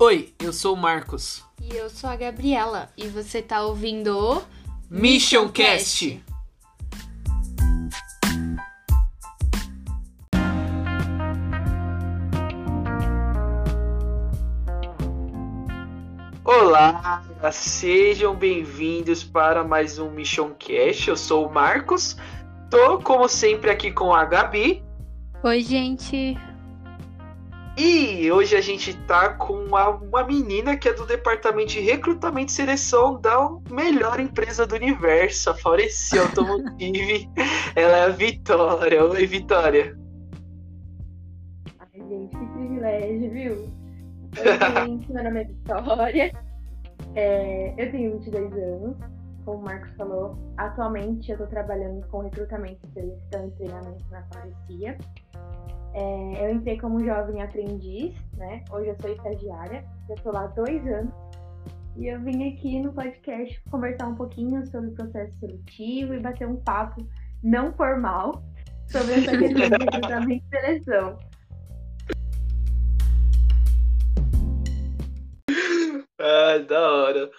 Oi, 0.00 0.32
eu 0.38 0.52
sou 0.52 0.74
o 0.74 0.76
Marcos. 0.76 1.44
E 1.60 1.74
eu 1.74 1.90
sou 1.90 2.08
a 2.08 2.14
Gabriela. 2.14 2.88
E 2.96 3.08
você 3.08 3.42
tá 3.42 3.62
ouvindo 3.62 4.16
o 4.16 4.42
Mission 4.88 5.48
Cast. 5.48 6.22
Olá, 16.44 17.24
sejam 17.50 18.36
bem-vindos 18.36 19.24
para 19.24 19.64
mais 19.64 19.98
um 19.98 20.12
Mission 20.12 20.50
Cast. 20.50 21.08
Eu 21.08 21.16
sou 21.16 21.48
o 21.48 21.52
Marcos. 21.52 22.16
Tô, 22.70 23.00
como 23.00 23.28
sempre, 23.28 23.68
aqui 23.68 23.90
com 23.90 24.14
a 24.14 24.24
Gabi. 24.24 24.80
Oi, 25.42 25.60
gente. 25.60 26.38
E 27.78 28.28
hoje 28.32 28.56
a 28.56 28.60
gente 28.60 28.92
tá 29.06 29.34
com 29.34 29.52
uma, 29.52 29.90
uma 29.90 30.24
menina 30.24 30.76
que 30.76 30.88
é 30.88 30.92
do 30.92 31.06
departamento 31.06 31.68
de 31.68 31.78
recrutamento 31.78 32.50
e 32.50 32.52
seleção 32.52 33.20
da 33.20 33.48
melhor 33.70 34.18
empresa 34.18 34.66
do 34.66 34.74
universo, 34.74 35.50
a 35.50 35.54
Faureci 35.54 36.18
Automotive. 36.18 37.30
Ela 37.76 37.96
é 37.98 38.04
a 38.06 38.08
Vitória. 38.08 39.04
Oi, 39.04 39.24
Vitória. 39.26 39.96
Ai, 41.78 42.00
gente, 42.08 42.36
que 42.36 42.46
privilégio, 42.46 43.30
viu? 43.30 43.54
Oi, 43.54 44.84
gente, 44.84 45.12
meu 45.12 45.22
nome 45.22 45.40
é 45.40 45.44
Vitória. 45.44 46.32
É, 47.14 47.74
eu 47.78 47.92
tenho 47.92 48.18
22 48.18 48.52
anos, 48.54 48.96
como 49.44 49.58
o 49.58 49.62
Marcos 49.62 49.92
falou. 49.96 50.36
Atualmente 50.56 51.30
eu 51.30 51.38
tô 51.38 51.46
trabalhando 51.46 52.04
com 52.08 52.22
recrutamento 52.22 52.80
e 52.88 52.92
seleção 52.92 53.46
e 53.46 53.50
treinamento 53.52 54.04
na 54.10 54.24
Faurecia. 54.24 54.98
É, 55.94 56.46
eu 56.46 56.54
entrei 56.54 56.78
como 56.78 57.04
jovem 57.04 57.42
aprendiz, 57.42 58.14
né? 58.36 58.62
Hoje 58.70 58.88
eu 58.88 58.96
sou 59.00 59.10
estagiária, 59.10 59.84
já 60.08 60.14
estou 60.14 60.32
lá 60.32 60.44
há 60.44 60.46
dois 60.48 60.86
anos. 60.86 61.12
E 61.96 62.06
eu 62.06 62.20
vim 62.20 62.52
aqui 62.52 62.80
no 62.80 62.92
podcast 62.92 63.60
conversar 63.70 64.06
um 64.06 64.14
pouquinho 64.14 64.64
sobre 64.66 64.90
o 64.90 64.94
processo 64.94 65.36
seletivo 65.40 66.14
e 66.14 66.20
bater 66.20 66.46
um 66.46 66.56
papo 66.56 67.04
não 67.42 67.72
formal 67.72 68.44
sobre 68.86 69.14
essa 69.14 69.36
questão 69.36 69.68
de 69.68 69.70
recrutamento 69.84 70.44
e 70.46 70.60
seleção. 70.60 71.18
Ah, 76.20 76.58
da 76.58 76.80
hora. 76.80 77.30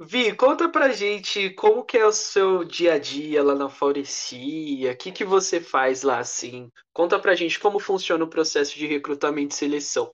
Vi, 0.00 0.34
conta 0.34 0.66
pra 0.66 0.88
gente 0.88 1.50
como 1.50 1.84
que 1.84 1.98
é 1.98 2.06
o 2.06 2.12
seu 2.12 2.64
dia 2.64 2.94
a 2.94 2.98
dia 2.98 3.42
lá 3.42 3.54
na 3.54 3.68
Faurecia, 3.68 4.92
o 4.92 4.96
que 4.96 5.12
que 5.12 5.24
você 5.24 5.60
faz 5.60 6.02
lá 6.02 6.18
assim? 6.18 6.70
Conta 6.94 7.18
pra 7.18 7.34
gente 7.34 7.60
como 7.60 7.78
funciona 7.78 8.24
o 8.24 8.30
processo 8.30 8.74
de 8.74 8.86
recrutamento 8.86 9.54
e 9.54 9.58
seleção. 9.58 10.10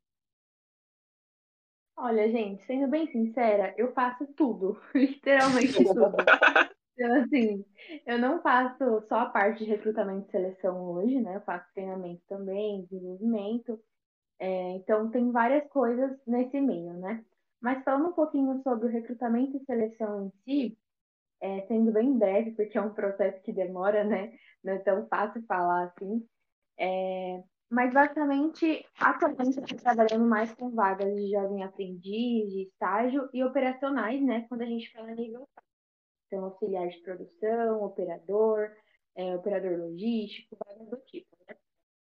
Olha, 1.96 2.28
gente, 2.30 2.64
sendo 2.66 2.88
bem 2.88 3.10
sincera, 3.10 3.72
eu 3.76 3.92
faço 3.92 4.26
tudo, 4.34 4.80
literalmente 4.94 5.72
tudo. 5.74 6.16
Então, 6.94 7.22
assim, 7.22 7.64
eu 8.04 8.18
não 8.18 8.42
faço 8.42 9.00
só 9.08 9.20
a 9.20 9.26
parte 9.26 9.64
de 9.64 9.70
recrutamento 9.70 10.28
e 10.28 10.30
seleção 10.32 10.90
hoje, 10.90 11.20
né? 11.20 11.36
Eu 11.36 11.40
faço 11.42 11.66
treinamento 11.72 12.22
também, 12.28 12.82
desenvolvimento. 12.82 13.80
É, 14.40 14.70
então, 14.72 15.08
tem 15.10 15.30
várias 15.30 15.68
coisas 15.68 16.18
nesse 16.26 16.60
meio, 16.60 16.94
né? 16.94 17.24
Mas 17.60 17.82
falando 17.84 18.10
um 18.10 18.12
pouquinho 18.12 18.60
sobre 18.62 18.86
o 18.86 18.90
recrutamento 18.90 19.56
e 19.56 19.64
seleção 19.64 20.26
em 20.26 20.32
si, 20.44 20.78
é, 21.40 21.62
sendo 21.66 21.92
bem 21.92 22.16
breve, 22.16 22.52
porque 22.52 22.78
é 22.78 22.80
um 22.82 22.94
processo 22.94 23.40
que 23.42 23.52
demora, 23.52 24.04
né? 24.04 24.32
Não 24.62 24.74
é 24.74 24.78
tão 24.78 25.06
fácil 25.08 25.42
falar 25.46 25.84
assim. 25.84 26.26
É, 26.78 27.42
mas 27.70 27.92
basicamente, 27.92 28.84
atualmente 28.98 29.58
eu 29.58 29.64
estou 29.64 29.78
trabalhando 29.78 30.26
mais 30.26 30.54
com 30.54 30.70
vagas 30.70 31.14
de 31.14 31.30
jovem 31.30 31.62
aprendiz, 31.62 32.50
de 32.50 32.62
estágio 32.62 33.28
e 33.32 33.44
operacionais, 33.44 34.24
né? 34.24 34.46
Quando 34.48 34.62
a 34.62 34.66
gente 34.66 34.90
fala 34.92 35.14
nível 35.14 35.46
Então, 36.26 36.44
auxiliar 36.44 36.88
de 36.88 36.98
produção, 37.02 37.82
operador, 37.84 38.70
é, 39.16 39.34
operador 39.36 39.78
logístico, 39.78 40.56
vagas 40.64 40.88
do 40.88 40.96
tipo? 41.06 41.37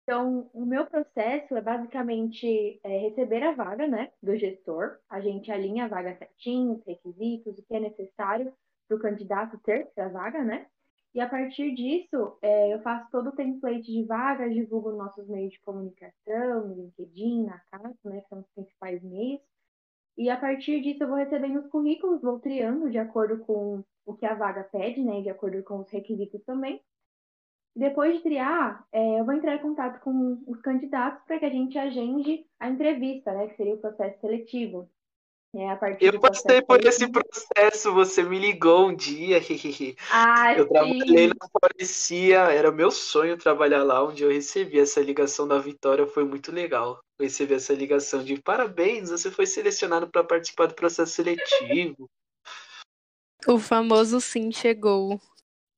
Então, 0.05 0.51
o 0.53 0.63
meu 0.67 0.85
processo 0.85 1.55
é 1.55 1.61
basicamente 1.61 2.79
é, 2.83 2.97
receber 2.99 3.41
a 3.41 3.53
vaga, 3.53 3.87
né, 3.87 4.11
do 4.21 4.37
gestor. 4.37 4.99
A 5.09 5.19
gente 5.19 5.51
alinha 5.51 5.85
a 5.85 5.87
vaga 5.87 6.15
certinho, 6.15 6.73
os 6.73 6.85
requisitos, 6.85 7.57
o 7.57 7.63
que 7.63 7.75
é 7.75 7.79
necessário 7.79 8.53
para 8.87 8.97
o 8.97 8.99
candidato 8.99 9.57
ter 9.63 9.87
essa 9.87 10.07
vaga, 10.09 10.43
né? 10.43 10.67
E 11.15 11.19
a 11.19 11.27
partir 11.27 11.73
disso, 11.73 12.37
é, 12.39 12.71
eu 12.71 12.81
faço 12.83 13.09
todo 13.09 13.29
o 13.29 13.35
template 13.35 13.91
de 13.91 14.03
vagas, 14.03 14.53
divulgo 14.53 14.91
nossos 14.91 15.27
meios 15.27 15.53
de 15.53 15.61
comunicação, 15.61 16.73
LinkedIn, 16.75 17.45
na 17.45 17.57
casa, 17.71 17.97
né, 18.03 18.21
que 18.21 18.29
são 18.29 18.41
os 18.41 18.47
principais 18.53 19.01
meios. 19.01 19.41
E 20.15 20.29
a 20.29 20.37
partir 20.37 20.81
disso, 20.81 21.03
eu 21.03 21.07
vou 21.07 21.17
recebendo 21.17 21.61
os 21.61 21.67
currículos, 21.67 22.21
vou 22.21 22.39
triando 22.39 22.91
de 22.91 22.99
acordo 22.99 23.39
com 23.39 23.83
o 24.05 24.13
que 24.13 24.25
a 24.25 24.35
vaga 24.35 24.65
pede, 24.65 25.01
né, 25.03 25.21
de 25.21 25.29
acordo 25.29 25.63
com 25.63 25.79
os 25.79 25.89
requisitos 25.89 26.43
também. 26.43 26.79
Depois 27.75 28.15
de 28.15 28.23
triar, 28.23 28.87
é, 28.91 29.19
eu 29.19 29.25
vou 29.25 29.33
entrar 29.33 29.55
em 29.55 29.61
contato 29.61 29.99
com 29.99 30.41
os 30.47 30.61
candidatos 30.61 31.21
para 31.25 31.39
que 31.39 31.45
a 31.45 31.49
gente 31.49 31.77
agende 31.77 32.45
a 32.57 32.69
entrevista, 32.69 33.33
né, 33.33 33.47
que 33.47 33.57
seria 33.57 33.73
o 33.73 33.79
processo 33.79 34.19
seletivo. 34.21 34.89
É, 35.53 35.69
a 35.69 35.75
partir 35.75 36.05
eu 36.05 36.19
passei 36.19 36.61
por 36.61 36.81
seletivo... 36.81 36.89
esse 36.89 37.11
processo, 37.11 37.93
você 37.93 38.23
me 38.23 38.39
ligou 38.39 38.87
um 38.87 38.95
dia. 38.95 39.39
Ah, 40.11 40.53
eu 40.53 40.67
trabalhei 40.67 41.27
na 41.27 41.35
Policia, 41.51 42.39
era 42.51 42.71
meu 42.71 42.91
sonho 42.91 43.37
trabalhar 43.37 43.83
lá, 43.83 44.03
onde 44.03 44.23
eu 44.23 44.29
recebi 44.29 44.79
essa 44.79 45.01
ligação 45.01 45.47
da 45.47 45.57
Vitória, 45.57 46.07
foi 46.07 46.23
muito 46.23 46.51
legal 46.51 46.99
receber 47.19 47.55
essa 47.55 47.73
ligação 47.73 48.23
de 48.23 48.41
parabéns, 48.41 49.09
você 49.09 49.31
foi 49.31 49.45
selecionado 49.45 50.09
para 50.09 50.23
participar 50.23 50.67
do 50.67 50.75
processo 50.75 51.13
seletivo. 51.13 52.09
O 53.47 53.59
famoso 53.59 54.19
sim 54.19 54.51
chegou. 54.51 55.19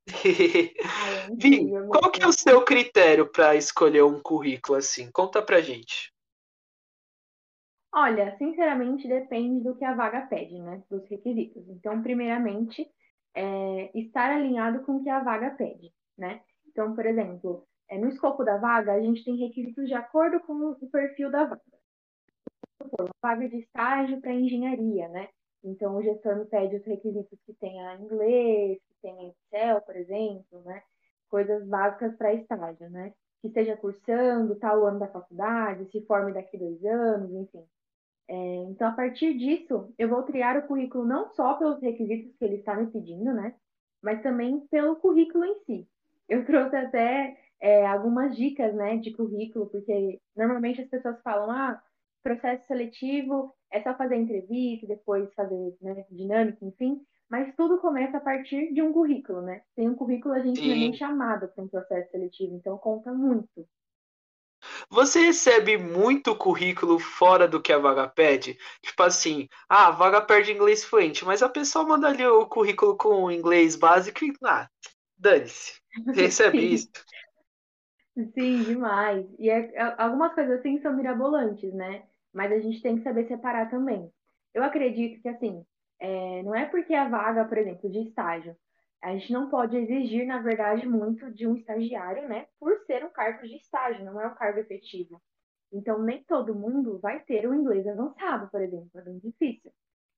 Vi, 1.38 1.70
qual 1.90 2.12
que 2.12 2.24
é 2.24 2.28
o 2.28 2.32
seu 2.32 2.64
critério 2.64 3.30
para 3.30 3.56
escolher 3.56 4.04
um 4.04 4.22
currículo 4.22 4.78
assim? 4.78 5.12
Conta 5.12 5.42
pra 5.42 5.62
gente. 5.62 6.14
Olha, 7.94 8.36
sinceramente 8.38 9.08
depende 9.08 9.64
do 9.64 9.76
que 9.76 9.84
a 9.84 9.94
vaga 9.94 10.22
pede, 10.22 10.60
né? 10.60 10.84
Dos 10.90 11.08
requisitos. 11.10 11.68
Então, 11.70 12.02
primeiramente, 12.02 12.88
é 13.36 13.92
estar 13.98 14.32
alinhado 14.32 14.82
com 14.84 14.98
o 14.98 15.04
que 15.04 15.10
a 15.10 15.24
vaga 15.24 15.52
pede, 15.52 15.92
né? 16.18 16.42
Então, 16.68 16.94
por 16.96 17.06
exemplo, 17.06 17.68
é, 17.90 17.98
no 17.98 18.10
escopo 18.10 18.44
da 18.44 18.58
vaga, 18.58 18.94
a 18.94 19.02
gente 19.02 19.24
tem 19.24 19.38
requisitos 19.38 19.88
de 19.88 19.94
acordo 19.94 20.40
com 20.42 20.54
o 20.54 20.90
perfil 20.90 21.32
da 21.32 21.46
vaga. 21.46 21.62
Uma 23.00 23.10
vaga 23.22 23.50
de 23.50 23.58
estágio 23.58 24.22
para 24.22 24.34
engenharia, 24.34 25.08
né? 25.10 25.30
Então, 25.64 25.96
o 25.96 26.04
gestor 26.04 26.38
me 26.38 26.46
pede 26.46 26.76
os 26.78 26.86
requisitos 26.86 27.40
que 27.46 27.54
tenha 27.56 27.96
inglês, 27.96 28.80
que 28.88 28.96
tenha 29.02 29.30
Excel, 29.30 29.82
por 29.82 29.96
exemplo, 29.96 30.62
né? 30.64 30.82
Coisas 31.30 31.66
básicas 31.68 32.16
para 32.16 32.34
estágio, 32.34 32.90
né? 32.90 33.14
Que 33.42 33.48
esteja 33.48 33.76
cursando 33.78 34.56
tal 34.56 34.86
ano 34.86 35.00
da 35.00 35.08
faculdade, 35.08 35.90
se 35.92 36.06
forme 36.06 36.34
daqui 36.34 36.58
dois 36.58 36.84
anos, 36.86 37.32
enfim. 37.32 37.66
É, 38.30 38.36
então, 38.70 38.90
a 38.90 38.92
partir 38.92 39.38
disso, 39.38 39.94
eu 39.98 40.10
vou 40.10 40.24
triar 40.24 40.58
o 40.58 40.68
currículo 40.68 41.06
não 41.06 41.30
só 41.34 41.56
pelos 41.56 41.82
requisitos 41.82 42.36
que 42.38 42.46
ele 42.46 42.58
está 42.58 42.76
me 42.76 42.88
pedindo, 42.92 43.34
né? 43.34 43.56
Mas 44.02 44.22
também 44.22 44.60
pelo 44.68 44.98
currículo 44.98 45.46
em 45.46 45.60
si. 45.66 45.90
Eu 46.30 46.46
trouxe 46.46 46.76
até 46.76 47.38
é, 47.60 47.86
algumas 47.88 48.36
dicas, 48.36 48.74
né, 48.76 48.98
de 48.98 49.12
currículo, 49.12 49.68
porque 49.68 50.20
normalmente 50.36 50.82
as 50.82 50.90
pessoas 50.90 51.22
falam, 51.22 51.50
ah, 51.52 51.82
processo 52.22 52.66
seletivo 52.68 53.56
é 53.72 53.82
só 53.82 53.96
fazer 53.96 54.16
entrevista, 54.16 54.88
depois 54.88 55.34
fazer 55.34 55.76
né, 55.82 56.06
dinâmica, 56.12 56.64
enfim. 56.66 57.02
Mas 57.30 57.54
tudo 57.56 57.80
começa 57.80 58.18
a 58.18 58.22
partir 58.22 58.74
de 58.74 58.82
um 58.82 58.94
currículo, 58.94 59.42
né? 59.42 59.62
Sem 59.76 59.90
um 59.90 59.96
currículo 59.96 60.34
a 60.34 60.40
gente 60.40 60.60
Sim. 60.60 60.68
não 60.68 60.76
é 60.76 60.78
nem 60.78 60.94
chamado 60.94 61.48
para 61.50 61.64
um 61.64 61.68
processo 61.68 62.10
seletivo, 62.12 62.56
então 62.56 62.78
conta 62.78 63.12
muito. 63.12 63.68
Você 64.90 65.20
recebe 65.20 65.78
muito 65.78 66.36
currículo 66.36 66.98
fora 67.00 67.48
do 67.48 67.62
que 67.62 67.72
a 67.72 67.78
vaga 67.78 68.08
pede? 68.08 68.58
Tipo 68.82 69.04
assim, 69.04 69.48
ah, 69.70 69.88
a 69.88 69.92
vaga 69.92 70.22
pede 70.22 70.52
inglês 70.52 70.84
fluente, 70.84 71.26
mas 71.26 71.44
a 71.44 71.50
pessoa 71.50 71.86
manda 71.86 72.08
ali 72.08 72.26
o 72.26 72.46
currículo 72.48 72.98
com 72.98 73.30
inglês 73.30 73.76
básico 73.76 74.24
e, 74.24 74.34
ah, 74.44 74.68
dane-se. 75.18 75.80
Recebe 76.16 76.74
isso. 76.74 76.90
Sim, 78.34 78.64
demais. 78.64 79.26
E 79.38 79.50
é, 79.50 79.72
é, 79.76 79.96
algumas 79.98 80.34
coisas 80.34 80.60
assim 80.60 80.82
são 80.82 80.96
mirabolantes, 80.96 81.72
né? 81.74 82.04
Mas 82.34 82.52
a 82.52 82.60
gente 82.60 82.82
tem 82.82 82.98
que 82.98 83.04
saber 83.04 83.28
separar 83.28 83.70
também. 83.70 84.12
Eu 84.54 84.64
acredito 84.64 85.22
que, 85.22 85.30
assim, 85.30 85.66
é, 86.00 86.44
não 86.44 86.56
é 86.56 86.66
porque 86.66 86.94
a 86.94 87.08
vaga, 87.10 87.46
por 87.46 87.58
exemplo, 87.58 87.90
de 87.90 88.00
estágio, 88.00 88.56
a 89.02 89.14
gente 89.14 89.32
não 89.32 89.50
pode 89.50 89.78
exigir, 89.78 90.26
na 90.26 90.42
verdade, 90.42 90.88
muito 90.88 91.32
de 91.32 91.48
um 91.48 91.56
estagiário, 91.56 92.28
né? 92.28 92.48
Por 92.60 92.78
ser 92.86 93.06
um 93.06 93.10
cargo 93.10 93.48
de 93.48 93.56
estágio, 93.56 94.04
não 94.04 94.20
é 94.20 94.28
um 94.28 94.36
cargo 94.36 94.60
efetivo. 94.60 95.22
Então, 95.72 96.02
nem 96.02 96.24
todo 96.24 96.56
mundo 96.56 97.00
vai 97.00 97.20
ter 97.22 97.48
o 97.48 97.54
inglês 97.54 97.88
avançado, 97.88 98.50
por 98.50 98.62
exemplo, 98.62 98.90
é 98.96 99.02
bem 99.02 99.20
difícil. 99.20 99.72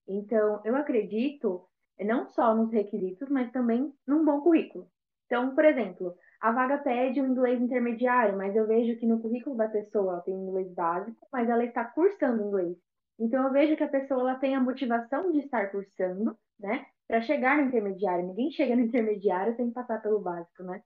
Então, 0.07 0.61
eu 0.63 0.75
acredito 0.75 1.67
não 1.99 2.25
só 2.27 2.55
nos 2.55 2.71
requisitos, 2.71 3.29
mas 3.29 3.51
também 3.51 3.93
num 4.07 4.23
bom 4.23 4.41
currículo. 4.41 4.89
Então, 5.29 5.53
por 5.53 5.63
exemplo, 5.63 6.15
a 6.41 6.51
vaga 6.51 6.79
pede 6.79 7.21
um 7.21 7.27
inglês 7.27 7.61
intermediário, 7.61 8.35
mas 8.35 8.55
eu 8.55 8.65
vejo 8.65 8.99
que 8.99 9.05
no 9.05 9.21
currículo 9.21 9.55
da 9.55 9.69
pessoa 9.69 10.21
tem 10.21 10.33
inglês 10.33 10.73
básico, 10.73 11.27
mas 11.31 11.47
ela 11.47 11.63
está 11.63 11.85
cursando 11.85 12.41
inglês. 12.41 12.75
Então 13.19 13.45
eu 13.45 13.51
vejo 13.51 13.77
que 13.77 13.83
a 13.83 13.87
pessoa 13.87 14.21
ela 14.21 14.39
tem 14.39 14.55
a 14.55 14.59
motivação 14.59 15.31
de 15.31 15.37
estar 15.39 15.69
cursando, 15.69 16.35
né, 16.59 16.83
para 17.07 17.21
chegar 17.21 17.57
no 17.57 17.67
intermediário. 17.67 18.25
Ninguém 18.25 18.49
chega 18.49 18.75
no 18.75 18.81
intermediário 18.81 19.55
sem 19.55 19.69
passar 19.69 20.01
pelo 20.01 20.19
básico, 20.19 20.63
né? 20.63 20.81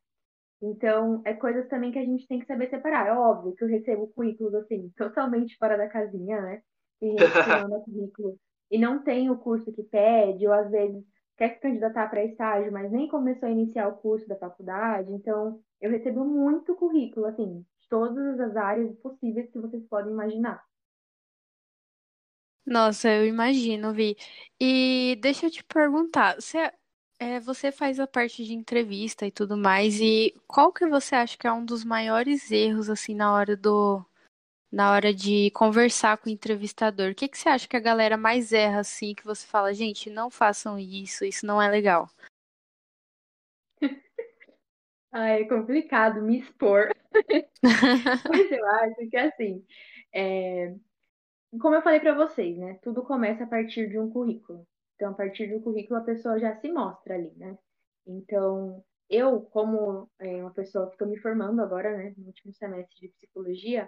Então, 0.61 1.21
é 1.25 1.33
coisas 1.33 1.67
também 1.69 1.91
que 1.91 1.99
a 1.99 2.05
gente 2.05 2.27
tem 2.27 2.39
que 2.39 2.45
saber 2.45 2.69
separar. 2.69 3.07
É 3.07 3.13
óbvio 3.13 3.55
que 3.55 3.63
eu 3.63 3.67
recebo 3.67 4.07
currículos, 4.09 4.55
assim, 4.55 4.91
totalmente 4.97 5.57
fora 5.57 5.77
da 5.77 5.87
casinha, 5.87 6.41
né? 6.41 6.61
Manda 7.61 7.79
currículo 7.81 8.37
e 8.71 8.77
não 8.77 9.03
tem 9.03 9.29
o 9.29 9.37
curso 9.37 9.71
que 9.71 9.83
pede, 9.83 10.47
ou 10.47 10.53
às 10.53 10.69
vezes 10.71 11.03
quer 11.43 11.55
se 11.55 11.59
candidatar 11.59 12.09
para 12.09 12.23
estágio, 12.23 12.71
mas 12.71 12.89
nem 12.89 13.07
começou 13.09 13.47
a 13.47 13.51
iniciar 13.51 13.89
o 13.89 13.97
curso 13.97 14.27
da 14.27 14.37
faculdade. 14.37 15.11
Então, 15.11 15.59
eu 15.81 15.91
recebo 15.91 16.23
muito 16.23 16.75
currículo, 16.75 17.25
assim, 17.25 17.65
de 17.81 17.89
todas 17.89 18.39
as 18.39 18.55
áreas 18.55 18.95
possíveis 18.99 19.49
que 19.51 19.59
vocês 19.59 19.83
podem 19.87 20.13
imaginar. 20.13 20.63
Nossa, 22.65 23.09
eu 23.09 23.27
imagino, 23.27 23.93
Vi. 23.93 24.15
E 24.59 25.17
deixa 25.21 25.47
eu 25.47 25.51
te 25.51 25.63
perguntar, 25.65 26.35
você, 26.35 26.71
é, 27.19 27.39
você 27.41 27.73
faz 27.73 27.99
a 27.99 28.07
parte 28.07 28.45
de 28.45 28.53
entrevista 28.53 29.27
e 29.27 29.31
tudo 29.31 29.57
mais, 29.57 29.99
e 29.99 30.33
qual 30.47 30.71
que 30.71 30.87
você 30.87 31.13
acha 31.13 31.37
que 31.37 31.45
é 31.45 31.51
um 31.51 31.65
dos 31.65 31.83
maiores 31.83 32.49
erros, 32.51 32.89
assim, 32.89 33.13
na 33.13 33.33
hora 33.33 33.57
do, 33.57 34.01
na 34.73 34.91
hora 34.91 35.13
de 35.13 35.51
conversar 35.51 36.17
com 36.17 36.27
o 36.27 36.33
entrevistador? 36.33 37.11
O 37.11 37.15
que 37.15 37.27
que 37.27 37.37
você 37.37 37.47
acha 37.47 37.67
que 37.67 37.77
a 37.77 37.79
galera 37.79 38.17
mais 38.17 38.51
erra, 38.51 38.79
assim, 38.79 39.13
que 39.13 39.23
você 39.23 39.45
fala, 39.45 39.71
gente, 39.71 40.09
não 40.09 40.31
façam 40.31 40.79
isso, 40.79 41.23
isso 41.23 41.45
não 41.45 41.61
é 41.61 41.69
legal? 41.69 42.09
Ah, 45.15 45.29
é 45.29 45.45
complicado 45.45 46.23
me 46.23 46.39
expor. 46.39 46.89
Mas 47.61 48.51
eu 48.51 48.67
acho 48.67 49.07
que 49.11 49.15
assim, 49.15 49.63
é, 50.11 50.73
como 51.61 51.75
eu 51.75 51.83
falei 51.83 51.99
para 51.99 52.15
vocês, 52.15 52.57
né? 52.57 52.79
Tudo 52.81 53.03
começa 53.03 53.43
a 53.43 53.47
partir 53.47 53.87
de 53.89 53.99
um 53.99 54.09
currículo. 54.09 54.65
Então, 54.95 55.11
a 55.11 55.13
partir 55.13 55.53
do 55.53 55.61
currículo, 55.61 55.99
a 55.99 56.03
pessoa 56.03 56.39
já 56.39 56.55
se 56.55 56.67
mostra 56.71 57.13
ali, 57.13 57.31
né? 57.35 57.55
Então, 58.07 58.83
eu, 59.07 59.41
como 59.41 60.09
é, 60.17 60.41
uma 60.41 60.51
pessoa 60.51 60.87
que 60.87 60.93
estou 60.93 61.07
me 61.07 61.19
formando 61.19 61.61
agora, 61.61 61.95
né, 61.95 62.15
no 62.17 62.25
último 62.25 62.51
semestre 62.55 62.99
de 62.99 63.09
psicologia, 63.09 63.87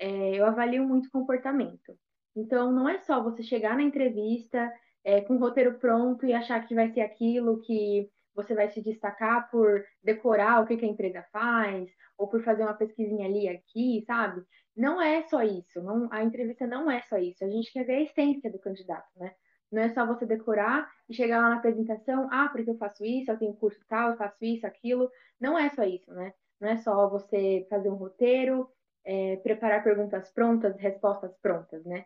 é, 0.00 0.34
eu 0.34 0.46
avalio 0.46 0.82
muito 0.88 1.10
comportamento. 1.10 1.96
Então, 2.34 2.72
não 2.72 2.88
é 2.88 2.98
só 2.98 3.22
você 3.22 3.42
chegar 3.42 3.76
na 3.76 3.82
entrevista 3.82 4.72
é, 5.04 5.20
com 5.20 5.34
o 5.34 5.38
roteiro 5.38 5.78
pronto 5.78 6.24
e 6.26 6.32
achar 6.32 6.66
que 6.66 6.74
vai 6.74 6.88
ser 6.88 7.02
aquilo, 7.02 7.60
que 7.60 8.10
você 8.34 8.54
vai 8.54 8.70
se 8.70 8.80
destacar 8.80 9.50
por 9.50 9.84
decorar 10.02 10.62
o 10.62 10.66
que, 10.66 10.76
que 10.76 10.84
a 10.84 10.88
empresa 10.88 11.22
faz, 11.32 11.90
ou 12.16 12.28
por 12.28 12.42
fazer 12.42 12.62
uma 12.62 12.74
pesquisinha 12.74 13.26
ali 13.26 13.48
aqui, 13.48 14.02
sabe? 14.06 14.42
Não 14.76 15.00
é 15.02 15.22
só 15.24 15.42
isso. 15.42 15.82
Não, 15.82 16.08
a 16.10 16.22
entrevista 16.24 16.66
não 16.66 16.90
é 16.90 17.02
só 17.02 17.18
isso. 17.18 17.44
A 17.44 17.48
gente 17.48 17.72
quer 17.72 17.84
ver 17.84 17.96
a 17.96 18.02
essência 18.02 18.50
do 18.50 18.58
candidato, 18.58 19.08
né? 19.16 19.34
Não 19.70 19.82
é 19.82 19.88
só 19.90 20.06
você 20.06 20.26
decorar 20.26 20.90
e 21.08 21.14
chegar 21.14 21.40
lá 21.40 21.50
na 21.50 21.56
apresentação, 21.56 22.28
ah, 22.32 22.48
porque 22.48 22.70
eu 22.70 22.76
faço 22.76 23.04
isso, 23.04 23.30
eu 23.30 23.38
tenho 23.38 23.54
curso 23.54 23.80
tal, 23.88 24.10
eu 24.10 24.16
faço 24.16 24.44
isso, 24.44 24.66
aquilo. 24.66 25.10
Não 25.38 25.58
é 25.58 25.68
só 25.70 25.84
isso, 25.84 26.12
né? 26.12 26.32
Não 26.60 26.68
é 26.70 26.76
só 26.78 27.08
você 27.08 27.66
fazer 27.70 27.88
um 27.88 27.94
roteiro, 27.94 28.68
é, 29.04 29.36
preparar 29.36 29.82
perguntas 29.82 30.30
prontas, 30.32 30.76
respostas 30.78 31.36
prontas, 31.40 31.84
né? 31.84 32.04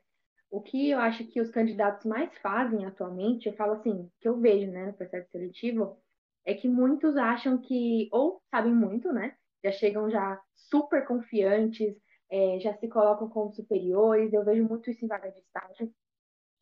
O 0.51 0.61
que 0.63 0.91
eu 0.91 0.99
acho 1.01 1.27
que 1.27 1.41
os 1.41 1.51
candidatos 1.51 2.05
mais 2.05 2.31
fazem 2.39 2.85
atualmente, 2.87 3.47
eu 3.49 3.55
falo 3.55 3.73
assim, 3.73 4.11
que 4.21 4.29
eu 4.29 4.41
vejo, 4.41 4.71
né, 4.71 4.87
no 4.87 4.93
processo 4.95 5.29
seletivo, 5.31 5.99
é 6.45 6.55
que 6.55 6.69
muitos 6.69 7.17
acham 7.17 7.59
que 7.59 8.09
ou 8.13 8.41
sabem 8.51 8.73
muito, 8.73 9.13
né? 9.13 9.37
Já 9.65 9.73
chegam 9.73 10.11
já 10.11 10.41
super 10.55 11.07
confiantes, 11.07 11.97
é, 12.31 12.61
já 12.61 12.75
se 12.75 12.89
colocam 12.89 13.29
como 13.29 13.53
superiores. 13.53 14.33
Eu 14.33 14.45
vejo 14.45 14.65
muito 14.65 14.91
isso 14.91 15.05
em 15.05 15.09
vaga 15.09 15.31
de 15.31 15.39
estágio. 15.39 15.93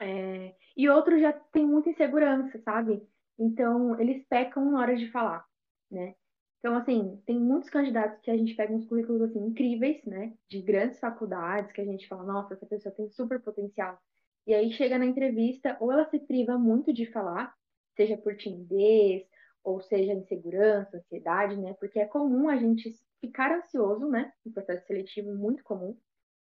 É, 0.00 0.54
e 0.76 0.88
outros 0.88 1.20
já 1.20 1.32
têm 1.32 1.66
muita 1.66 1.90
insegurança, 1.90 2.58
sabe? 2.62 3.06
Então, 3.38 3.98
eles 4.00 4.24
pecam 4.28 4.70
na 4.70 4.80
hora 4.80 4.96
de 4.96 5.10
falar, 5.10 5.44
né? 5.90 6.14
Então, 6.62 6.76
assim, 6.76 7.20
tem 7.26 7.40
muitos 7.40 7.68
candidatos 7.68 8.20
que 8.20 8.30
a 8.30 8.36
gente 8.36 8.54
pega 8.54 8.72
uns 8.72 8.86
currículos, 8.86 9.22
assim, 9.22 9.40
incríveis, 9.40 10.00
né? 10.04 10.32
De 10.48 10.62
grandes 10.62 11.00
faculdades, 11.00 11.72
que 11.72 11.80
a 11.80 11.84
gente 11.84 12.06
fala, 12.06 12.22
nossa, 12.22 12.54
essa 12.54 12.64
pessoa 12.64 12.94
tem 12.94 13.10
super 13.10 13.40
potencial. 13.40 13.98
E 14.46 14.54
aí 14.54 14.70
chega 14.70 14.96
na 14.96 15.04
entrevista, 15.04 15.76
ou 15.80 15.90
ela 15.90 16.08
se 16.08 16.20
priva 16.20 16.56
muito 16.56 16.92
de 16.92 17.10
falar, 17.10 17.52
seja 17.96 18.16
por 18.16 18.36
timidez, 18.36 19.24
ou 19.64 19.80
seja 19.80 20.12
insegurança, 20.12 20.98
ansiedade, 20.98 21.56
né? 21.56 21.74
Porque 21.80 21.98
é 21.98 22.06
comum 22.06 22.48
a 22.48 22.56
gente 22.56 22.94
ficar 23.20 23.50
ansioso, 23.50 24.08
né? 24.08 24.32
No 24.46 24.52
processo 24.52 24.86
seletivo, 24.86 25.34
muito 25.34 25.64
comum. 25.64 25.98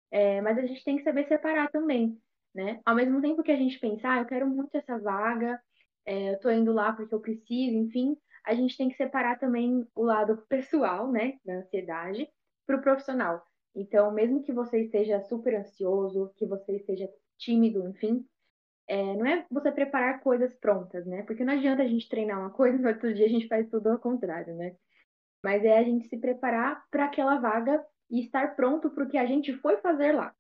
É, 0.10 0.42
mas 0.42 0.58
a 0.58 0.66
gente 0.66 0.84
tem 0.84 0.98
que 0.98 1.04
saber 1.04 1.28
separar 1.28 1.70
também, 1.70 2.20
né? 2.56 2.82
Ao 2.84 2.96
mesmo 2.96 3.22
tempo 3.22 3.44
que 3.44 3.52
a 3.52 3.56
gente 3.56 3.80
pensar, 3.80 4.18
ah, 4.18 4.22
eu 4.22 4.26
quero 4.26 4.48
muito 4.50 4.76
essa 4.76 4.98
vaga, 4.98 5.62
é, 6.04 6.34
eu 6.34 6.40
tô 6.40 6.50
indo 6.50 6.74
lá 6.74 6.94
porque 6.94 7.14
eu 7.14 7.20
preciso, 7.20 7.78
enfim, 7.78 8.18
a 8.50 8.56
gente 8.56 8.76
tem 8.76 8.90
que 8.90 8.96
separar 8.96 9.38
também 9.38 9.88
o 9.96 10.04
lado 10.04 10.38
pessoal, 10.50 11.12
né, 11.12 11.38
da 11.46 11.54
ansiedade, 11.58 12.28
para 12.66 12.78
o 12.78 12.82
profissional. 12.82 13.46
Então, 13.76 14.12
mesmo 14.12 14.42
que 14.42 14.52
você 14.52 14.82
esteja 14.82 15.22
super 15.22 15.56
ansioso, 15.56 16.34
que 16.36 16.48
você 16.48 16.78
esteja 16.78 17.08
tímido, 17.38 17.88
enfim, 17.88 18.26
é, 18.88 19.16
não 19.16 19.26
é 19.26 19.46
você 19.52 19.72
preparar 19.72 20.20
coisas 20.22 20.56
prontas, 20.56 21.06
né? 21.06 21.22
Porque 21.22 21.46
não 21.46 21.54
adianta 21.54 21.84
a 21.84 21.88
gente 21.88 22.10
treinar 22.10 22.40
uma 22.40 22.50
coisa 22.50 22.76
e 22.76 22.82
no 22.82 22.88
outro 22.88 23.14
dia 23.14 23.28
a 23.28 23.30
gente 23.30 23.48
faz 23.48 23.70
tudo 23.70 23.88
ao 23.88 24.00
contrário, 24.00 24.56
né? 24.56 24.76
Mas 25.44 25.64
é 25.64 25.78
a 25.78 25.84
gente 25.84 26.08
se 26.08 26.18
preparar 26.18 26.84
para 26.90 27.06
aquela 27.06 27.38
vaga 27.38 27.86
e 28.10 28.20
estar 28.22 28.56
pronto 28.56 28.90
para 28.90 29.04
o 29.04 29.08
que 29.08 29.18
a 29.18 29.28
gente 29.28 29.54
foi 29.58 29.78
fazer 29.78 30.14
lá, 30.14 30.36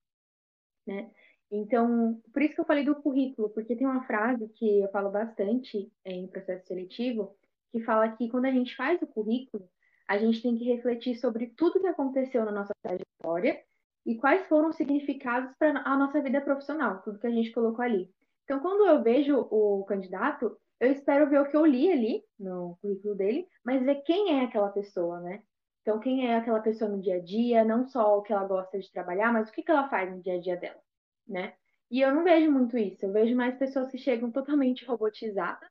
né? 0.87 1.11
Então, 1.51 2.19
por 2.33 2.41
isso 2.41 2.55
que 2.55 2.61
eu 2.61 2.65
falei 2.65 2.83
do 2.83 2.95
currículo, 2.95 3.49
porque 3.51 3.75
tem 3.75 3.85
uma 3.85 4.03
frase 4.05 4.49
que 4.49 4.81
eu 4.81 4.89
falo 4.89 5.11
bastante 5.11 5.91
é, 6.03 6.11
em 6.11 6.27
processo 6.27 6.67
seletivo, 6.67 7.35
que 7.71 7.81
fala 7.81 8.09
que 8.09 8.29
quando 8.29 8.45
a 8.45 8.51
gente 8.51 8.75
faz 8.75 9.01
o 9.01 9.07
currículo, 9.07 9.69
a 10.07 10.17
gente 10.17 10.41
tem 10.41 10.57
que 10.57 10.65
refletir 10.65 11.15
sobre 11.15 11.47
tudo 11.47 11.79
que 11.79 11.87
aconteceu 11.87 12.43
na 12.43 12.51
nossa 12.51 12.73
trajetória 12.81 13.61
e 14.05 14.15
quais 14.15 14.47
foram 14.47 14.69
os 14.69 14.75
significados 14.75 15.55
para 15.57 15.81
a 15.85 15.97
nossa 15.97 16.21
vida 16.21 16.41
profissional, 16.41 17.01
tudo 17.03 17.19
que 17.19 17.27
a 17.27 17.31
gente 17.31 17.51
colocou 17.51 17.83
ali. 17.83 18.09
Então, 18.43 18.59
quando 18.59 18.87
eu 18.87 19.03
vejo 19.03 19.47
o 19.51 19.85
candidato, 19.87 20.57
eu 20.79 20.91
espero 20.91 21.29
ver 21.29 21.41
o 21.41 21.49
que 21.49 21.55
eu 21.55 21.65
li 21.65 21.91
ali 21.91 22.23
no 22.39 22.77
currículo 22.81 23.13
dele, 23.13 23.47
mas 23.63 23.83
ver 23.83 24.01
quem 24.01 24.39
é 24.39 24.45
aquela 24.45 24.69
pessoa, 24.69 25.19
né? 25.19 25.43
Então, 25.81 25.99
quem 25.99 26.27
é 26.27 26.35
aquela 26.35 26.59
pessoa 26.59 26.89
no 26.89 27.01
dia 27.01 27.17
a 27.17 27.19
dia, 27.21 27.63
não 27.63 27.87
só 27.87 28.17
o 28.17 28.21
que 28.23 28.33
ela 28.33 28.47
gosta 28.47 28.79
de 28.79 28.91
trabalhar, 28.91 29.31
mas 29.31 29.49
o 29.49 29.51
que, 29.51 29.61
que 29.61 29.69
ela 29.69 29.89
faz 29.89 30.11
no 30.11 30.21
dia 30.21 30.35
a 30.35 30.39
dia 30.39 30.57
dela, 30.57 30.81
né? 31.27 31.53
E 31.91 32.01
eu 32.01 32.13
não 32.13 32.23
vejo 32.23 32.51
muito 32.51 32.77
isso, 32.77 33.05
eu 33.05 33.11
vejo 33.11 33.35
mais 33.35 33.57
pessoas 33.57 33.91
que 33.91 33.97
chegam 33.97 34.31
totalmente 34.31 34.85
robotizadas, 34.85 35.69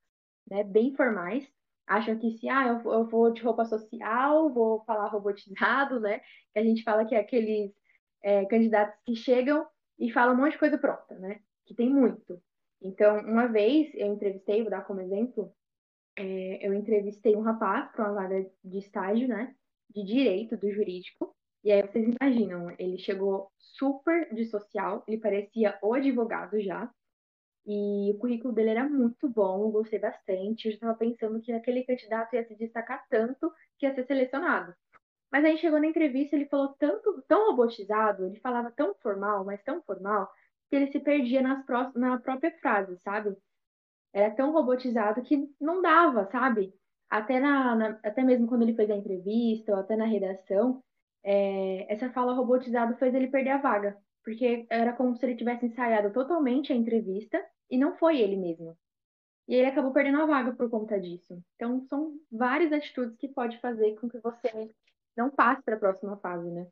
né? 0.48 0.62
Bem 0.62 0.94
formais, 0.94 1.44
acham 1.88 2.18
que 2.18 2.30
se, 2.38 2.48
ah, 2.48 2.68
eu, 2.68 2.92
eu 2.92 3.06
vou 3.06 3.32
de 3.32 3.42
roupa 3.42 3.64
social, 3.64 4.52
vou 4.52 4.84
falar 4.84 5.08
robotizado, 5.08 6.00
né? 6.00 6.20
Que 6.52 6.58
a 6.58 6.62
gente 6.62 6.82
fala 6.82 7.04
que 7.04 7.14
é 7.14 7.20
aqueles 7.20 7.72
é, 8.22 8.44
candidatos 8.46 8.94
que 9.04 9.16
chegam 9.16 9.66
e 9.98 10.10
falam 10.12 10.34
um 10.34 10.38
monte 10.38 10.52
de 10.52 10.58
coisa 10.58 10.78
pronta, 10.78 11.14
né? 11.18 11.40
Que 11.66 11.74
tem 11.74 11.90
muito. 11.90 12.40
Então, 12.80 13.20
uma 13.20 13.46
vez 13.48 13.90
eu 13.94 14.06
entrevistei, 14.06 14.62
vou 14.62 14.70
dar 14.70 14.84
como 14.84 15.00
exemplo, 15.00 15.52
é, 16.16 16.66
eu 16.66 16.74
entrevistei 16.74 17.36
um 17.36 17.42
rapaz 17.42 17.90
para 17.92 18.04
uma 18.04 18.14
vaga 18.14 18.50
de 18.64 18.78
estágio, 18.78 19.28
né, 19.28 19.54
de 19.90 20.04
direito 20.04 20.56
do 20.56 20.70
jurídico. 20.70 21.34
E 21.64 21.72
aí 21.72 21.82
vocês 21.82 22.14
imaginam, 22.20 22.70
ele 22.78 22.98
chegou 22.98 23.50
super 23.58 24.32
de 24.34 24.44
social, 24.44 25.04
ele 25.06 25.18
parecia 25.18 25.78
o 25.82 25.94
advogado 25.94 26.60
já. 26.60 26.90
E 27.70 28.12
o 28.12 28.18
currículo 28.18 28.54
dele 28.54 28.70
era 28.70 28.88
muito 28.88 29.28
bom, 29.28 29.64
eu 29.64 29.70
gostei 29.70 29.98
bastante. 29.98 30.66
Eu 30.66 30.72
já 30.72 30.76
estava 30.76 30.94
pensando 30.94 31.38
que 31.38 31.52
aquele 31.52 31.84
candidato 31.84 32.34
ia 32.34 32.46
se 32.48 32.54
destacar 32.56 33.06
tanto 33.10 33.52
que 33.78 33.84
ia 33.84 33.94
ser 33.94 34.06
selecionado. 34.06 34.74
Mas 35.30 35.44
aí 35.44 35.58
chegou 35.58 35.78
na 35.78 35.86
entrevista, 35.86 36.34
ele 36.34 36.46
falou 36.48 36.68
tanto, 36.78 37.22
tão 37.28 37.50
robotizado, 37.50 38.24
ele 38.24 38.40
falava 38.40 38.72
tão 38.72 38.94
formal, 39.02 39.44
mas 39.44 39.62
tão 39.62 39.82
formal, 39.82 40.32
que 40.70 40.76
ele 40.76 40.90
se 40.90 40.98
perdia 41.00 41.42
nas 41.42 41.62
pró 41.66 41.92
na 41.94 42.18
própria 42.18 42.50
frase, 42.58 42.98
sabe? 43.04 43.36
Era 44.14 44.34
tão 44.34 44.50
robotizado 44.52 45.20
que 45.22 45.46
não 45.60 45.82
dava, 45.82 46.26
sabe? 46.32 46.74
Até, 47.10 47.38
na, 47.38 47.74
na 47.74 48.00
até 48.02 48.22
mesmo 48.22 48.46
quando 48.46 48.62
ele 48.62 48.74
fez 48.74 48.90
a 48.90 48.96
entrevista, 48.96 49.72
ou 49.72 49.78
até 49.78 49.94
na 49.94 50.06
redação, 50.06 50.82
é, 51.22 51.92
essa 51.92 52.10
fala 52.12 52.32
robotizada 52.32 52.96
fez 52.96 53.14
ele 53.14 53.28
perder 53.28 53.50
a 53.50 53.58
vaga. 53.58 53.98
Porque 54.24 54.66
era 54.70 54.94
como 54.94 55.14
se 55.16 55.26
ele 55.26 55.36
tivesse 55.36 55.66
ensaiado 55.66 56.12
totalmente 56.12 56.72
a 56.72 56.76
entrevista 56.76 57.42
e 57.70 57.76
não 57.76 57.96
foi 57.96 58.20
ele 58.20 58.36
mesmo. 58.36 58.76
E 59.46 59.54
ele 59.54 59.66
acabou 59.66 59.92
perdendo 59.92 60.20
a 60.22 60.26
vaga 60.26 60.52
por 60.52 60.68
conta 60.68 61.00
disso. 61.00 61.42
Então, 61.56 61.86
são 61.88 62.18
várias 62.30 62.72
atitudes 62.72 63.16
que 63.16 63.28
pode 63.28 63.58
fazer 63.60 63.94
com 63.94 64.08
que 64.08 64.18
você 64.18 64.70
não 65.16 65.30
passe 65.30 65.62
para 65.62 65.74
a 65.74 65.78
próxima 65.78 66.16
fase, 66.18 66.50
né? 66.50 66.66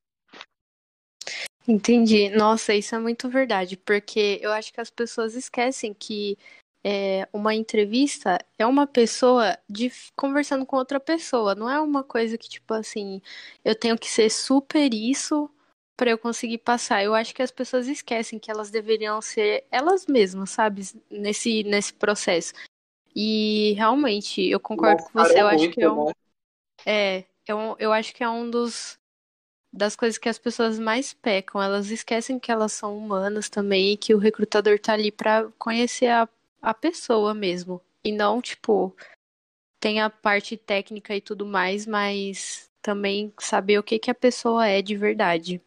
Entendi. 1.67 2.29
Nossa, 2.29 2.75
isso 2.75 2.95
é 2.95 2.99
muito 2.99 3.29
verdade, 3.29 3.77
porque 3.77 4.39
eu 4.41 4.53
acho 4.53 4.73
que 4.73 4.81
as 4.81 4.91
pessoas 4.91 5.35
esquecem 5.35 5.93
que 5.93 6.39
é, 6.85 7.27
uma 7.33 7.55
entrevista 7.55 8.39
é 8.57 8.65
uma 8.65 8.87
pessoa 8.87 9.59
de, 9.69 9.91
conversando 10.15 10.65
com 10.65 10.77
outra 10.77 11.01
pessoa, 11.01 11.55
não 11.55 11.69
é 11.69 11.81
uma 11.81 12.05
coisa 12.05 12.39
que, 12.39 12.49
tipo 12.49 12.73
assim, 12.73 13.21
eu 13.65 13.75
tenho 13.75 13.99
que 13.99 14.09
ser 14.09 14.31
super 14.31 14.95
isso 14.95 15.51
para 15.97 16.11
eu 16.11 16.19
conseguir 16.19 16.59
passar. 16.59 17.03
Eu 17.03 17.15
acho 17.15 17.35
que 17.35 17.43
as 17.43 17.51
pessoas 17.51 17.89
esquecem 17.89 18.39
que 18.39 18.51
elas 18.51 18.71
deveriam 18.71 19.21
ser 19.23 19.65
elas 19.71 20.07
mesmas, 20.07 20.51
sabe, 20.51 20.83
nesse 21.11 21.63
nesse 21.65 21.95
processo. 21.95 22.53
E 23.15 23.73
realmente, 23.73 24.43
eu 24.43 24.61
concordo 24.61 25.03
com 25.05 25.19
você, 25.19 25.41
eu 25.41 25.49
acho 25.49 25.71
que 25.71 25.83
é 25.83 25.91
um, 25.91 26.05
né? 26.05 26.13
é, 26.85 27.25
eu, 27.47 27.75
eu 27.79 27.93
acho 27.93 28.15
que 28.15 28.23
é 28.23 28.29
um 28.29 28.51
dos 28.51 28.99
das 29.73 29.95
coisas 29.95 30.19
que 30.19 30.29
as 30.29 30.39
pessoas 30.39 30.79
mais 30.79 31.13
pecam. 31.15 31.63
Elas 31.63 31.91
esquecem 31.91 32.39
que 32.39 32.53
elas 32.53 32.73
são 32.73 32.97
humanas 32.97 33.49
também 33.49 33.93
e 33.93 33.97
que 33.97 34.15
o 34.15 34.19
recrutador 34.19 34.79
tá 34.79 34.93
ali 34.93 35.11
para 35.11 35.49
conhecer 35.59 36.09
a, 36.09 36.29
a 36.61 36.75
pessoa 36.75 37.35
mesmo. 37.35 37.81
E 38.05 38.13
não, 38.13 38.41
tipo, 38.41 38.95
tem 39.81 40.01
a 40.01 40.09
parte 40.09 40.57
técnica 40.57 41.15
e 41.15 41.21
tudo 41.21 41.45
mais, 41.45 41.87
mas 41.87 42.71
também 42.81 43.33
saber 43.39 43.79
o 43.79 43.83
que, 43.83 43.99
que 43.99 44.11
a 44.11 44.15
pessoa 44.15 44.67
é 44.67 44.81
de 44.81 44.97
verdade. 44.97 45.61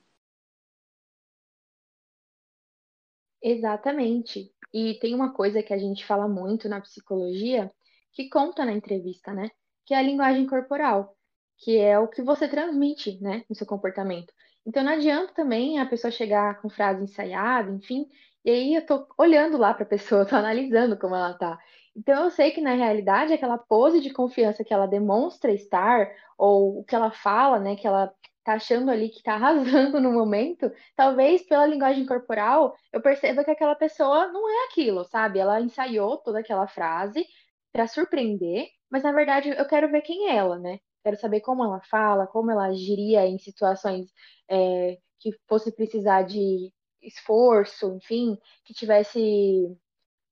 Exatamente. 3.41 4.51
E 4.73 4.95
tem 4.99 5.15
uma 5.15 5.33
coisa 5.33 5.63
que 5.63 5.73
a 5.73 5.77
gente 5.77 6.05
fala 6.05 6.27
muito 6.27 6.69
na 6.69 6.81
psicologia, 6.81 7.71
que 8.13 8.29
conta 8.29 8.65
na 8.65 8.73
entrevista, 8.73 9.33
né? 9.33 9.49
Que 9.85 9.93
é 9.93 9.97
a 9.97 10.01
linguagem 10.01 10.45
corporal 10.47 11.15
que 11.59 11.77
é 11.77 11.97
o 11.99 12.07
que 12.07 12.21
você 12.21 12.47
transmite, 12.47 13.19
né, 13.21 13.43
no 13.49 13.55
seu 13.55 13.67
comportamento. 13.67 14.33
Então 14.65 14.83
não 14.83 14.93
adianta 14.93 15.33
também 15.33 15.79
a 15.79 15.85
pessoa 15.85 16.11
chegar 16.11 16.61
com 16.61 16.69
frase 16.69 17.03
ensaiada, 17.03 17.71
enfim, 17.71 18.07
e 18.45 18.49
aí 18.49 18.75
eu 18.75 18.85
tô 18.85 19.07
olhando 19.17 19.57
lá 19.57 19.73
para 19.73 19.83
a 19.83 19.87
pessoa, 19.87 20.25
tô 20.25 20.35
analisando 20.35 20.97
como 20.97 21.15
ela 21.15 21.33
tá. 21.33 21.59
Então 21.95 22.23
eu 22.23 22.31
sei 22.31 22.51
que 22.51 22.61
na 22.61 22.73
realidade 22.73 23.33
aquela 23.33 23.57
pose 23.57 23.99
de 23.99 24.11
confiança 24.11 24.63
que 24.63 24.73
ela 24.73 24.87
demonstra 24.87 25.51
estar 25.51 26.09
ou 26.37 26.79
o 26.79 26.83
que 26.83 26.95
ela 26.95 27.11
fala, 27.11 27.59
né, 27.59 27.75
que 27.75 27.85
ela 27.87 28.13
tá 28.49 28.55
achando 28.55 28.89
ali 28.91 29.09
que 29.09 29.23
tá 29.23 29.33
arrasando 29.35 29.99
no 30.01 30.11
momento, 30.11 30.71
talvez 30.95 31.43
pela 31.43 31.65
linguagem 31.65 32.05
corporal 32.05 32.75
eu 32.91 33.01
perceba 33.01 33.43
que 33.43 33.51
aquela 33.51 33.75
pessoa 33.75 34.27
não 34.27 34.49
é 34.49 34.65
aquilo, 34.67 35.03
sabe? 35.05 35.39
Ela 35.39 35.61
ensaiou 35.61 36.17
toda 36.17 36.39
aquela 36.39 36.67
frase 36.67 37.25
para 37.71 37.87
surpreender, 37.87 38.67
mas 38.89 39.03
na 39.03 39.11
verdade 39.11 39.49
eu 39.49 39.65
quero 39.67 39.91
ver 39.91 40.01
quem 40.01 40.29
é 40.29 40.35
ela, 40.35 40.57
né? 40.57 40.79
quero 41.03 41.17
saber 41.19 41.41
como 41.41 41.63
ela 41.63 41.81
fala, 41.81 42.27
como 42.27 42.51
ela 42.51 42.67
agiria 42.67 43.25
em 43.25 43.37
situações 43.37 44.11
é, 44.49 44.97
que 45.19 45.31
fosse 45.47 45.71
precisar 45.71 46.23
de 46.23 46.71
esforço, 47.01 47.95
enfim, 47.95 48.37
que 48.65 48.73
tivesse 48.73 49.19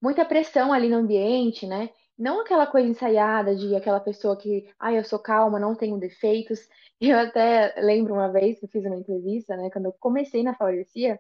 muita 0.02 0.26
pressão 0.26 0.74
ali 0.74 0.90
no 0.90 0.98
ambiente, 0.98 1.66
né? 1.66 1.90
Não 2.18 2.42
aquela 2.42 2.66
coisa 2.66 2.88
ensaiada 2.88 3.56
de 3.56 3.76
aquela 3.76 4.00
pessoa 4.00 4.38
que, 4.38 4.68
ah, 4.80 4.92
eu 4.94 5.04
sou 5.04 5.20
calma, 5.20 5.60
não 5.60 5.76
tenho 5.76 6.00
defeitos. 6.00 6.60
Eu 7.00 7.16
até 7.20 7.76
lembro 7.78 8.16
uma 8.16 8.32
vez 8.32 8.58
que 8.58 8.66
eu 8.66 8.70
fiz 8.70 8.84
uma 8.84 8.96
entrevista, 8.98 9.56
né, 9.56 9.70
quando 9.70 9.86
eu 9.86 9.94
comecei 10.00 10.42
na 10.42 10.56
Favorecia, 10.56 11.20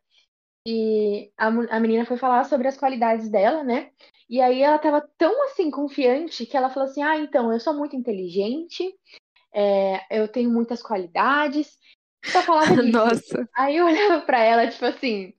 e 0.68 1.32
a, 1.38 1.48
a 1.48 1.80
menina 1.80 2.06
foi 2.06 2.18
falar 2.18 2.44
sobre 2.46 2.68
as 2.68 2.77
qualidades 2.77 3.30
dela, 3.30 3.63
né? 3.63 3.92
E 4.30 4.42
aí 4.42 4.62
ela 4.62 4.80
tava 4.80 5.08
tão 5.18 5.46
assim 5.46 5.72
confiante 5.72 6.46
que 6.46 6.58
ela 6.58 6.70
falou 6.70 6.89
assim: 6.89 7.04
"Ah, 7.04 7.18
então, 7.18 7.54
eu 7.54 7.60
sou 7.60 7.74
muito 7.74 7.96
inteligente, 7.96 8.94
é, 9.54 10.01
eu 10.12 10.27
tenho 10.27 10.50
muitas 10.51 10.82
qualidades. 10.84 11.77
Só 12.25 12.42
falava 12.42 12.75
disso. 12.84 12.92
Nossa. 12.92 13.50
Aí 13.56 13.77
eu 13.77 13.86
olhava 13.86 14.22
pra 14.22 14.42
ela, 14.42 14.68
tipo 14.68 14.86
assim, 14.86 15.34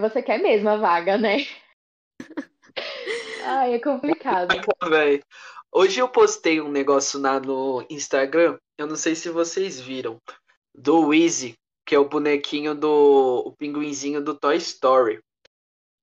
você 0.00 0.22
quer 0.22 0.38
mesmo 0.40 0.68
a 0.68 0.76
vaga, 0.76 1.18
né? 1.18 1.38
Ai, 3.48 3.74
é 3.74 3.78
complicado. 3.78 4.48
Hoje 5.72 6.00
eu 6.00 6.08
postei 6.08 6.60
um 6.60 6.70
negócio 6.70 7.18
lá 7.18 7.40
no 7.40 7.84
Instagram, 7.88 8.58
eu 8.76 8.86
não 8.86 8.96
sei 8.96 9.14
se 9.14 9.30
vocês 9.30 9.80
viram, 9.80 10.20
do 10.74 11.08
Wheezy, 11.08 11.54
que 11.86 11.94
é 11.94 11.98
o 11.98 12.08
bonequinho 12.08 12.74
do 12.74 13.44
o 13.46 13.52
pinguinzinho 13.52 14.22
do 14.22 14.34
Toy 14.34 14.56
Story. 14.56 15.20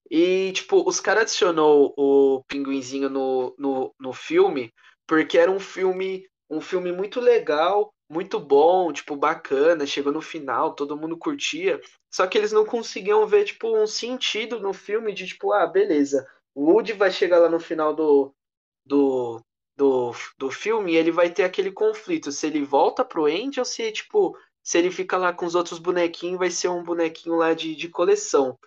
E, 0.10 0.52
tipo, 0.54 0.88
os 0.88 1.00
caras 1.00 1.24
adicionou 1.24 1.94
o 1.96 2.44
pinguinzinho 2.48 3.10
no, 3.10 3.56
no, 3.58 3.94
no 4.00 4.14
filme 4.14 4.72
porque 5.08 5.38
era 5.38 5.52
um 5.52 5.60
filme 5.60 6.28
um 6.50 6.62
filme 6.62 6.92
muito 6.92 7.20
legal, 7.20 7.92
muito 8.10 8.40
bom, 8.40 8.92
tipo, 8.94 9.16
bacana, 9.16 9.86
chegou 9.86 10.14
no 10.14 10.22
final, 10.22 10.76
todo 10.76 10.98
mundo 10.98 11.18
curtia, 11.18 11.82
só 12.12 12.28
que 12.28 12.38
eles 12.38 12.52
não 12.52 12.64
conseguiam 12.64 13.26
ver, 13.26 13.46
tipo, 13.46 13.76
um 13.76 13.88
sentido 13.88 14.60
no 14.60 14.72
filme 14.72 15.12
de, 15.12 15.26
tipo, 15.26 15.52
ah, 15.54 15.66
beleza, 15.66 16.26
o 16.56 16.72
Woody 16.72 16.94
vai 16.94 17.12
chegar 17.12 17.38
lá 17.38 17.50
no 17.50 17.60
final 17.60 17.94
do, 17.94 18.34
do, 18.86 19.42
do, 19.76 20.12
do 20.38 20.50
filme 20.50 20.94
e 20.94 20.96
ele 20.96 21.12
vai 21.12 21.30
ter 21.30 21.44
aquele 21.44 21.72
conflito, 21.72 22.32
se 22.32 22.48
ele 22.48 22.64
volta 22.64 23.04
pro 23.04 23.26
Andy 23.26 23.60
ou 23.60 23.66
se, 23.66 23.92
tipo, 23.92 24.38
se 24.64 24.78
ele 24.78 24.90
fica 24.90 25.18
lá 25.18 25.34
com 25.34 25.46
os 25.46 25.54
outros 25.54 25.78
bonequinhos, 25.78 26.40
vai 26.40 26.50
ser 26.50 26.70
um 26.70 26.82
bonequinho 26.82 27.36
lá 27.36 27.54
de, 27.54 27.76
de 27.76 27.90
coleção. 27.90 28.58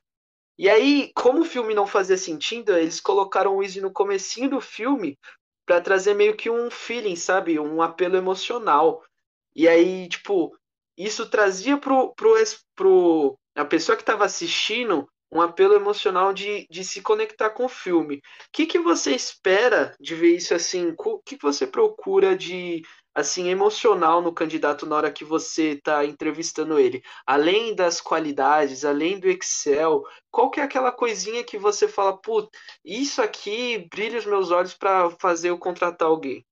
E 0.59 0.69
aí, 0.69 1.11
como 1.15 1.41
o 1.41 1.45
filme 1.45 1.73
não 1.75 1.87
fazia 1.87 2.17
sentido, 2.17 2.77
eles 2.77 3.01
colocaram 3.01 3.57
o 3.57 3.63
Easy 3.63 3.81
no 3.81 3.93
comecinho 3.93 4.51
do 4.51 4.61
filme 4.61 5.19
para 5.65 5.81
trazer 5.81 6.15
meio 6.15 6.37
que 6.37 6.51
um 6.51 6.71
feeling, 6.71 7.17
sabe? 7.17 7.59
Um 7.59 7.81
apelo 7.81 8.17
emocional. 8.17 9.03
E 9.55 9.69
aí, 9.69 10.09
tipo, 10.09 10.57
isso 10.97 11.29
trazia 11.31 11.79
pro, 11.79 12.13
pro, 12.15 12.35
pro 12.75 13.39
a 13.55 13.65
pessoa 13.65 13.97
que 13.97 14.03
estava 14.03 14.25
assistindo 14.25 15.09
um 15.31 15.41
apelo 15.41 15.75
emocional 15.75 16.33
de, 16.33 16.67
de 16.71 16.85
se 16.85 17.03
conectar 17.03 17.51
com 17.51 17.67
o 17.67 17.69
filme. 17.69 18.17
O 18.17 18.21
que, 18.53 18.67
que 18.67 18.79
você 18.79 19.15
espera 19.15 19.95
de 20.01 20.15
ver 20.15 20.37
isso 20.37 20.55
assim? 20.55 20.95
O 20.99 21.19
que, 21.21 21.37
que 21.37 21.43
você 21.43 21.67
procura 21.67 22.37
de 22.37 22.83
assim 23.15 23.49
emocional 23.49 24.23
no 24.23 24.33
candidato 24.33 24.87
na 24.87 24.97
hora 24.97 25.13
que 25.13 25.25
você 25.25 25.71
está 25.71 26.05
entrevistando 26.05 26.79
ele? 26.79 27.03
Além 27.27 27.75
das 27.75 28.01
qualidades, 28.01 28.85
além 28.85 29.19
do 29.19 29.29
Excel, 29.29 30.03
qual 30.31 30.51
que 30.51 30.61
é 30.61 30.63
aquela 30.63 30.93
coisinha 30.93 31.45
que 31.45 31.59
você 31.59 31.89
fala, 31.89 32.17
putz, 32.17 32.49
isso 32.85 33.21
aqui 33.21 33.87
brilha 33.91 34.19
os 34.19 34.27
meus 34.27 34.51
olhos 34.51 34.75
para 34.75 35.11
fazer 35.21 35.51
eu 35.51 35.59
contratar 35.59 36.09
alguém? 36.09 36.45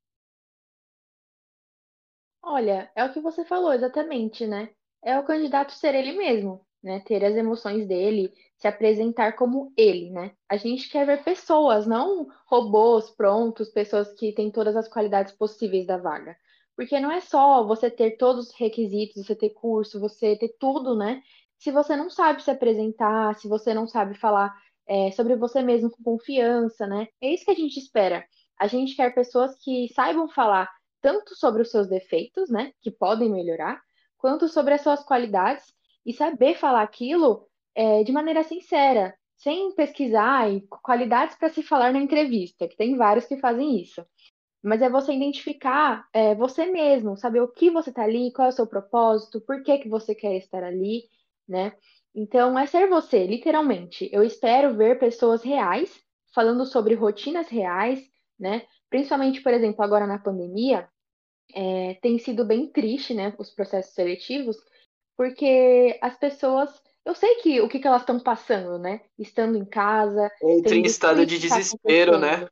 Olha, 2.42 2.90
é 2.94 3.04
o 3.04 3.12
que 3.12 3.20
você 3.20 3.44
falou 3.44 3.72
exatamente, 3.72 4.46
né? 4.46 4.70
É 5.02 5.18
o 5.18 5.24
candidato 5.24 5.72
ser 5.72 5.94
ele 5.94 6.12
mesmo, 6.12 6.64
né? 6.82 7.00
Ter 7.00 7.24
as 7.24 7.34
emoções 7.34 7.86
dele, 7.88 8.32
se 8.56 8.66
apresentar 8.66 9.32
como 9.36 9.72
ele, 9.76 10.10
né? 10.10 10.32
A 10.48 10.56
gente 10.56 10.88
quer 10.88 11.06
ver 11.06 11.22
pessoas, 11.22 11.86
não 11.86 12.26
robôs 12.46 13.10
prontos, 13.10 13.68
pessoas 13.68 14.12
que 14.14 14.32
têm 14.32 14.50
todas 14.50 14.76
as 14.76 14.88
qualidades 14.88 15.32
possíveis 15.32 15.86
da 15.86 15.98
vaga. 15.98 16.36
Porque 16.74 16.98
não 17.00 17.10
é 17.10 17.20
só 17.20 17.64
você 17.66 17.90
ter 17.90 18.16
todos 18.16 18.48
os 18.48 18.54
requisitos, 18.54 19.26
você 19.26 19.34
ter 19.34 19.50
curso, 19.50 20.00
você 20.00 20.36
ter 20.36 20.54
tudo, 20.58 20.96
né? 20.96 21.22
Se 21.58 21.70
você 21.70 21.96
não 21.96 22.10
sabe 22.10 22.42
se 22.42 22.50
apresentar, 22.50 23.34
se 23.34 23.48
você 23.48 23.72
não 23.72 23.86
sabe 23.86 24.18
falar 24.18 24.54
é, 24.86 25.10
sobre 25.12 25.36
você 25.36 25.62
mesmo 25.62 25.90
com 25.90 26.02
confiança, 26.02 26.86
né? 26.86 27.08
É 27.20 27.32
isso 27.32 27.44
que 27.44 27.50
a 27.50 27.54
gente 27.54 27.78
espera. 27.78 28.24
A 28.58 28.66
gente 28.66 28.94
quer 28.96 29.14
pessoas 29.14 29.56
que 29.62 29.88
saibam 29.94 30.28
falar 30.28 30.70
tanto 31.00 31.34
sobre 31.34 31.62
os 31.62 31.70
seus 31.70 31.88
defeitos, 31.88 32.48
né? 32.50 32.72
Que 32.80 32.90
podem 32.90 33.30
melhorar, 33.30 33.80
quanto 34.16 34.48
sobre 34.48 34.74
as 34.74 34.80
suas 34.80 35.02
qualidades 35.04 35.64
e 36.04 36.12
saber 36.12 36.56
falar 36.56 36.82
aquilo 36.82 37.46
é, 37.76 38.02
de 38.02 38.12
maneira 38.12 38.42
sincera, 38.42 39.14
sem 39.36 39.74
pesquisar 39.74 40.50
e 40.50 40.62
qualidades 40.82 41.36
para 41.36 41.50
se 41.50 41.62
falar 41.62 41.92
na 41.92 42.00
entrevista, 42.00 42.66
que 42.66 42.76
tem 42.76 42.96
vários 42.96 43.26
que 43.26 43.36
fazem 43.36 43.80
isso 43.80 44.04
mas 44.66 44.82
é 44.82 44.90
você 44.90 45.12
identificar 45.12 46.08
é, 46.12 46.34
você 46.34 46.66
mesmo, 46.66 47.16
saber 47.16 47.40
o 47.40 47.46
que 47.46 47.70
você 47.70 47.90
está 47.90 48.02
ali, 48.02 48.32
qual 48.32 48.46
é 48.46 48.48
o 48.48 48.52
seu 48.52 48.66
propósito, 48.66 49.40
por 49.40 49.62
que, 49.62 49.78
que 49.78 49.88
você 49.88 50.12
quer 50.12 50.36
estar 50.36 50.64
ali, 50.64 51.04
né? 51.48 51.72
Então, 52.12 52.58
é 52.58 52.66
ser 52.66 52.88
você, 52.88 53.24
literalmente. 53.28 54.10
Eu 54.12 54.24
espero 54.24 54.76
ver 54.76 54.98
pessoas 54.98 55.44
reais 55.44 55.96
falando 56.34 56.66
sobre 56.66 56.94
rotinas 56.94 57.48
reais, 57.48 58.02
né? 58.36 58.66
Principalmente, 58.90 59.40
por 59.40 59.54
exemplo, 59.54 59.84
agora 59.84 60.04
na 60.04 60.18
pandemia, 60.18 60.88
é, 61.54 61.94
tem 62.02 62.18
sido 62.18 62.44
bem 62.44 62.66
triste, 62.68 63.14
né, 63.14 63.32
os 63.38 63.50
processos 63.50 63.94
seletivos, 63.94 64.56
porque 65.16 65.96
as 66.02 66.18
pessoas 66.18 66.70
eu 67.06 67.14
sei 67.14 67.36
que 67.36 67.60
o 67.60 67.68
que, 67.68 67.78
que 67.78 67.86
elas 67.86 68.02
estão 68.02 68.18
passando, 68.18 68.80
né? 68.80 69.00
Estando 69.16 69.56
em 69.56 69.64
casa. 69.64 70.28
Entra 70.42 70.74
em 70.74 70.82
estado 70.82 71.24
de 71.24 71.36
tá 71.48 71.56
desespero, 71.56 72.18
né? 72.18 72.48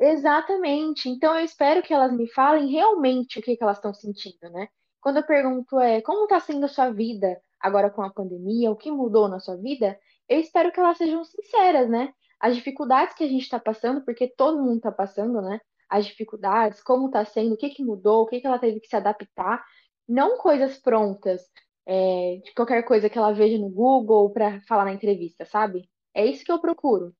Exatamente. 0.00 1.10
Então 1.10 1.38
eu 1.38 1.44
espero 1.44 1.82
que 1.82 1.92
elas 1.92 2.10
me 2.10 2.26
falem 2.32 2.72
realmente 2.72 3.38
o 3.38 3.42
que, 3.42 3.54
que 3.54 3.62
elas 3.62 3.76
estão 3.76 3.92
sentindo, 3.92 4.50
né? 4.50 4.66
Quando 4.98 5.18
eu 5.18 5.26
pergunto 5.26 5.78
é 5.78 6.00
como 6.00 6.24
está 6.24 6.40
sendo 6.40 6.64
a 6.64 6.68
sua 6.68 6.90
vida 6.90 7.38
agora 7.60 7.90
com 7.90 8.02
a 8.02 8.10
pandemia, 8.10 8.70
o 8.70 8.76
que 8.76 8.90
mudou 8.90 9.28
na 9.28 9.38
sua 9.38 9.56
vida, 9.56 9.98
eu 10.26 10.40
espero 10.40 10.72
que 10.72 10.80
elas 10.80 10.96
sejam 10.96 11.22
sinceras, 11.22 11.88
né? 11.88 12.14
As 12.40 12.56
dificuldades 12.56 13.14
que 13.14 13.22
a 13.22 13.28
gente 13.28 13.42
está 13.42 13.60
passando, 13.60 14.02
porque 14.06 14.26
todo 14.26 14.60
mundo 14.60 14.78
está 14.78 14.90
passando, 14.90 15.42
né? 15.42 15.60
As 15.88 16.06
dificuldades, 16.06 16.82
como 16.82 17.06
está 17.06 17.26
sendo, 17.26 17.54
o 17.54 17.56
que, 17.58 17.68
que 17.68 17.84
mudou, 17.84 18.22
o 18.22 18.26
que, 18.26 18.40
que 18.40 18.46
ela 18.46 18.58
teve 18.58 18.80
que 18.80 18.88
se 18.88 18.96
adaptar, 18.96 19.62
não 20.08 20.38
coisas 20.38 20.78
prontas, 20.78 21.42
é, 21.86 22.40
de 22.44 22.52
qualquer 22.54 22.82
coisa 22.84 23.08
que 23.08 23.18
ela 23.18 23.32
veja 23.32 23.58
no 23.58 23.68
Google 23.68 24.30
para 24.30 24.60
falar 24.62 24.84
na 24.84 24.92
entrevista, 24.92 25.44
sabe? 25.44 25.88
É 26.14 26.24
isso 26.24 26.44
que 26.44 26.52
eu 26.52 26.60
procuro. 26.60 27.14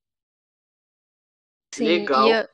Sim, 1.75 1.85
Legal. 1.85 2.29
E 2.29 2.49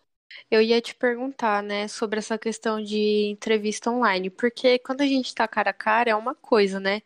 eu 0.51 0.63
ia 0.63 0.81
te 0.81 0.95
perguntar, 0.95 1.63
né, 1.63 1.89
sobre 1.89 2.19
essa 2.19 2.39
questão 2.39 2.83
de 2.83 3.27
entrevista 3.31 3.91
online, 3.91 4.31
porque 4.31 4.79
quando 4.79 5.01
a 5.01 5.07
gente 5.07 5.35
tá 5.35 5.49
cara 5.49 5.71
a 5.71 5.75
cara 5.75 6.11
é 6.11 6.15
uma 6.15 6.35
coisa, 6.35 6.79
né? 6.79 7.03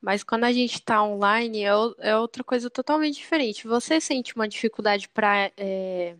Mas 0.00 0.22
quando 0.22 0.44
a 0.44 0.52
gente 0.52 0.74
está 0.74 1.02
online 1.02 1.64
é, 1.64 1.70
é, 1.98 2.16
outra 2.16 2.44
coisa 2.44 2.70
totalmente 2.70 3.16
diferente. 3.16 3.66
Você 3.66 4.00
sente 4.00 4.34
uma 4.34 4.48
dificuldade 4.48 5.08
para 5.08 5.50
é, 5.56 6.16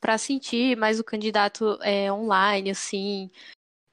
para 0.00 0.16
sentir 0.18 0.76
mais 0.76 1.00
o 1.00 1.04
candidato 1.04 1.78
é, 1.82 2.12
online, 2.12 2.70
assim. 2.70 3.30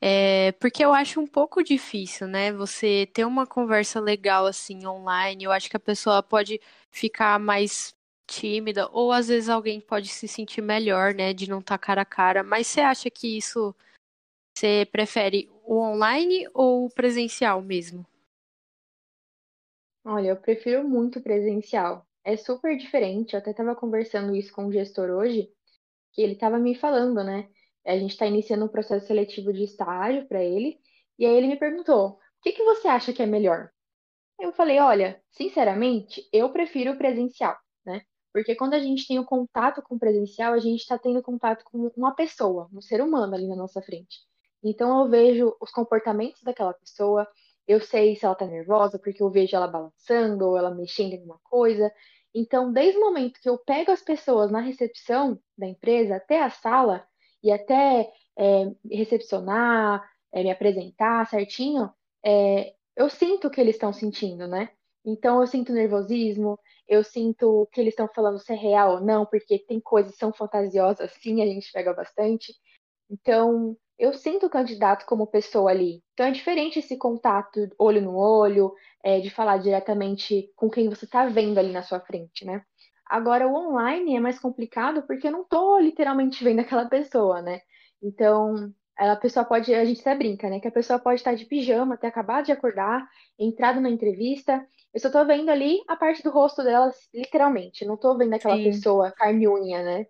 É, 0.01 0.51
porque 0.53 0.83
eu 0.83 0.93
acho 0.93 1.19
um 1.19 1.27
pouco 1.27 1.63
difícil, 1.63 2.27
né? 2.27 2.51
Você 2.51 3.07
ter 3.13 3.25
uma 3.25 3.47
conversa 3.47 3.99
legal 3.99 4.45
assim 4.45 4.85
online. 4.85 5.43
Eu 5.43 5.51
acho 5.51 5.69
que 5.69 5.77
a 5.77 5.79
pessoa 5.79 6.21
pode 6.21 6.59
ficar 6.91 7.39
mais 7.39 7.95
tímida, 8.27 8.89
ou 8.91 9.11
às 9.11 9.27
vezes 9.27 9.49
alguém 9.49 9.79
pode 9.79 10.07
se 10.09 10.27
sentir 10.27 10.61
melhor, 10.61 11.13
né? 11.13 11.33
De 11.33 11.49
não 11.49 11.59
estar 11.59 11.77
tá 11.77 11.83
cara 11.85 12.01
a 12.01 12.05
cara. 12.05 12.43
Mas 12.43 12.67
você 12.67 12.81
acha 12.81 13.09
que 13.09 13.37
isso 13.37 13.75
você 14.55 14.87
prefere 14.89 15.49
o 15.65 15.79
online 15.79 16.47
ou 16.53 16.85
o 16.85 16.89
presencial 16.89 17.61
mesmo? 17.61 18.05
Olha, 20.05 20.29
eu 20.29 20.37
prefiro 20.37 20.87
muito 20.87 21.19
presencial. 21.19 22.07
É 22.23 22.37
super 22.37 22.77
diferente. 22.77 23.33
Eu 23.33 23.39
até 23.39 23.51
estava 23.51 23.75
conversando 23.75 24.35
isso 24.35 24.53
com 24.53 24.67
o 24.67 24.71
gestor 24.71 25.09
hoje, 25.09 25.51
que 26.13 26.21
ele 26.21 26.33
estava 26.33 26.57
me 26.57 26.75
falando, 26.75 27.23
né? 27.23 27.49
A 27.85 27.97
gente 27.97 28.11
está 28.11 28.25
iniciando 28.25 28.65
um 28.65 28.69
processo 28.69 29.07
seletivo 29.07 29.53
de 29.53 29.63
estágio 29.63 30.27
para 30.27 30.43
ele, 30.43 30.79
e 31.19 31.25
aí 31.25 31.35
ele 31.35 31.47
me 31.47 31.57
perguntou: 31.57 32.09
o 32.09 32.19
que 32.41 32.51
que 32.51 32.63
você 32.63 32.87
acha 32.87 33.13
que 33.13 33.21
é 33.21 33.25
melhor? 33.25 33.69
Eu 34.39 34.51
falei: 34.53 34.79
olha, 34.79 35.21
sinceramente, 35.31 36.27
eu 36.33 36.51
prefiro 36.51 36.93
o 36.93 36.97
presencial, 36.97 37.55
né? 37.85 38.01
Porque 38.33 38.55
quando 38.55 38.73
a 38.73 38.79
gente 38.79 39.07
tem 39.07 39.19
o 39.19 39.25
contato 39.25 39.81
com 39.81 39.95
o 39.95 39.99
presencial, 39.99 40.53
a 40.53 40.59
gente 40.59 40.81
está 40.81 40.97
tendo 40.97 41.21
contato 41.21 41.63
com 41.65 41.91
uma 41.95 42.13
pessoa, 42.15 42.69
um 42.73 42.81
ser 42.81 43.01
humano 43.01 43.33
ali 43.35 43.47
na 43.47 43.55
nossa 43.55 43.81
frente. 43.81 44.19
Então 44.63 45.01
eu 45.01 45.09
vejo 45.09 45.55
os 45.61 45.71
comportamentos 45.71 46.41
daquela 46.43 46.73
pessoa, 46.73 47.27
eu 47.67 47.79
sei 47.79 48.15
se 48.15 48.25
ela 48.25 48.35
tá 48.35 48.45
nervosa, 48.45 48.99
porque 48.99 49.21
eu 49.21 49.29
vejo 49.29 49.55
ela 49.55 49.67
balançando 49.67 50.45
ou 50.47 50.57
ela 50.57 50.73
mexendo 50.73 51.13
em 51.13 51.17
alguma 51.17 51.39
coisa. 51.43 51.91
Então, 52.33 52.71
desde 52.73 52.97
o 52.97 53.01
momento 53.01 53.39
que 53.39 53.47
eu 53.47 53.57
pego 53.57 53.91
as 53.91 54.01
pessoas 54.01 54.51
na 54.51 54.59
recepção 54.59 55.39
da 55.57 55.67
empresa 55.67 56.17
até 56.17 56.41
a 56.41 56.49
sala 56.49 57.07
e 57.45 57.51
até 57.51 58.11
é, 58.37 58.71
recepcionar, 58.91 60.03
é, 60.33 60.43
me 60.43 60.49
apresentar 60.51 61.27
certinho, 61.29 61.91
é, 62.25 62.73
eu 62.97 63.09
sinto 63.09 63.47
o 63.47 63.51
que 63.51 63.61
eles 63.61 63.75
estão 63.75 63.93
sentindo, 63.93 64.47
né? 64.47 64.69
Então, 65.05 65.41
eu 65.41 65.47
sinto 65.47 65.71
nervosismo, 65.71 66.59
eu 66.87 67.03
sinto 67.03 67.69
que 67.71 67.79
eles 67.79 67.93
estão 67.93 68.09
falando 68.15 68.39
se 68.39 68.51
é 68.51 68.55
real 68.55 68.95
ou 68.95 69.01
não, 69.01 69.25
porque 69.27 69.59
tem 69.59 69.79
coisas 69.79 70.13
que 70.13 70.17
são 70.17 70.33
fantasiosas, 70.33 71.11
sim, 71.21 71.43
a 71.43 71.45
gente 71.45 71.71
pega 71.71 71.93
bastante. 71.93 72.51
Então, 73.09 73.77
eu 73.97 74.13
sinto 74.13 74.47
o 74.47 74.49
candidato 74.49 75.05
como 75.05 75.27
pessoa 75.27 75.71
ali. 75.71 76.03
Então 76.13 76.25
é 76.25 76.31
diferente 76.31 76.79
esse 76.79 76.97
contato 76.97 77.69
olho 77.79 78.01
no 78.01 78.17
olho, 78.17 78.73
é, 79.03 79.19
de 79.19 79.29
falar 79.29 79.57
diretamente 79.57 80.51
com 80.55 80.69
quem 80.69 80.89
você 80.89 81.05
está 81.05 81.25
vendo 81.27 81.57
ali 81.57 81.71
na 81.71 81.83
sua 81.83 81.99
frente, 81.99 82.43
né? 82.43 82.63
Agora, 83.07 83.47
o 83.47 83.53
online 83.53 84.15
é 84.15 84.19
mais 84.19 84.39
complicado 84.39 85.03
porque 85.03 85.27
eu 85.27 85.31
não 85.31 85.43
estou 85.43 85.79
literalmente 85.79 86.43
vendo 86.43 86.59
aquela 86.61 86.85
pessoa, 86.85 87.41
né? 87.41 87.61
Então, 88.01 88.73
a 88.97 89.15
pessoa 89.15 89.45
pode, 89.45 89.73
a 89.73 89.85
gente 89.85 90.01
até 90.01 90.15
brinca, 90.15 90.49
né? 90.49 90.59
Que 90.59 90.67
a 90.67 90.71
pessoa 90.71 90.99
pode 90.99 91.19
estar 91.19 91.35
de 91.35 91.45
pijama, 91.45 91.97
ter 91.97 92.07
acabado 92.07 92.45
de 92.45 92.51
acordar, 92.51 93.07
entrado 93.37 93.79
na 93.79 93.89
entrevista. 93.89 94.65
Eu 94.93 94.99
só 94.99 95.09
tô 95.09 95.25
vendo 95.25 95.49
ali 95.49 95.81
a 95.87 95.95
parte 95.95 96.23
do 96.23 96.31
rosto 96.31 96.63
dela, 96.63 96.91
literalmente. 97.13 97.85
Não 97.85 97.97
tô 97.97 98.17
vendo 98.17 98.33
aquela 98.33 98.55
Sim. 98.57 98.63
pessoa 98.63 99.11
carne 99.11 99.47
unha, 99.47 99.83
né? 99.83 100.05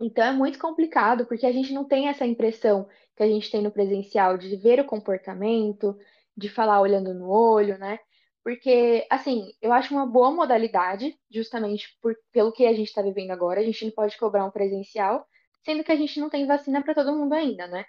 Então 0.00 0.24
é 0.24 0.32
muito 0.32 0.58
complicado, 0.58 1.26
porque 1.26 1.46
a 1.46 1.52
gente 1.52 1.72
não 1.72 1.84
tem 1.84 2.08
essa 2.08 2.26
impressão 2.26 2.88
que 3.16 3.22
a 3.22 3.26
gente 3.26 3.50
tem 3.50 3.62
no 3.62 3.70
presencial 3.70 4.36
de 4.36 4.56
ver 4.56 4.80
o 4.80 4.84
comportamento, 4.84 5.96
de 6.36 6.48
falar 6.48 6.80
olhando 6.80 7.14
no 7.14 7.28
olho, 7.30 7.78
né? 7.78 7.98
Porque, 8.46 9.04
assim, 9.10 9.52
eu 9.60 9.72
acho 9.72 9.92
uma 9.92 10.06
boa 10.06 10.30
modalidade, 10.30 11.18
justamente 11.28 11.98
por, 12.00 12.16
pelo 12.30 12.52
que 12.52 12.64
a 12.64 12.72
gente 12.72 12.86
está 12.86 13.02
vivendo 13.02 13.32
agora. 13.32 13.58
A 13.58 13.64
gente 13.64 13.84
não 13.84 13.90
pode 13.90 14.16
cobrar 14.16 14.44
um 14.44 14.52
presencial, 14.52 15.26
sendo 15.64 15.82
que 15.82 15.90
a 15.90 15.96
gente 15.96 16.20
não 16.20 16.30
tem 16.30 16.46
vacina 16.46 16.80
para 16.80 16.94
todo 16.94 17.16
mundo 17.16 17.32
ainda, 17.32 17.66
né? 17.66 17.84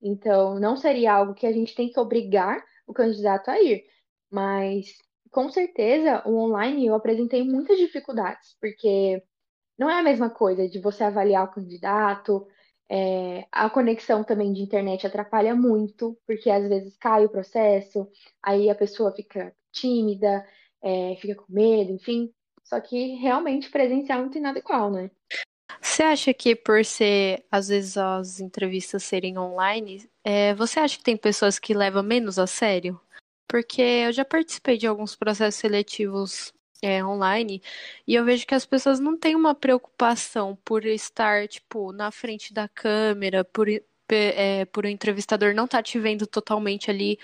Então, 0.00 0.58
não 0.58 0.78
seria 0.78 1.12
algo 1.12 1.34
que 1.34 1.46
a 1.46 1.52
gente 1.52 1.74
tem 1.74 1.92
que 1.92 2.00
obrigar 2.00 2.64
o 2.86 2.94
candidato 2.94 3.50
a 3.50 3.60
ir. 3.60 3.84
Mas, 4.30 4.96
com 5.30 5.50
certeza, 5.50 6.22
o 6.26 6.38
online 6.38 6.86
eu 6.86 6.94
apresentei 6.94 7.44
muitas 7.44 7.76
dificuldades, 7.76 8.56
porque 8.58 9.22
não 9.78 9.90
é 9.90 9.98
a 9.98 10.02
mesma 10.02 10.30
coisa 10.30 10.66
de 10.66 10.80
você 10.80 11.04
avaliar 11.04 11.44
o 11.44 11.52
candidato. 11.52 12.48
É, 12.88 13.46
a 13.52 13.68
conexão 13.68 14.24
também 14.24 14.54
de 14.54 14.62
internet 14.62 15.06
atrapalha 15.06 15.54
muito, 15.54 16.18
porque 16.26 16.48
às 16.48 16.66
vezes 16.66 16.96
cai 16.96 17.26
o 17.26 17.28
processo, 17.28 18.08
aí 18.42 18.70
a 18.70 18.74
pessoa 18.74 19.12
fica 19.14 19.54
tímida, 19.72 20.46
é, 20.82 21.16
fica 21.16 21.34
com 21.34 21.52
medo, 21.52 21.92
enfim. 21.92 22.32
Só 22.64 22.80
que 22.80 23.14
realmente 23.16 23.70
presencial 23.70 24.22
não 24.22 24.30
tem 24.30 24.42
nada 24.42 24.58
igual, 24.58 24.90
né? 24.90 25.10
Você 25.80 26.02
acha 26.02 26.34
que 26.34 26.54
por 26.54 26.84
ser, 26.84 27.44
às 27.50 27.68
vezes, 27.68 27.96
as 27.96 28.40
entrevistas 28.40 29.02
serem 29.04 29.38
online, 29.38 30.08
é, 30.24 30.54
você 30.54 30.80
acha 30.80 30.98
que 30.98 31.04
tem 31.04 31.16
pessoas 31.16 31.58
que 31.58 31.74
levam 31.74 32.02
menos 32.02 32.38
a 32.38 32.46
sério? 32.46 33.00
Porque 33.48 33.80
eu 33.80 34.12
já 34.12 34.24
participei 34.24 34.76
de 34.76 34.86
alguns 34.86 35.16
processos 35.16 35.60
seletivos 35.60 36.52
é, 36.82 37.04
online, 37.04 37.62
e 38.06 38.14
eu 38.14 38.24
vejo 38.24 38.46
que 38.46 38.54
as 38.54 38.66
pessoas 38.66 39.00
não 39.00 39.16
têm 39.16 39.34
uma 39.34 39.54
preocupação 39.54 40.56
por 40.64 40.84
estar, 40.84 41.48
tipo, 41.48 41.92
na 41.92 42.10
frente 42.10 42.52
da 42.52 42.68
câmera, 42.68 43.44
por, 43.44 43.68
é, 44.10 44.64
por 44.66 44.84
o 44.84 44.88
entrevistador 44.88 45.54
não 45.54 45.64
estar 45.64 45.78
tá 45.78 45.82
te 45.82 45.98
vendo 45.98 46.26
totalmente 46.26 46.90
ali. 46.90 47.18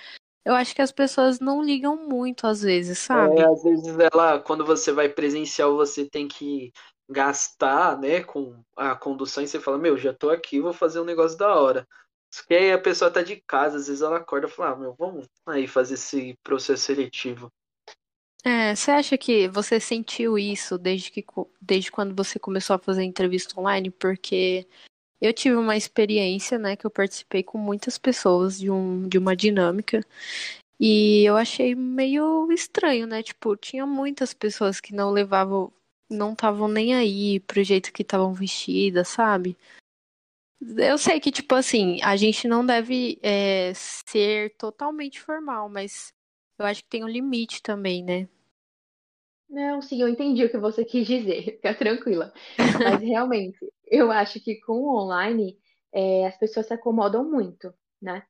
Eu 0.45 0.55
acho 0.55 0.75
que 0.75 0.83
as 0.83 0.93
pessoas 0.93 1.41
não 1.41 1.63
ligam 1.63 1.97
muito 1.97 2.47
às 2.47 2.63
vezes, 2.63 2.99
sabe? 2.99 3.41
É, 3.41 3.47
às 3.47 3.63
vezes 3.63 3.97
ela, 3.99 4.39
quando 4.41 4.65
você 4.65 4.93
vai 4.93 5.09
presencial, 5.09 5.75
você 5.75 6.05
tem 6.05 6.29
que 6.29 6.73
gastar, 7.09 7.99
né, 7.99 8.23
com 8.23 8.63
a 8.77 8.95
condução 8.95 9.43
e 9.43 9.49
você 9.49 9.61
fala, 9.61 9.79
meu, 9.79 9.97
já 9.97 10.13
tô 10.13 10.31
aqui, 10.31 10.61
vou 10.61 10.73
fazer 10.73 11.01
um 11.01 11.05
negócio 11.05 11.39
da 11.39 11.55
hora. 11.55 11.87
E 12.51 12.55
aí 12.55 12.73
a 12.73 12.79
pessoa 12.79 13.11
tá 13.11 13.23
de 13.23 13.43
casa, 13.47 13.77
às 13.77 13.87
vezes 13.87 14.03
ela 14.03 14.17
acorda 14.17 14.47
e 14.47 14.51
fala, 14.51 14.71
ah, 14.71 14.77
meu, 14.77 14.95
vamos 14.99 15.27
aí 15.47 15.67
fazer 15.67 15.95
esse 15.95 16.37
processo 16.43 16.83
seletivo. 16.83 17.51
É, 18.45 18.75
você 18.75 18.91
acha 18.91 19.17
que 19.17 19.49
você 19.49 19.81
sentiu 19.81 20.39
isso 20.39 20.77
desde, 20.77 21.11
que, 21.11 21.25
desde 21.61 21.91
quando 21.91 22.15
você 22.15 22.39
começou 22.39 22.77
a 22.77 22.79
fazer 22.79 23.03
entrevista 23.03 23.59
online? 23.59 23.91
Porque 23.91 24.67
eu 25.25 25.33
tive 25.33 25.57
uma 25.57 25.77
experiência, 25.77 26.59
né, 26.59 26.77
que 26.77 26.87
eu 26.87 26.91
participei 26.91 27.43
com 27.43 27.59
muitas 27.59 27.97
pessoas 27.99 28.59
de, 28.59 28.71
um, 28.71 29.09
de 29.09 29.19
uma 29.19 29.35
dinâmica 29.35 30.01
e 30.79 31.25
eu 31.25 31.37
achei 31.37 31.75
meio 31.75 32.51
estranho, 32.53 33.07
né? 33.07 33.23
Tipo, 33.23 33.57
tinha 33.57 33.87
muitas 33.87 34.35
pessoas 34.35 34.81
que 34.81 34.95
não 34.95 35.11
levavam, 35.11 35.73
não 36.11 36.33
estavam 36.33 36.69
nem 36.69 36.95
aí 36.95 37.41
pro 37.41 37.63
jeito 37.63 37.93
que 37.93 38.03
estavam 38.03 38.35
vestidas, 38.35 39.09
sabe? 39.09 39.57
Eu 40.61 40.99
sei 40.99 41.21
que, 41.21 41.31
tipo 41.31 41.55
assim, 41.55 42.01
a 42.03 42.17
gente 42.17 42.49
não 42.49 42.65
deve 42.65 43.19
é, 43.23 43.73
ser 43.75 44.55
totalmente 44.57 45.21
formal, 45.21 45.69
mas 45.69 46.13
eu 46.59 46.67
acho 46.67 46.83
que 46.83 46.89
tem 46.91 47.05
um 47.05 47.09
limite 47.09 47.63
também, 47.63 48.03
né? 48.03 48.29
Não, 49.49 49.81
sim, 49.81 50.01
eu 50.01 50.09
entendi 50.09 50.45
o 50.45 50.51
que 50.51 50.59
você 50.59 50.85
quis 50.85 51.07
dizer, 51.07 51.45
fica 51.45 51.75
tranquila. 51.75 52.33
Mas 52.83 53.01
realmente, 53.01 53.59
eu 53.97 54.11
acho 54.13 54.41
que 54.41 54.61
com 54.63 54.73
o 54.75 54.97
online 55.03 55.57
é, 55.93 56.27
as 56.27 56.37
pessoas 56.39 56.67
se 56.67 56.75
acomodam 56.75 57.25
muito, 57.31 57.73
né? 58.01 58.23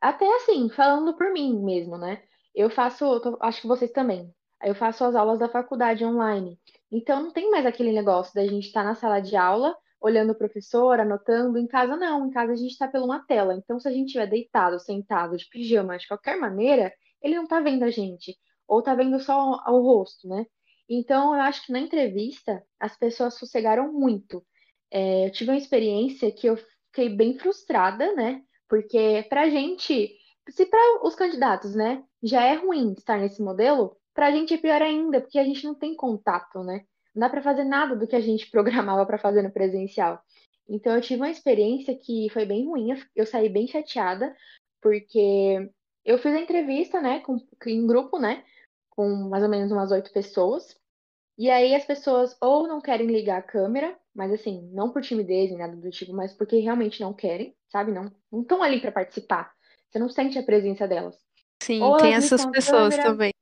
Até 0.00 0.26
assim, 0.36 0.68
falando 0.70 1.16
por 1.16 1.32
mim 1.32 1.62
mesmo, 1.62 1.98
né? 1.98 2.22
Eu 2.54 2.70
faço, 2.70 3.20
tô- 3.20 3.38
acho 3.42 3.60
que 3.62 3.66
vocês 3.68 3.90
também. 3.92 4.32
Eu 4.64 4.74
faço 4.74 5.04
as 5.04 5.14
aulas 5.14 5.38
da 5.38 5.48
faculdade 5.48 6.04
online. 6.04 6.58
Então 6.90 7.22
não 7.22 7.32
tem 7.32 7.50
mais 7.50 7.66
aquele 7.66 7.92
negócio 7.92 8.34
da 8.34 8.44
gente 8.46 8.66
estar 8.66 8.84
na 8.84 8.94
sala 8.94 9.20
de 9.20 9.36
aula, 9.36 9.76
olhando 10.00 10.32
o 10.32 10.38
professor, 10.38 10.98
anotando. 11.00 11.58
Em 11.58 11.66
casa 11.66 11.96
não, 11.96 12.26
em 12.26 12.30
casa 12.30 12.52
a 12.52 12.56
gente 12.56 12.72
está 12.72 12.88
pela 12.88 13.04
uma 13.04 13.24
tela. 13.26 13.54
Então 13.54 13.78
se 13.80 13.88
a 13.88 13.92
gente 13.92 14.06
estiver 14.06 14.26
deitado, 14.26 14.78
sentado, 14.80 15.36
de 15.36 15.48
pijama, 15.48 15.98
de 15.98 16.06
qualquer 16.08 16.38
maneira, 16.38 16.92
ele 17.22 17.36
não 17.36 17.44
está 17.44 17.60
vendo 17.60 17.84
a 17.84 17.90
gente. 17.90 18.36
Ou 18.66 18.80
está 18.80 18.94
vendo 18.94 19.18
só 19.20 19.36
o 19.68 19.80
rosto, 19.82 20.28
né? 20.28 20.46
Então, 20.88 21.34
eu 21.34 21.40
acho 21.42 21.64
que 21.66 21.72
na 21.72 21.80
entrevista 21.80 22.62
as 22.80 22.96
pessoas 22.96 23.34
sossegaram 23.34 23.92
muito. 23.92 24.44
É, 24.90 25.26
eu 25.26 25.32
tive 25.32 25.50
uma 25.50 25.58
experiência 25.58 26.32
que 26.32 26.46
eu 26.46 26.56
fiquei 26.56 27.08
bem 27.08 27.38
frustrada, 27.38 28.14
né? 28.14 28.42
Porque 28.68 29.26
pra 29.28 29.48
gente, 29.48 30.16
se 30.48 30.66
para 30.66 31.06
os 31.06 31.14
candidatos, 31.14 31.74
né, 31.74 32.04
já 32.22 32.44
é 32.44 32.54
ruim 32.54 32.92
estar 32.92 33.18
nesse 33.18 33.42
modelo, 33.42 33.96
pra 34.14 34.30
gente 34.30 34.54
é 34.54 34.58
pior 34.58 34.82
ainda, 34.82 35.20
porque 35.20 35.38
a 35.38 35.44
gente 35.44 35.64
não 35.64 35.74
tem 35.74 35.94
contato, 35.94 36.62
né? 36.62 36.84
Não 37.14 37.20
dá 37.20 37.30
pra 37.30 37.42
fazer 37.42 37.64
nada 37.64 37.96
do 37.96 38.06
que 38.06 38.16
a 38.16 38.20
gente 38.20 38.50
programava 38.50 39.04
para 39.06 39.18
fazer 39.18 39.42
no 39.42 39.52
presencial. 39.52 40.20
Então, 40.68 40.94
eu 40.94 41.00
tive 41.00 41.22
uma 41.22 41.30
experiência 41.30 41.96
que 41.96 42.28
foi 42.30 42.44
bem 42.44 42.66
ruim, 42.66 42.88
eu 43.16 43.24
saí 43.24 43.48
bem 43.48 43.66
chateada, 43.66 44.36
porque 44.82 45.70
eu 46.04 46.18
fiz 46.18 46.34
a 46.34 46.40
entrevista, 46.40 47.00
né, 47.00 47.20
com, 47.20 47.38
em 47.66 47.86
grupo, 47.86 48.18
né, 48.18 48.44
com 48.90 49.08
mais 49.28 49.42
ou 49.42 49.48
menos 49.48 49.72
umas 49.72 49.90
oito 49.92 50.12
pessoas. 50.12 50.76
E 51.38 51.48
aí 51.48 51.74
as 51.74 51.84
pessoas 51.84 52.36
ou 52.40 52.66
não 52.66 52.80
querem 52.80 53.06
ligar 53.06 53.38
a 53.38 53.42
câmera, 53.42 53.96
mas 54.18 54.32
assim, 54.32 54.68
não 54.72 54.90
por 54.90 55.00
timidez 55.00 55.48
nem 55.48 55.60
nada 55.60 55.76
do 55.76 55.90
tipo, 55.90 56.12
mas 56.12 56.34
porque 56.34 56.58
realmente 56.58 57.00
não 57.00 57.14
querem, 57.14 57.54
sabe? 57.68 57.92
Não 57.92 58.12
não 58.32 58.42
estão 58.42 58.60
ali 58.64 58.80
para 58.80 58.90
participar. 58.90 59.52
Você 59.88 60.00
não 60.00 60.08
sente 60.08 60.36
a 60.36 60.42
presença 60.42 60.88
delas. 60.88 61.16
Sim, 61.62 61.80
ou 61.80 61.96
tem 61.96 62.14
essas 62.14 62.44
pessoas 62.46 62.96
câmera, 62.96 63.10
também. 63.10 63.32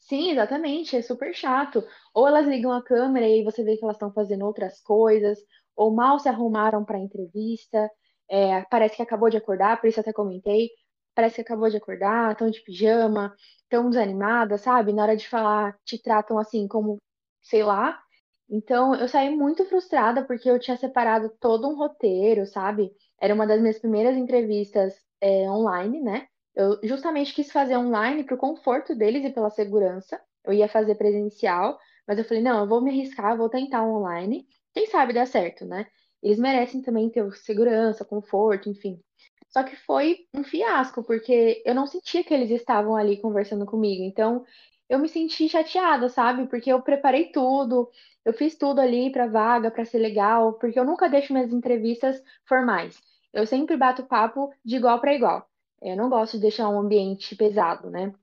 Sim, 0.00 0.32
exatamente, 0.32 0.94
é 0.94 1.00
super 1.00 1.34
chato. 1.34 1.82
Ou 2.12 2.28
elas 2.28 2.46
ligam 2.46 2.72
a 2.72 2.84
câmera 2.84 3.26
e 3.26 3.42
você 3.42 3.64
vê 3.64 3.74
que 3.78 3.82
elas 3.82 3.96
estão 3.96 4.12
fazendo 4.12 4.44
outras 4.44 4.82
coisas, 4.82 5.38
ou 5.74 5.94
mal 5.94 6.18
se 6.18 6.28
arrumaram 6.28 6.84
para 6.84 6.98
a 6.98 7.00
entrevista, 7.00 7.90
é, 8.28 8.60
parece 8.64 8.96
que 8.96 9.02
acabou 9.02 9.30
de 9.30 9.38
acordar, 9.38 9.80
por 9.80 9.88
isso 9.88 9.98
até 9.98 10.12
comentei, 10.12 10.68
parece 11.14 11.36
que 11.36 11.40
acabou 11.40 11.70
de 11.70 11.78
acordar, 11.78 12.32
estão 12.32 12.50
de 12.50 12.60
pijama, 12.60 13.34
estão 13.62 13.88
desanimadas, 13.88 14.60
sabe? 14.60 14.92
Na 14.92 15.04
hora 15.04 15.16
de 15.16 15.26
falar, 15.26 15.74
te 15.86 15.98
tratam 16.02 16.38
assim 16.38 16.68
como, 16.68 16.98
sei 17.40 17.62
lá. 17.64 18.03
Então, 18.48 18.94
eu 18.94 19.08
saí 19.08 19.30
muito 19.34 19.64
frustrada 19.64 20.24
porque 20.24 20.48
eu 20.48 20.58
tinha 20.58 20.76
separado 20.76 21.30
todo 21.40 21.68
um 21.68 21.76
roteiro, 21.76 22.46
sabe? 22.46 22.92
Era 23.20 23.34
uma 23.34 23.46
das 23.46 23.60
minhas 23.60 23.78
primeiras 23.78 24.16
entrevistas 24.16 24.94
é, 25.20 25.50
online, 25.50 26.00
né? 26.00 26.26
Eu 26.54 26.78
justamente 26.82 27.34
quis 27.34 27.50
fazer 27.50 27.76
online 27.76 28.22
para 28.24 28.34
o 28.34 28.38
conforto 28.38 28.94
deles 28.94 29.24
e 29.24 29.30
pela 29.32 29.50
segurança. 29.50 30.20
Eu 30.44 30.52
ia 30.52 30.68
fazer 30.68 30.94
presencial, 30.94 31.78
mas 32.06 32.18
eu 32.18 32.24
falei, 32.24 32.42
não, 32.42 32.60
eu 32.60 32.68
vou 32.68 32.80
me 32.82 32.90
arriscar, 32.90 33.36
vou 33.36 33.48
tentar 33.48 33.82
online. 33.82 34.46
Quem 34.72 34.86
sabe 34.86 35.12
dá 35.12 35.26
certo, 35.26 35.64
né? 35.64 35.86
Eles 36.22 36.38
merecem 36.38 36.82
também 36.82 37.10
ter 37.10 37.30
segurança, 37.36 38.04
conforto, 38.04 38.68
enfim. 38.68 39.00
Só 39.48 39.62
que 39.62 39.76
foi 39.76 40.26
um 40.34 40.42
fiasco, 40.44 41.02
porque 41.04 41.62
eu 41.64 41.74
não 41.74 41.86
sentia 41.86 42.24
que 42.24 42.34
eles 42.34 42.50
estavam 42.50 42.96
ali 42.96 43.20
conversando 43.20 43.64
comigo. 43.66 44.02
Então, 44.02 44.44
eu 44.88 44.98
me 44.98 45.08
senti 45.08 45.48
chateada, 45.48 46.08
sabe? 46.08 46.46
Porque 46.46 46.72
eu 46.72 46.82
preparei 46.82 47.30
tudo, 47.30 47.90
eu 48.24 48.32
fiz 48.32 48.56
tudo 48.56 48.80
ali 48.80 49.10
para 49.10 49.26
vaga, 49.26 49.70
para 49.70 49.84
ser 49.84 49.98
legal, 49.98 50.54
porque 50.54 50.78
eu 50.78 50.84
nunca 50.84 51.08
deixo 51.08 51.32
minhas 51.32 51.52
entrevistas 51.52 52.22
formais. 52.46 53.00
Eu 53.32 53.46
sempre 53.46 53.76
bato 53.76 54.04
papo 54.04 54.50
de 54.64 54.76
igual 54.76 55.00
para 55.00 55.14
igual. 55.14 55.48
Eu 55.82 55.96
não 55.96 56.08
gosto 56.08 56.34
de 56.34 56.42
deixar 56.42 56.68
um 56.68 56.78
ambiente 56.78 57.34
pesado, 57.36 57.90
né? 57.90 58.14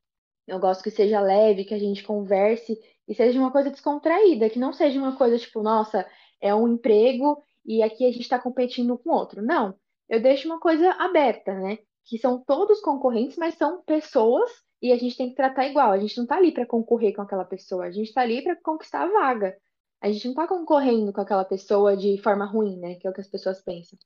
Eu 0.47 0.59
gosto 0.59 0.83
que 0.83 0.91
seja 0.91 1.19
leve, 1.21 1.65
que 1.65 1.73
a 1.73 1.79
gente 1.79 2.03
converse 2.03 2.79
e 3.07 3.13
seja 3.13 3.39
uma 3.39 3.51
coisa 3.51 3.69
descontraída, 3.69 4.49
que 4.49 4.59
não 4.59 4.73
seja 4.73 4.99
uma 4.99 5.15
coisa 5.15 5.37
tipo, 5.37 5.61
nossa, 5.61 6.07
é 6.39 6.53
um 6.55 6.67
emprego 6.67 7.43
e 7.65 7.83
aqui 7.83 8.05
a 8.05 8.11
gente 8.11 8.21
está 8.21 8.39
competindo 8.39 8.97
com 8.97 9.11
outro. 9.11 9.41
Não, 9.41 9.75
eu 10.09 10.21
deixo 10.21 10.47
uma 10.47 10.59
coisa 10.59 10.91
aberta, 10.93 11.53
né? 11.53 11.77
Que 12.05 12.17
são 12.17 12.43
todos 12.43 12.81
concorrentes, 12.81 13.37
mas 13.37 13.55
são 13.55 13.81
pessoas 13.83 14.51
e 14.81 14.91
a 14.91 14.97
gente 14.97 15.15
tem 15.15 15.29
que 15.29 15.35
tratar 15.35 15.67
igual. 15.67 15.91
A 15.91 15.99
gente 15.99 16.17
não 16.17 16.23
está 16.23 16.37
ali 16.37 16.51
para 16.51 16.65
concorrer 16.65 17.13
com 17.13 17.21
aquela 17.21 17.45
pessoa, 17.45 17.85
a 17.85 17.91
gente 17.91 18.07
está 18.07 18.21
ali 18.21 18.43
para 18.43 18.55
conquistar 18.55 19.03
a 19.03 19.11
vaga. 19.11 19.57
A 20.01 20.11
gente 20.11 20.25
não 20.25 20.31
está 20.31 20.47
concorrendo 20.47 21.13
com 21.13 21.21
aquela 21.21 21.45
pessoa 21.45 21.95
de 21.95 22.17
forma 22.23 22.45
ruim, 22.45 22.79
né? 22.79 22.95
Que 22.95 23.05
é 23.05 23.09
o 23.09 23.13
que 23.13 23.21
as 23.21 23.27
pessoas 23.27 23.61
pensam. 23.61 23.99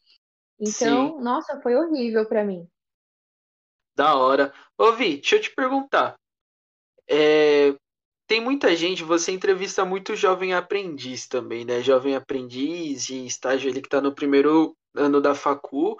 Então, 0.59 1.17
Sim. 1.17 1.23
nossa, 1.23 1.61
foi 1.61 1.73
horrível 1.75 2.27
para 2.27 2.43
mim. 2.43 2.67
Da 3.95 4.15
hora. 4.15 4.53
Ô, 4.77 4.91
Vi, 4.91 5.15
deixa 5.15 5.37
eu 5.37 5.41
te 5.41 5.55
perguntar. 5.55 6.15
É, 7.07 7.73
tem 8.27 8.41
muita 8.41 8.75
gente, 8.75 9.03
você 9.03 9.31
entrevista 9.31 9.85
muito 9.85 10.15
jovem 10.15 10.53
aprendiz 10.53 11.27
também, 11.27 11.63
né? 11.63 11.81
Jovem 11.81 12.15
aprendiz 12.15 13.09
e 13.09 13.25
estágio 13.25 13.69
ele 13.69 13.81
que 13.81 13.87
está 13.87 14.01
no 14.01 14.13
primeiro 14.13 14.75
ano 14.93 15.21
da 15.21 15.33
facu, 15.33 15.95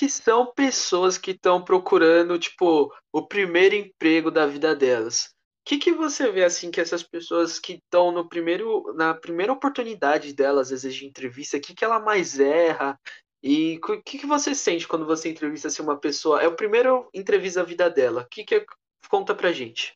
que 0.00 0.08
são 0.08 0.46
pessoas 0.46 1.18
que 1.18 1.32
estão 1.32 1.62
procurando, 1.62 2.38
tipo, 2.38 2.90
o 3.12 3.26
primeiro 3.26 3.74
emprego 3.74 4.30
da 4.30 4.46
vida 4.46 4.74
delas. 4.74 5.26
O 5.26 5.28
que, 5.66 5.76
que 5.76 5.92
você 5.92 6.32
vê 6.32 6.42
assim 6.42 6.70
que 6.70 6.80
essas 6.80 7.02
pessoas 7.02 7.58
que 7.58 7.74
estão 7.74 8.10
no 8.10 8.26
primeiro 8.26 8.94
na 8.94 9.12
primeira 9.12 9.52
oportunidade 9.52 10.32
delas, 10.32 10.72
às 10.72 10.84
vezes 10.84 10.96
de 10.96 11.04
entrevista, 11.04 11.58
o 11.58 11.60
que, 11.60 11.74
que 11.74 11.84
ela 11.84 12.00
mais 12.00 12.40
erra? 12.40 12.98
E 13.42 13.76
o 13.76 14.02
que, 14.02 14.16
que 14.16 14.26
você 14.26 14.54
sente 14.54 14.88
quando 14.88 15.04
você 15.04 15.28
entrevista 15.28 15.68
assim, 15.68 15.82
uma 15.82 15.98
pessoa? 15.98 16.40
É 16.40 16.48
o 16.48 16.56
primeiro 16.56 17.06
entrevista 17.12 17.60
a 17.60 17.64
vida 17.64 17.90
dela. 17.90 18.22
O 18.22 18.26
que, 18.26 18.42
que 18.42 18.54
é... 18.54 18.64
conta 19.10 19.34
pra 19.34 19.52
gente? 19.52 19.94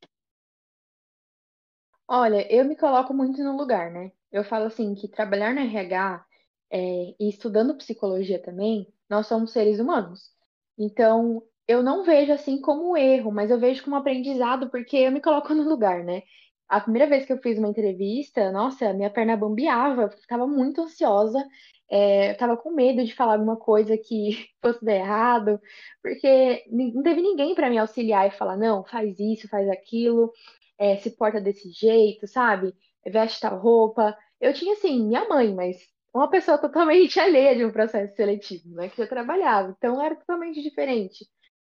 Olha, 2.07 2.47
eu 2.55 2.63
me 2.67 2.77
coloco 2.77 3.15
muito 3.15 3.43
no 3.43 3.57
lugar, 3.57 3.91
né? 3.91 4.13
Eu 4.31 4.45
falo 4.45 4.67
assim 4.67 4.95
que 4.95 5.09
trabalhar 5.09 5.55
no 5.55 5.61
RH 5.61 6.27
é, 6.71 7.15
e 7.19 7.31
estudando 7.31 7.79
psicologia 7.79 8.39
também, 8.39 8.93
nós 9.09 9.27
somos 9.27 9.53
seres 9.53 9.79
humanos. 9.79 10.31
Então, 10.79 11.43
eu 11.69 11.83
não 11.83 12.05
vejo 12.05 12.33
assim 12.33 12.61
como 12.61 12.93
um 12.93 12.97
erro, 12.97 13.31
mas 13.33 13.51
eu 13.51 13.59
vejo 13.59 13.83
como 13.85 13.97
aprendizado 13.97 14.71
porque 14.71 14.97
eu 14.97 15.13
me 15.13 15.21
coloco 15.21 15.55
no 15.55 15.69
lugar, 15.69 16.05
né? 16.05 16.23
A 16.69 16.81
primeira 16.81 17.09
vez 17.09 17.27
que 17.27 17.33
eu 17.33 17.39
fiz 17.39 17.59
uma 17.59 17.69
entrevista, 17.69 18.51
nossa, 18.51 18.93
minha 18.93 19.11
perna 19.11 19.37
bambeava, 19.37 20.03
eu 20.03 20.11
ficava 20.11 20.47
muito 20.47 20.83
ansiosa 20.83 21.45
é, 21.91 22.33
eu 22.33 22.37
tava 22.37 22.57
com 22.57 22.73
medo 22.73 23.05
de 23.05 23.15
falar 23.15 23.35
alguma 23.35 23.57
coisa 23.57 23.97
que 23.97 24.49
fosse 24.63 24.85
dar 24.85 24.95
errado, 24.95 25.61
porque 26.03 26.65
não 26.69 27.03
teve 27.03 27.21
ninguém 27.23 27.55
para 27.55 27.71
me 27.71 27.79
auxiliar 27.79 28.27
e 28.29 28.37
falar, 28.37 28.57
não, 28.57 28.85
faz 28.85 29.19
isso, 29.19 29.49
faz 29.49 29.69
aquilo, 29.69 30.33
é, 30.79 30.97
se 30.97 31.11
porta 31.17 31.41
desse 31.41 31.71
jeito, 31.71 32.27
sabe? 32.27 32.75
Veste 33.07 33.41
tal 33.41 33.59
roupa. 33.61 34.17
Eu 34.41 34.53
tinha, 34.53 34.73
assim, 34.75 35.07
minha 35.07 35.29
mãe, 35.29 35.55
mas 35.55 35.77
uma 36.15 36.31
pessoa 36.31 36.59
totalmente 36.59 37.19
alheia 37.21 37.57
de 37.57 37.65
um 37.65 37.73
processo 37.73 38.15
seletivo, 38.15 38.69
né? 38.75 38.89
Que 38.89 39.03
eu 39.03 39.09
trabalhava. 39.09 39.75
Então 39.77 40.01
era 40.03 40.15
totalmente 40.17 40.63
diferente. 40.63 41.27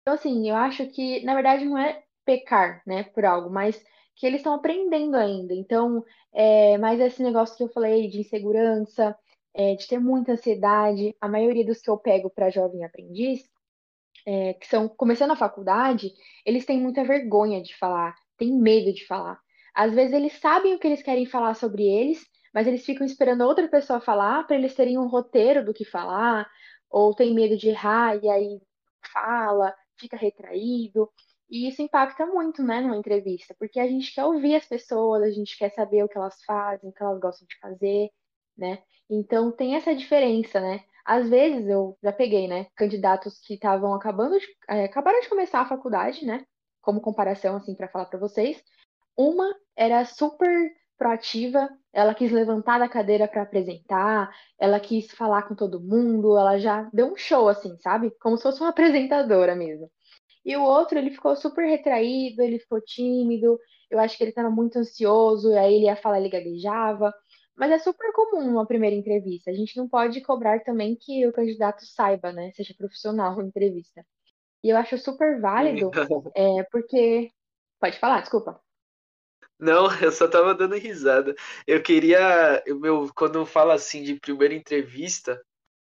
Então, 0.02 0.14
assim, 0.14 0.50
eu 0.50 0.56
acho 0.56 0.88
que, 0.88 1.24
na 1.26 1.34
verdade, 1.36 1.66
não 1.66 1.78
é 1.78 2.04
pecar, 2.26 2.82
né, 2.86 3.04
por 3.04 3.26
algo, 3.26 3.50
mas 3.50 3.82
que 4.16 4.26
eles 4.26 4.40
estão 4.40 4.54
aprendendo 4.54 5.16
ainda. 5.16 5.54
Então, 5.54 6.04
é, 6.34 6.78
mais 6.78 7.00
esse 7.00 7.22
negócio 7.22 7.58
que 7.58 7.64
eu 7.64 7.70
falei 7.70 8.10
de 8.10 8.20
insegurança, 8.20 9.18
é, 9.58 9.76
de 9.76 9.88
ter 9.88 10.00
muita 10.00 10.34
ansiedade. 10.34 11.16
A 11.20 11.28
maioria 11.28 11.66
dos 11.66 11.82
que 11.82 11.90
eu 11.90 11.98
pego 11.98 12.30
para 12.30 12.50
jovem 12.50 12.86
aprendiz, 12.86 13.44
é, 14.26 14.54
que 14.54 14.68
são 14.68 14.88
começando 14.88 15.32
a 15.32 15.36
faculdade, 15.36 16.14
eles 16.46 16.66
têm 16.66 16.80
muita 16.80 17.04
vergonha 17.04 17.62
de 17.62 17.76
falar, 17.78 18.16
têm 18.38 18.54
medo 18.54 18.94
de 18.94 19.06
falar. 19.08 19.40
Às 19.74 19.94
vezes 19.94 20.14
eles 20.14 20.34
sabem 20.34 20.76
o 20.76 20.80
que 20.80 20.88
eles 20.88 21.02
querem 21.02 21.26
falar 21.26 21.56
sobre 21.56 21.84
eles, 21.84 22.26
mas 22.54 22.68
eles 22.68 22.86
ficam 22.86 23.06
esperando 23.06 23.42
outra 23.42 23.68
pessoa 23.68 24.00
falar 24.00 24.46
para 24.46 24.56
eles 24.56 24.76
terem 24.76 24.98
um 24.98 25.08
roteiro 25.08 25.64
do 25.66 25.74
que 25.74 25.86
falar, 25.86 26.50
ou 26.90 27.14
tem 27.14 27.34
medo 27.34 27.58
de 27.58 27.70
errar 27.70 28.16
e 28.24 28.30
aí 28.30 28.62
fala, 29.14 29.74
fica 30.00 30.18
retraído. 30.18 31.10
E 31.50 31.68
isso 31.68 31.82
impacta 31.82 32.26
muito, 32.26 32.62
né, 32.62 32.82
numa 32.82 32.98
entrevista, 32.98 33.56
porque 33.58 33.80
a 33.80 33.88
gente 33.88 34.14
quer 34.14 34.26
ouvir 34.26 34.56
as 34.56 34.66
pessoas, 34.68 35.24
a 35.24 35.32
gente 35.32 35.58
quer 35.58 35.70
saber 35.74 36.04
o 36.04 36.10
que 36.10 36.18
elas 36.18 36.44
fazem, 36.44 36.90
o 36.90 36.94
que 36.94 37.02
elas 37.02 37.20
gostam 37.20 37.48
de 37.48 37.58
fazer, 37.60 38.10
né? 38.58 38.80
Então 39.10 39.52
tem 39.52 39.76
essa 39.76 39.96
diferença, 39.96 40.60
né? 40.60 40.84
Às 41.06 41.30
vezes 41.30 41.66
eu 41.70 41.98
já 42.04 42.12
peguei, 42.12 42.48
né, 42.50 42.68
candidatos 42.76 43.40
que 43.40 43.54
estavam 43.54 43.94
acabando 43.94 44.38
de, 44.38 44.46
é, 44.70 44.86
acabaram 44.86 45.22
de 45.22 45.30
começar 45.30 45.62
a 45.62 45.70
faculdade, 45.70 46.26
né? 46.26 46.46
Como 46.82 47.02
comparação 47.02 47.56
assim 47.56 47.76
para 47.76 47.88
falar 47.88 48.06
para 48.06 48.20
vocês. 48.20 48.62
Uma 49.16 49.56
era 49.76 50.04
super 50.06 50.72
proativa, 50.98 51.70
ela 51.94 52.14
quis 52.14 52.32
levantar 52.32 52.80
da 52.80 52.90
cadeira 52.90 53.28
para 53.28 53.44
apresentar, 53.44 54.30
ela 54.60 54.80
quis 54.80 55.12
falar 55.12 55.44
com 55.44 55.56
todo 55.56 55.80
mundo, 55.80 56.38
ela 56.38 56.58
já 56.58 56.90
deu 56.94 57.12
um 57.14 57.16
show 57.16 57.48
assim, 57.48 57.78
sabe? 57.80 58.12
Como 58.20 58.38
se 58.38 58.44
fosse 58.44 58.62
uma 58.62 58.70
apresentadora 58.70 59.56
mesmo. 59.56 59.90
E 60.46 60.56
o 60.56 60.64
outro, 60.64 60.98
ele 60.98 61.12
ficou 61.12 61.36
super 61.36 61.68
retraído, 61.68 62.42
ele 62.42 62.60
ficou 62.60 62.82
tímido, 62.82 63.60
eu 63.90 64.00
acho 64.00 64.18
que 64.18 64.24
ele 64.24 64.32
estava 64.32 64.50
muito 64.50 64.78
ansioso, 64.80 65.54
aí 65.54 65.76
ele 65.76 65.86
ia 65.86 65.96
falar, 65.96 66.20
ele 66.20 66.30
gaguejava. 66.30 67.14
Mas 67.56 67.72
é 67.72 67.80
super 67.80 68.14
comum 68.14 68.52
uma 68.52 68.68
primeira 68.68 68.96
entrevista. 68.96 69.50
A 69.50 69.54
gente 69.54 69.76
não 69.76 69.90
pode 69.90 70.22
cobrar 70.22 70.64
também 70.64 70.96
que 70.96 71.26
o 71.28 71.34
candidato 71.34 71.86
saiba, 71.86 72.32
né? 72.32 72.52
Seja 72.54 72.74
profissional 72.78 73.36
na 73.38 73.44
entrevista. 73.44 74.06
E 74.64 74.70
eu 74.70 74.78
acho 74.78 74.98
super 74.98 75.42
válido, 75.42 75.92
é, 76.36 76.64
porque. 76.72 77.32
Pode 77.80 78.00
falar, 78.00 78.22
desculpa. 78.22 78.60
Não, 79.60 79.88
eu 80.02 80.12
só 80.12 80.28
tava 80.28 80.54
dando 80.54 80.76
risada. 80.76 81.36
Eu 81.66 81.82
queria. 81.82 82.64
Meu, 82.68 83.10
quando 83.16 83.46
fala 83.46 83.74
assim 83.74 84.04
de 84.04 84.20
primeira 84.20 84.54
entrevista, 84.54 85.42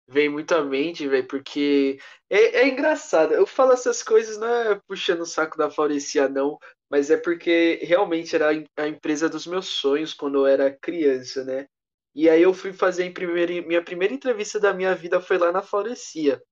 vem 0.09 0.29
muito 0.29 0.55
à 0.55 0.63
mente, 0.63 1.09
velho, 1.09 1.27
porque 1.27 1.99
é, 2.31 2.61
é, 2.63 2.69
engraçado. 2.69 3.33
Eu 3.35 3.47
falo 3.47 3.73
essas 3.73 4.03
coisas 4.03 4.39
não 4.39 4.49
é 4.49 4.81
puxando 4.87 5.21
o 5.23 5.27
saco 5.27 5.57
da 5.57 5.71
Faurecia, 5.71 6.29
não, 6.29 6.59
mas 6.91 7.11
é 7.11 7.17
porque 7.17 7.81
realmente 7.83 8.35
era 8.37 8.51
a 8.77 8.89
empresa 8.89 9.29
dos 9.29 9.47
meus 9.47 9.67
sonhos 9.67 10.15
quando 10.15 10.39
eu 10.41 10.47
era 10.47 10.71
criança, 10.71 11.45
né? 11.45 11.67
E 12.15 12.29
aí 12.29 12.43
eu 12.43 12.53
fui 12.53 12.73
fazer 12.73 13.11
primeira, 13.13 13.67
minha 13.67 13.83
primeira 13.83 14.13
entrevista 14.13 14.61
da 14.61 14.75
minha 14.75 14.95
vida 14.95 15.21
foi 15.21 15.39
lá 15.39 15.51
na 15.51 15.63
Florecia. 15.63 16.43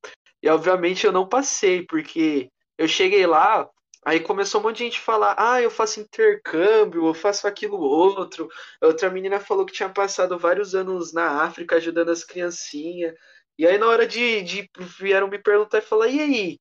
E 0.43 0.49
obviamente 0.49 1.07
eu 1.07 1.13
não 1.13 1.29
passei, 1.29 1.85
porque 1.87 2.51
eu 2.79 2.89
cheguei 2.89 3.27
lá, 3.27 3.69
aí 4.05 4.21
começou 4.21 4.61
um 4.61 4.65
monte 4.65 4.79
de 4.79 4.85
gente 4.85 5.01
falar: 5.01 5.35
"Ah, 5.39 5.61
eu 5.63 5.71
faço 5.71 6.01
intercâmbio, 6.01 7.07
eu 7.07 7.15
faço 7.15 7.47
aquilo 7.47 7.79
outro". 7.79 8.49
Outra 8.83 9.11
menina 9.11 9.41
falou 9.41 9.65
que 9.67 9.73
tinha 9.73 9.89
passado 9.89 10.39
vários 10.39 10.75
anos 10.75 11.13
na 11.13 11.43
África 11.43 11.77
ajudando 11.77 12.11
as 12.11 12.25
criancinhas. 12.25 13.15
E 13.59 13.67
aí 13.67 13.79
na 13.79 13.87
hora 13.89 14.07
de, 14.07 14.43
de 14.43 14.71
vieram 14.99 15.29
me 15.29 15.39
perguntar 15.39 15.79
e 15.79 15.83
falar: 15.83 16.09
"E 16.09 16.21
aí, 16.21 16.59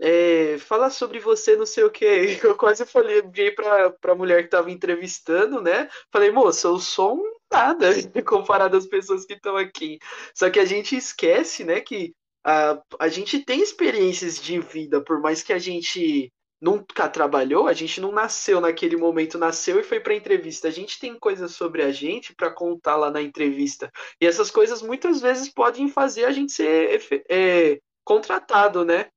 é, 0.00 0.58
falar 0.58 0.90
sobre 0.90 1.18
você, 1.18 1.56
não 1.56 1.66
sei 1.66 1.84
o 1.84 1.90
que. 1.90 2.04
Eu 2.44 2.56
quase 2.56 2.84
falei 2.86 3.22
pra, 3.54 3.90
pra 3.90 4.14
mulher 4.14 4.44
que 4.44 4.50
tava 4.50 4.70
entrevistando, 4.70 5.60
né? 5.60 5.88
Falei, 6.12 6.30
moça, 6.30 6.68
eu 6.68 6.78
sou 6.78 7.16
um 7.16 7.32
nada 7.52 7.88
comparado 8.24 8.76
às 8.76 8.86
pessoas 8.86 9.24
que 9.24 9.34
estão 9.34 9.56
aqui. 9.56 9.98
Só 10.34 10.50
que 10.50 10.60
a 10.60 10.64
gente 10.64 10.96
esquece, 10.96 11.64
né, 11.64 11.80
que 11.80 12.14
a, 12.44 12.80
a 13.00 13.08
gente 13.08 13.40
tem 13.44 13.60
experiências 13.60 14.40
de 14.40 14.60
vida, 14.60 15.02
por 15.02 15.20
mais 15.20 15.42
que 15.42 15.52
a 15.52 15.58
gente 15.58 16.32
nunca 16.60 17.08
trabalhou, 17.08 17.68
a 17.68 17.72
gente 17.72 18.00
não 18.00 18.10
nasceu 18.10 18.60
naquele 18.60 18.96
momento, 18.96 19.38
nasceu 19.38 19.78
e 19.78 19.84
foi 19.84 20.00
para 20.00 20.14
entrevista. 20.14 20.68
A 20.68 20.70
gente 20.70 20.98
tem 20.98 21.18
coisas 21.18 21.52
sobre 21.52 21.82
a 21.82 21.92
gente 21.92 22.34
para 22.34 22.50
contar 22.50 22.96
lá 22.96 23.10
na 23.10 23.22
entrevista. 23.22 23.90
E 24.20 24.26
essas 24.26 24.50
coisas 24.50 24.82
muitas 24.82 25.20
vezes 25.20 25.48
podem 25.48 25.88
fazer 25.88 26.24
a 26.24 26.32
gente 26.32 26.52
ser 26.52 27.00
é, 27.28 27.80
contratado, 28.04 28.84
né? 28.84 29.10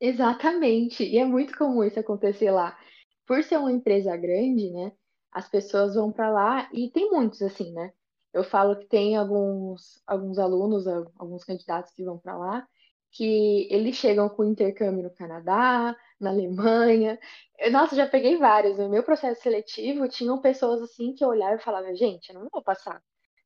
Exatamente. 0.00 1.02
E 1.02 1.18
é 1.18 1.24
muito 1.24 1.56
comum 1.56 1.82
isso 1.82 1.98
acontecer 1.98 2.50
lá. 2.50 2.78
Por 3.26 3.42
ser 3.42 3.58
uma 3.58 3.72
empresa 3.72 4.16
grande, 4.16 4.70
né? 4.70 4.92
As 5.32 5.48
pessoas 5.48 5.94
vão 5.94 6.12
para 6.12 6.30
lá 6.30 6.68
e 6.72 6.90
tem 6.90 7.10
muitos 7.10 7.42
assim, 7.42 7.72
né? 7.72 7.92
Eu 8.32 8.44
falo 8.44 8.76
que 8.76 8.86
tem 8.86 9.16
alguns 9.16 10.02
alguns 10.06 10.38
alunos, 10.38 10.86
alguns 11.18 11.44
candidatos 11.44 11.92
que 11.92 12.04
vão 12.04 12.18
para 12.18 12.36
lá 12.36 12.68
que 13.10 13.68
eles 13.70 13.96
chegam 13.96 14.28
com 14.28 14.44
intercâmbio 14.44 15.02
no 15.02 15.14
Canadá, 15.14 15.96
na 16.20 16.30
Alemanha. 16.30 17.18
Eu, 17.58 17.70
nossa, 17.70 17.96
já 17.96 18.06
peguei 18.06 18.36
vários. 18.36 18.78
No 18.78 18.88
meu 18.88 19.02
processo 19.02 19.42
seletivo, 19.42 20.08
tinham 20.08 20.40
pessoas 20.40 20.82
assim 20.82 21.14
que 21.14 21.24
eu 21.24 21.28
olhava 21.28 21.56
e 21.56 21.62
falava, 21.62 21.94
gente, 21.94 22.30
eu 22.30 22.40
não 22.40 22.48
vou 22.50 22.62
passar, 22.62 23.02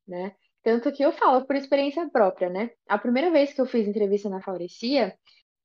né? 0.07 0.35
Tanto 0.62 0.92
que 0.92 1.05
eu 1.05 1.12
falo 1.12 1.44
por 1.44 1.57
experiência 1.57 2.09
própria, 2.11 2.48
né? 2.48 2.70
A 2.88 2.98
primeira 2.98 3.31
vez 3.31 3.53
que 3.53 3.61
eu 3.61 3.66
fiz 3.66 3.87
entrevista 3.87 4.29
na 4.29 4.40
Faurecia, 4.40 5.16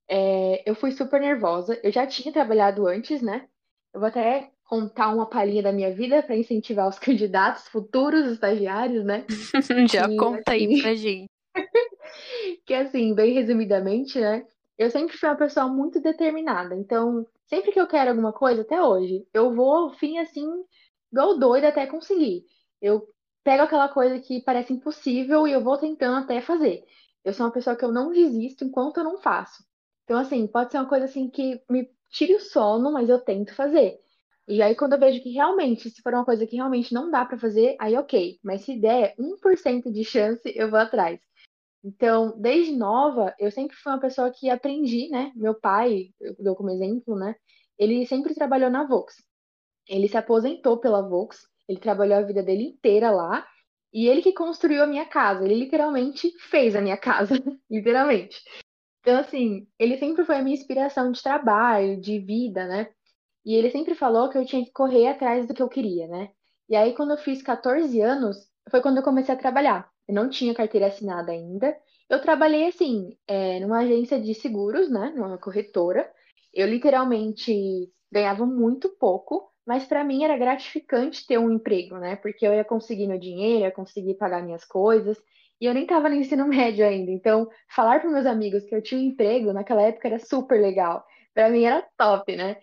é, 0.08 0.62
eu 0.68 0.74
fui 0.74 0.90
super 0.92 1.20
nervosa. 1.20 1.78
Eu 1.82 1.92
já 1.92 2.06
tinha 2.06 2.32
trabalhado 2.32 2.86
antes, 2.86 3.22
né? 3.22 3.46
Eu 3.92 4.00
vou 4.00 4.08
até 4.08 4.50
contar 4.64 5.08
uma 5.14 5.28
palhinha 5.28 5.62
da 5.62 5.72
minha 5.72 5.94
vida 5.94 6.22
para 6.22 6.36
incentivar 6.36 6.88
os 6.88 6.98
candidatos, 7.00 7.68
futuros 7.68 8.30
estagiários, 8.30 9.04
né? 9.04 9.24
já 9.90 10.08
conta 10.16 10.52
assim... 10.52 10.66
aí 10.66 10.82
pra 10.82 10.94
gente. 10.94 11.28
que 12.68 12.74
assim, 12.74 13.14
bem 13.14 13.32
resumidamente, 13.32 14.20
né? 14.20 14.46
Eu 14.76 14.90
sempre 14.90 15.16
fui 15.16 15.28
uma 15.28 15.36
pessoa 15.36 15.66
muito 15.68 16.00
determinada. 16.00 16.76
Então, 16.76 17.26
sempre 17.46 17.72
que 17.72 17.80
eu 17.80 17.86
quero 17.88 18.10
alguma 18.10 18.32
coisa, 18.32 18.60
até 18.60 18.80
hoje, 18.82 19.26
eu 19.32 19.54
vou 19.54 19.74
ao 19.74 19.90
fim 19.94 20.18
assim, 20.18 20.46
igual 21.10 21.38
doida 21.38 21.68
até 21.68 21.86
conseguir. 21.86 22.44
Eu 22.80 23.08
pego 23.42 23.62
aquela 23.62 23.88
coisa 23.88 24.20
que 24.20 24.42
parece 24.42 24.74
impossível 24.74 25.48
e 25.48 25.52
eu 25.52 25.64
vou 25.64 25.78
tentando 25.78 26.18
até 26.18 26.42
fazer. 26.42 26.84
Eu 27.24 27.32
sou 27.32 27.46
uma 27.46 27.52
pessoa 27.52 27.74
que 27.74 27.84
eu 27.84 27.90
não 27.90 28.12
desisto 28.12 28.64
enquanto 28.64 28.98
eu 28.98 29.04
não 29.04 29.18
faço. 29.18 29.64
Então, 30.04 30.18
assim, 30.18 30.46
pode 30.46 30.70
ser 30.70 30.78
uma 30.78 30.88
coisa 30.88 31.06
assim 31.06 31.30
que 31.30 31.62
me 31.70 31.88
tire 32.10 32.34
o 32.34 32.40
sono, 32.40 32.92
mas 32.92 33.08
eu 33.08 33.18
tento 33.20 33.54
fazer. 33.54 33.98
E 34.46 34.60
aí, 34.62 34.74
quando 34.76 34.92
eu 34.92 35.00
vejo 35.00 35.22
que 35.22 35.30
realmente, 35.30 35.90
se 35.90 36.02
for 36.02 36.12
uma 36.14 36.24
coisa 36.24 36.46
que 36.46 36.56
realmente 36.56 36.92
não 36.94 37.10
dá 37.10 37.24
para 37.24 37.38
fazer, 37.38 37.76
aí 37.80 37.96
ok. 37.96 38.38
Mas 38.42 38.62
se 38.62 38.78
der 38.78 39.14
1% 39.18 39.90
de 39.90 40.04
chance, 40.04 40.42
eu 40.54 40.70
vou 40.70 40.78
atrás. 40.78 41.18
Então, 41.84 42.38
desde 42.38 42.72
nova, 42.76 43.34
eu 43.38 43.50
sempre 43.50 43.76
fui 43.76 43.92
uma 43.92 44.00
pessoa 44.00 44.30
que 44.30 44.50
aprendi, 44.50 45.08
né? 45.10 45.32
Meu 45.36 45.54
pai, 45.54 46.10
eu 46.20 46.34
dou 46.38 46.56
como 46.56 46.70
exemplo, 46.70 47.16
né? 47.16 47.34
Ele 47.78 48.06
sempre 48.06 48.34
trabalhou 48.34 48.70
na 48.70 48.86
Vox. 48.86 49.14
Ele 49.88 50.08
se 50.08 50.16
aposentou 50.16 50.78
pela 50.78 51.08
Vox, 51.08 51.38
ele 51.68 51.78
trabalhou 51.78 52.18
a 52.18 52.22
vida 52.22 52.42
dele 52.42 52.64
inteira 52.64 53.10
lá, 53.10 53.46
e 53.92 54.06
ele 54.06 54.22
que 54.22 54.32
construiu 54.32 54.82
a 54.82 54.86
minha 54.86 55.06
casa. 55.06 55.44
Ele 55.44 55.54
literalmente 55.54 56.30
fez 56.50 56.74
a 56.76 56.80
minha 56.80 56.96
casa, 56.96 57.34
literalmente. 57.70 58.36
Então, 59.00 59.20
assim, 59.20 59.66
ele 59.78 59.96
sempre 59.98 60.24
foi 60.24 60.36
a 60.36 60.42
minha 60.42 60.56
inspiração 60.56 61.12
de 61.12 61.22
trabalho, 61.22 62.00
de 62.00 62.18
vida, 62.18 62.66
né? 62.66 62.90
E 63.44 63.54
ele 63.54 63.70
sempre 63.70 63.94
falou 63.94 64.28
que 64.28 64.36
eu 64.36 64.44
tinha 64.44 64.64
que 64.64 64.72
correr 64.72 65.08
atrás 65.08 65.46
do 65.46 65.54
que 65.54 65.62
eu 65.62 65.68
queria, 65.68 66.06
né? 66.08 66.30
E 66.68 66.76
aí, 66.76 66.94
quando 66.94 67.12
eu 67.12 67.18
fiz 67.18 67.42
14 67.42 68.00
anos, 68.00 68.36
foi 68.70 68.82
quando 68.82 68.98
eu 68.98 69.02
comecei 69.02 69.34
a 69.34 69.38
trabalhar. 69.38 69.90
Eu 70.08 70.14
não 70.14 70.30
tinha 70.30 70.54
carteira 70.54 70.86
assinada 70.86 71.30
ainda. 71.30 71.76
Eu 72.08 72.22
trabalhei, 72.22 72.66
assim, 72.66 73.16
é, 73.26 73.60
numa 73.60 73.80
agência 73.80 74.18
de 74.18 74.34
seguros, 74.34 74.90
né? 74.90 75.12
Numa 75.14 75.36
corretora. 75.36 76.10
Eu 76.54 76.66
literalmente 76.66 77.92
ganhava 78.10 78.46
muito 78.46 78.88
pouco, 78.98 79.52
mas 79.66 79.84
para 79.84 80.02
mim 80.02 80.24
era 80.24 80.38
gratificante 80.38 81.26
ter 81.26 81.38
um 81.38 81.50
emprego, 81.52 81.98
né? 81.98 82.16
Porque 82.16 82.46
eu 82.46 82.54
ia 82.54 82.64
conseguir 82.64 83.06
meu 83.06 83.18
dinheiro, 83.18 83.64
ia 83.64 83.70
conseguir 83.70 84.14
pagar 84.14 84.42
minhas 84.42 84.64
coisas. 84.64 85.18
E 85.60 85.66
eu 85.66 85.74
nem 85.74 85.82
estava 85.82 86.08
no 86.08 86.14
ensino 86.14 86.46
médio 86.48 86.86
ainda. 86.86 87.10
Então, 87.10 87.48
falar 87.68 88.00
para 88.00 88.10
meus 88.10 88.24
amigos 88.24 88.64
que 88.64 88.74
eu 88.74 88.82
tinha 88.82 88.98
um 89.00 89.04
emprego 89.04 89.52
naquela 89.52 89.82
época 89.82 90.08
era 90.08 90.18
super 90.18 90.58
legal. 90.58 91.04
Para 91.34 91.50
mim 91.50 91.64
era 91.64 91.86
top, 91.98 92.34
né? 92.34 92.56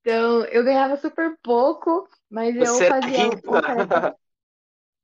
Então, 0.00 0.44
eu 0.46 0.64
ganhava 0.64 0.96
super 0.96 1.36
pouco, 1.42 2.08
mas 2.30 2.56
eu 2.56 2.64
Você 2.64 2.86
fazia. 2.86 3.28
rica. 3.28 4.16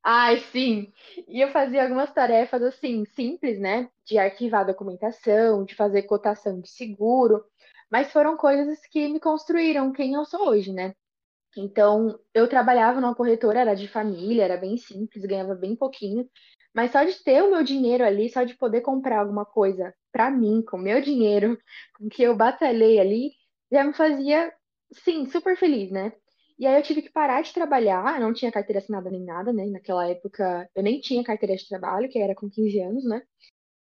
Ai, 0.04 0.38
sim. 0.40 0.92
E 1.28 1.40
eu 1.40 1.48
fazia 1.50 1.82
algumas 1.84 2.12
tarefas 2.12 2.62
assim, 2.62 3.04
simples, 3.06 3.58
né? 3.60 3.88
De 4.04 4.18
arquivar 4.18 4.66
documentação, 4.66 5.64
de 5.64 5.74
fazer 5.76 6.02
cotação 6.04 6.60
de 6.60 6.68
seguro, 6.68 7.44
mas 7.90 8.10
foram 8.12 8.36
coisas 8.36 8.80
que 8.86 9.08
me 9.08 9.20
construíram 9.20 9.92
quem 9.92 10.14
eu 10.14 10.24
sou 10.24 10.48
hoje, 10.48 10.72
né? 10.72 10.94
Então, 11.56 12.18
eu 12.34 12.48
trabalhava 12.48 13.00
numa 13.00 13.14
corretora, 13.14 13.60
era 13.60 13.74
de 13.74 13.88
família, 13.88 14.44
era 14.44 14.56
bem 14.58 14.76
simples, 14.78 15.24
ganhava 15.26 15.54
bem 15.54 15.76
pouquinho, 15.76 16.28
mas 16.74 16.92
só 16.92 17.04
de 17.04 17.14
ter 17.24 17.42
o 17.42 17.50
meu 17.50 17.64
dinheiro 17.64 18.04
ali, 18.04 18.30
só 18.30 18.44
de 18.44 18.56
poder 18.56 18.82
comprar 18.82 19.20
alguma 19.20 19.44
coisa 19.46 19.94
para 20.12 20.30
mim, 20.30 20.62
com 20.62 20.76
o 20.78 20.80
meu 20.82 21.00
dinheiro, 21.02 21.58
com 21.98 22.08
que 22.08 22.22
eu 22.22 22.36
batalhei 22.36 23.00
ali, 23.00 23.32
já 23.72 23.84
me 23.84 23.94
fazia, 23.94 24.52
sim, 24.92 25.26
super 25.26 25.56
feliz, 25.58 25.90
né? 25.92 26.12
E 26.62 26.66
aí 26.66 26.76
eu 26.76 26.82
tive 26.84 27.02
que 27.02 27.10
parar 27.10 27.42
de 27.42 27.52
trabalhar, 27.52 28.14
eu 28.14 28.20
não 28.20 28.32
tinha 28.32 28.52
carteira 28.52 28.78
assinada 28.78 29.10
nem 29.10 29.24
nada, 29.24 29.52
né? 29.52 29.66
Naquela 29.66 30.08
época 30.08 30.70
eu 30.76 30.82
nem 30.84 31.00
tinha 31.00 31.24
carteira 31.24 31.56
de 31.56 31.68
trabalho, 31.68 32.08
que 32.08 32.20
era 32.20 32.36
com 32.36 32.48
15 32.48 32.78
anos, 32.78 33.04
né? 33.04 33.20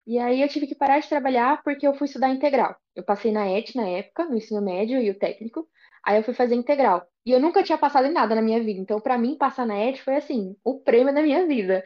E 0.07 0.19
aí 0.19 0.43
eu 0.43 0.49
tive 0.49 0.67
que 0.67 0.75
parar 0.75 0.99
de 1.01 1.09
trabalhar 1.09 1.63
porque 1.63 1.87
eu 1.87 1.95
fui 1.95 2.07
estudar 2.07 2.29
integral. 2.29 2.77
Eu 2.95 3.03
passei 3.03 3.33
na 3.33 3.49
ET 3.49 3.75
na 3.75 3.89
época, 3.89 4.27
no 4.27 4.37
ensino 4.37 4.61
médio 4.61 5.01
e 5.01 5.11
o 5.11 5.19
técnico. 5.19 5.67
Aí 6.05 6.19
eu 6.19 6.23
fui 6.23 6.35
fazer 6.35 6.55
integral. 6.55 7.07
E 7.25 7.33
eu 7.33 7.41
nunca 7.41 7.63
tinha 7.63 7.79
passado 7.79 8.09
em 8.09 8.13
nada 8.13 8.35
na 8.35 8.43
minha 8.43 8.63
vida. 8.63 8.79
Então, 8.79 9.01
para 9.01 9.17
mim, 9.17 9.39
passar 9.39 9.67
na 9.67 9.79
ET 9.79 9.99
foi 10.03 10.17
assim, 10.17 10.55
o 10.63 10.79
prêmio 10.81 11.15
da 11.15 11.23
minha 11.23 11.47
vida. 11.47 11.83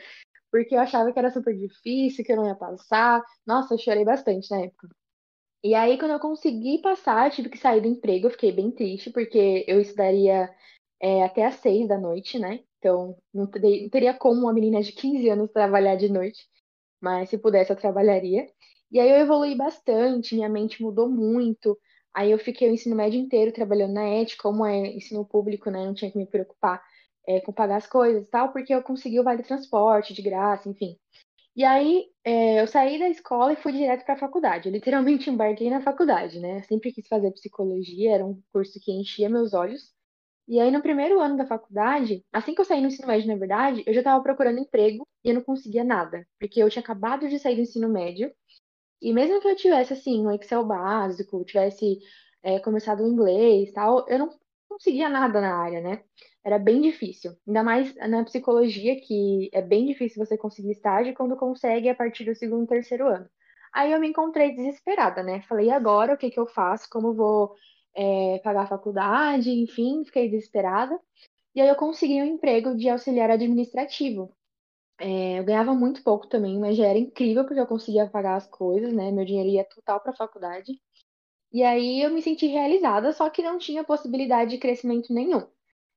Porque 0.51 0.75
eu 0.75 0.81
achava 0.81 1.13
que 1.13 1.19
era 1.21 1.31
super 1.31 1.57
difícil, 1.57 2.25
que 2.25 2.33
eu 2.33 2.37
não 2.37 2.49
ia 2.49 2.57
passar. 2.57 3.23
Nossa, 3.47 3.75
eu 3.75 3.79
chorei 3.79 4.05
bastante 4.05 4.51
na 4.51 4.63
época. 4.63 4.89
E 5.63 5.75
aí, 5.75 5.99
quando 5.99 6.13
eu 6.13 6.21
consegui 6.21 6.81
passar, 6.83 7.27
eu 7.27 7.33
tive 7.33 7.51
que 7.51 7.59
sair 7.59 7.81
do 7.83 7.89
emprego. 7.89 8.27
Eu 8.27 8.31
fiquei 8.33 8.53
bem 8.53 8.71
triste, 8.71 9.11
porque 9.11 9.65
eu 9.69 9.81
estudaria 9.81 10.51
é, 11.01 11.25
até 11.25 11.47
às 11.47 11.57
seis 11.57 11.89
da 11.89 11.99
noite, 11.99 12.39
né? 12.39 12.61
Então, 12.79 13.17
não 13.33 13.47
teria, 13.47 13.83
não 13.83 13.91
teria 13.91 14.15
como 14.15 14.43
uma 14.43 14.53
menina 14.53 14.83
de 14.83 14.93
15 14.93 15.29
anos 15.29 15.51
trabalhar 15.53 15.97
de 15.97 16.09
noite, 16.09 16.47
mas 17.01 17.31
se 17.31 17.39
pudesse, 17.39 17.73
eu 17.73 17.77
trabalharia. 17.77 18.49
E 18.91 19.01
aí 19.01 19.11
eu 19.11 19.17
evolui 19.19 19.55
bastante, 19.55 20.35
minha 20.35 20.49
mente 20.49 20.83
mudou 20.83 21.09
muito. 21.09 21.79
Aí 22.15 22.31
eu 22.31 22.39
fiquei 22.39 22.69
o 22.71 22.75
ensino 22.75 22.97
médio 22.97 23.21
inteiro 23.21 23.53
trabalhando 23.53 23.95
na 23.95 24.05
ET, 24.09 24.37
como 24.39 24.67
é 24.67 24.79
ensino 24.97 25.25
público, 25.27 25.71
né? 25.71 25.85
Não 25.87 25.95
tinha 25.95 26.11
que 26.11 26.19
me 26.19 26.27
preocupar 26.27 26.83
é, 27.27 27.41
com 27.41 27.53
pagar 27.53 27.77
as 27.77 27.87
coisas 27.87 28.27
e 28.27 28.31
tal, 28.31 28.53
porque 28.53 28.75
eu 28.75 28.83
consegui 28.83 29.21
o 29.21 29.25
vale 29.25 29.43
transporte 29.43 30.13
de 30.15 30.23
graça, 30.23 30.69
enfim. 30.69 30.97
E 31.57 31.65
aí 31.65 32.07
é, 32.25 32.61
eu 32.61 32.67
saí 32.67 32.99
da 32.99 33.09
escola 33.09 33.53
e 33.53 33.57
fui 33.57 33.73
direto 33.73 34.05
para 34.05 34.15
a 34.15 34.19
faculdade. 34.19 34.69
Eu 34.69 34.73
literalmente 34.73 35.31
embarquei 35.31 35.71
na 35.71 35.83
faculdade, 35.83 36.39
né? 36.41 36.59
Eu 36.59 36.65
sempre 36.65 36.93
quis 36.93 37.07
fazer 37.09 37.33
psicologia, 37.33 38.15
era 38.15 38.27
um 38.27 38.41
curso 38.53 38.79
que 38.83 38.93
enchia 38.93 39.29
meus 39.29 39.55
olhos. 39.55 39.93
E 40.51 40.59
aí, 40.59 40.69
no 40.73 40.83
primeiro 40.83 41.21
ano 41.21 41.37
da 41.37 41.47
faculdade, 41.47 42.25
assim 42.33 42.57
que 42.57 42.61
eu 42.61 42.65
saí 42.65 42.81
no 42.81 42.89
ensino 42.89 43.07
médio, 43.07 43.29
na 43.29 43.37
verdade, 43.37 43.85
eu 43.87 43.95
já 43.95 44.01
estava 44.01 44.21
procurando 44.21 44.59
emprego 44.59 45.07
e 45.25 45.29
eu 45.29 45.35
não 45.37 45.43
conseguia 45.45 45.85
nada, 45.85 46.27
porque 46.41 46.61
eu 46.61 46.69
tinha 46.69 46.83
acabado 46.83 47.29
de 47.29 47.39
sair 47.39 47.55
do 47.55 47.63
ensino 47.63 47.89
médio. 47.89 48.33
E 49.01 49.13
mesmo 49.13 49.41
que 49.41 49.47
eu 49.49 49.55
tivesse, 49.55 49.93
assim, 49.93 50.27
um 50.27 50.33
Excel 50.33 50.65
básico, 50.65 51.45
tivesse 51.45 52.01
é, 52.43 52.59
começado 52.59 53.05
o 53.05 53.09
inglês 53.09 53.73
tal, 53.73 54.05
eu 54.09 54.19
não 54.19 54.31
conseguia 54.69 55.09
nada 55.09 55.41
na 55.41 55.55
área, 55.57 55.81
né? 55.81 56.03
Era 56.45 56.59
bem 56.59 56.81
difícil. 56.81 57.33
Ainda 57.47 57.63
mais 57.63 57.95
na 58.09 58.25
psicologia, 58.25 59.01
que 59.01 59.51
é 59.53 59.63
bem 59.63 59.87
difícil 59.87 60.25
você 60.25 60.37
conseguir 60.37 60.73
estágio 60.73 61.15
quando 61.15 61.37
consegue 61.37 61.89
a 61.89 61.95
partir 61.95 62.25
do 62.25 62.35
segundo, 62.35 62.67
terceiro 62.67 63.07
ano. 63.07 63.31
Aí 63.73 63.93
eu 63.93 64.01
me 64.01 64.09
encontrei 64.09 64.53
desesperada, 64.53 65.23
né? 65.23 65.43
Falei, 65.43 65.71
agora 65.71 66.15
o 66.15 66.19
que 66.19 66.29
que 66.29 66.41
eu 66.41 66.47
faço? 66.49 66.89
Como 66.91 67.15
vou 67.15 67.55
é, 67.95 68.39
pagar 68.45 68.63
a 68.63 68.67
faculdade, 68.67 69.51
enfim, 69.51 70.05
fiquei 70.05 70.29
desesperada. 70.29 70.99
E 71.55 71.61
aí 71.61 71.69
eu 71.69 71.77
consegui 71.77 72.23
um 72.23 72.25
emprego 72.25 72.77
de 72.77 72.89
auxiliar 72.89 73.31
administrativo. 73.31 74.35
É, 74.99 75.39
eu 75.39 75.45
ganhava 75.45 75.75
muito 75.75 76.03
pouco 76.03 76.27
também, 76.29 76.59
mas 76.59 76.77
já 76.77 76.87
era 76.87 76.99
incrível 76.99 77.45
porque 77.45 77.61
eu 77.61 77.67
conseguia 77.67 78.09
pagar 78.09 78.37
as 78.37 78.47
coisas, 78.47 78.93
né? 78.93 79.11
Meu 79.11 79.25
dinheiro 79.25 79.49
ia 79.49 79.65
total 79.65 80.01
para 80.01 80.13
a 80.13 80.17
faculdade. 80.17 80.73
E 81.53 81.63
aí 81.65 82.03
eu 82.03 82.11
me 82.11 82.23
senti 82.23 82.47
realizada, 82.47 83.13
só 83.13 83.29
que 83.31 83.43
não 83.43 83.59
tinha 83.59 83.85
possibilidade 83.85 84.53
de 84.53 84.59
crescimento 84.59 85.13
nenhum. 85.13 85.47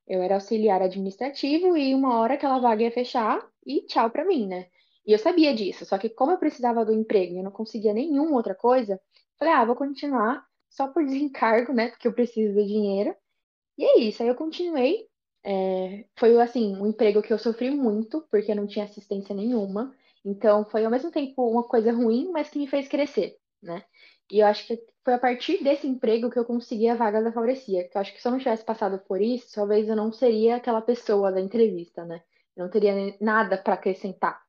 Eu 0.06 0.22
era 0.22 0.34
auxiliar 0.34 0.82
administrativo 0.82 1.76
e 1.76 1.94
uma 1.94 2.18
hora 2.18 2.34
aquela 2.34 2.58
vaga 2.58 2.82
ia 2.82 2.90
fechar 2.90 3.46
e 3.66 3.82
tchau 3.82 4.10
para 4.10 4.24
mim, 4.24 4.46
né? 4.48 4.68
E 5.06 5.12
eu 5.12 5.18
sabia 5.18 5.54
disso, 5.54 5.84
só 5.84 5.98
que 5.98 6.08
como 6.08 6.32
eu 6.32 6.38
precisava 6.38 6.84
do 6.84 6.92
emprego 6.92 7.34
e 7.34 7.38
eu 7.38 7.44
não 7.44 7.50
conseguia 7.50 7.92
nenhuma 7.92 8.36
outra 8.36 8.54
coisa, 8.54 9.00
falei, 9.38 9.54
ah, 9.54 9.64
vou 9.64 9.76
continuar 9.76 10.44
só 10.74 10.88
por 10.88 11.04
desencargo, 11.06 11.72
né? 11.72 11.90
Porque 11.90 12.08
eu 12.08 12.12
preciso 12.14 12.54
do 12.54 12.66
dinheiro. 12.66 13.14
E 13.78 13.84
é 13.84 14.00
isso, 14.00 14.22
aí 14.22 14.28
eu 14.28 14.34
continuei. 14.34 15.08
É, 15.44 16.06
foi 16.18 16.40
assim, 16.40 16.76
um 16.76 16.86
emprego 16.86 17.22
que 17.22 17.32
eu 17.32 17.38
sofri 17.38 17.70
muito, 17.70 18.22
porque 18.30 18.52
eu 18.52 18.56
não 18.56 18.66
tinha 18.66 18.84
assistência 18.84 19.34
nenhuma. 19.34 19.94
Então 20.24 20.64
foi 20.66 20.84
ao 20.84 20.90
mesmo 20.90 21.10
tempo 21.10 21.46
uma 21.48 21.64
coisa 21.64 21.92
ruim, 21.92 22.30
mas 22.32 22.50
que 22.50 22.58
me 22.58 22.66
fez 22.66 22.88
crescer, 22.88 23.36
né? 23.62 23.84
E 24.30 24.40
eu 24.40 24.46
acho 24.46 24.66
que 24.66 24.82
foi 25.04 25.14
a 25.14 25.18
partir 25.18 25.62
desse 25.62 25.86
emprego 25.86 26.30
que 26.30 26.38
eu 26.38 26.44
consegui 26.46 26.88
a 26.88 26.94
vaga 26.94 27.22
da 27.22 27.32
Faurecia. 27.32 27.88
Que 27.88 27.96
eu 27.96 28.00
acho 28.00 28.12
que 28.14 28.20
se 28.22 28.26
eu 28.26 28.32
não 28.32 28.38
tivesse 28.38 28.64
passado 28.64 28.98
por 29.00 29.20
isso, 29.20 29.54
talvez 29.54 29.88
eu 29.88 29.96
não 29.96 30.12
seria 30.12 30.56
aquela 30.56 30.80
pessoa 30.82 31.30
da 31.32 31.40
entrevista, 31.40 32.04
né? 32.04 32.22
Eu 32.56 32.64
não 32.64 32.70
teria 32.70 32.94
nada 33.20 33.58
para 33.58 33.74
acrescentar. 33.74 34.42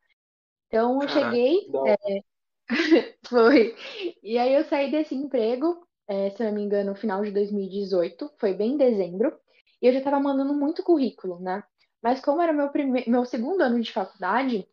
Então 0.68 1.02
eu 1.02 1.08
Caraca, 1.08 1.10
cheguei, 1.10 1.70
é, 1.86 2.22
foi. 3.28 3.76
E 4.24 4.38
aí 4.38 4.54
eu 4.54 4.64
saí 4.66 4.92
desse 4.92 5.16
emprego, 5.16 5.85
é, 6.08 6.30
se 6.32 6.42
eu 6.44 6.48
não 6.48 6.54
me 6.56 6.64
engano, 6.64 6.92
no 6.92 6.96
final 6.96 7.24
de 7.24 7.32
2018, 7.32 8.32
foi 8.38 8.54
bem 8.54 8.74
em 8.74 8.78
dezembro, 8.78 9.38
e 9.82 9.88
eu 9.88 9.94
já 9.94 10.00
estava 10.00 10.20
mandando 10.20 10.54
muito 10.54 10.84
currículo, 10.84 11.40
né? 11.40 11.64
Mas 12.02 12.22
como 12.22 12.42
era 12.42 12.54
meu 12.54 12.70
meu 13.08 13.26
segundo 13.26 13.62
ano 13.62 13.82
de 13.82 13.92
faculdade, 13.92 14.68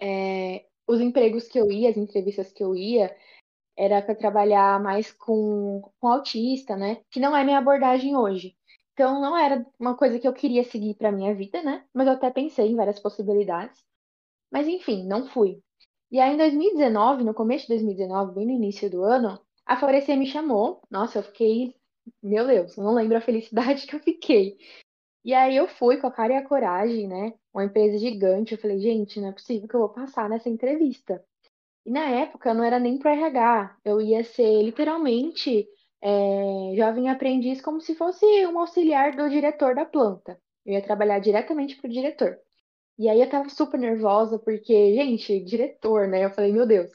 é, 0.00 0.66
os 0.86 1.00
empregos 1.00 1.48
que 1.48 1.58
eu 1.58 1.70
ia, 1.70 1.90
as 1.90 1.96
entrevistas 1.96 2.52
que 2.52 2.62
eu 2.64 2.74
ia, 2.74 3.14
era 3.76 4.02
para 4.02 4.14
trabalhar 4.14 4.80
mais 4.80 5.12
com, 5.12 5.82
com 6.00 6.08
autista, 6.08 6.76
né? 6.76 7.02
Que 7.10 7.20
não 7.20 7.36
é 7.36 7.44
minha 7.44 7.58
abordagem 7.58 8.16
hoje. 8.16 8.56
Então 8.94 9.20
não 9.20 9.36
era 9.36 9.66
uma 9.78 9.96
coisa 9.96 10.18
que 10.18 10.28
eu 10.28 10.32
queria 10.32 10.64
seguir 10.64 10.94
para 10.94 11.12
minha 11.12 11.34
vida, 11.34 11.62
né? 11.62 11.84
Mas 11.94 12.06
eu 12.06 12.14
até 12.14 12.30
pensei 12.30 12.68
em 12.68 12.76
várias 12.76 13.00
possibilidades. 13.00 13.82
Mas 14.50 14.68
enfim, 14.68 15.06
não 15.06 15.26
fui. 15.28 15.62
E 16.10 16.20
aí 16.20 16.34
em 16.34 16.36
2019, 16.36 17.24
no 17.24 17.34
começo 17.34 17.64
de 17.64 17.70
2019, 17.70 18.34
bem 18.34 18.46
no 18.46 18.52
início 18.52 18.90
do 18.90 19.02
ano, 19.02 19.40
a 19.66 19.76
Florescer 19.76 20.16
me 20.16 20.26
chamou. 20.26 20.82
Nossa, 20.90 21.18
eu 21.18 21.22
fiquei, 21.22 21.74
meu 22.22 22.46
Deus, 22.46 22.76
eu 22.76 22.84
não 22.84 22.94
lembro 22.94 23.16
a 23.16 23.20
felicidade 23.20 23.86
que 23.86 23.94
eu 23.96 24.00
fiquei. 24.00 24.56
E 25.24 25.32
aí 25.34 25.56
eu 25.56 25.68
fui 25.68 25.98
com 25.98 26.06
a 26.06 26.12
cara 26.12 26.32
e 26.34 26.36
a 26.36 26.46
coragem, 26.46 27.06
né? 27.08 27.34
Uma 27.54 27.64
empresa 27.64 27.98
gigante. 27.98 28.54
Eu 28.54 28.60
falei, 28.60 28.78
gente, 28.80 29.20
não 29.20 29.28
é 29.28 29.32
possível 29.32 29.68
que 29.68 29.74
eu 29.74 29.80
vou 29.80 29.88
passar 29.88 30.28
nessa 30.28 30.48
entrevista. 30.48 31.24
E 31.86 31.90
na 31.90 32.08
época 32.08 32.50
eu 32.50 32.54
não 32.54 32.64
era 32.64 32.78
nem 32.78 32.98
pro 32.98 33.08
RH, 33.08 33.76
eu 33.84 34.00
ia 34.00 34.22
ser 34.24 34.62
literalmente 34.62 35.68
é, 36.00 36.74
jovem 36.76 37.08
aprendiz 37.08 37.60
como 37.60 37.80
se 37.80 37.94
fosse 37.94 38.24
um 38.46 38.58
auxiliar 38.58 39.16
do 39.16 39.28
diretor 39.28 39.74
da 39.74 39.84
planta. 39.84 40.38
Eu 40.64 40.74
ia 40.74 40.82
trabalhar 40.82 41.18
diretamente 41.18 41.76
pro 41.76 41.90
diretor. 41.90 42.38
E 42.98 43.08
aí 43.08 43.20
eu 43.20 43.28
tava 43.28 43.48
super 43.48 43.78
nervosa, 43.78 44.38
porque, 44.38 44.94
gente, 44.94 45.40
diretor, 45.40 46.06
né? 46.06 46.24
Eu 46.24 46.30
falei, 46.30 46.52
meu 46.52 46.66
Deus, 46.66 46.90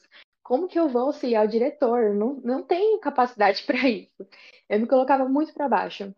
como 0.47 0.69
que 0.69 0.79
eu 0.79 0.87
vou 0.87 1.01
auxiliar 1.01 1.45
o 1.45 1.49
diretor? 1.49 2.15
Não, 2.15 2.35
não 2.35 2.63
tenho 2.63 2.97
capacidade 3.01 3.63
para 3.67 3.89
isso. 3.89 4.25
Eu 4.69 4.79
me 4.79 4.87
colocava 4.87 5.27
muito 5.27 5.53
para 5.53 5.67
baixo. 5.67 6.15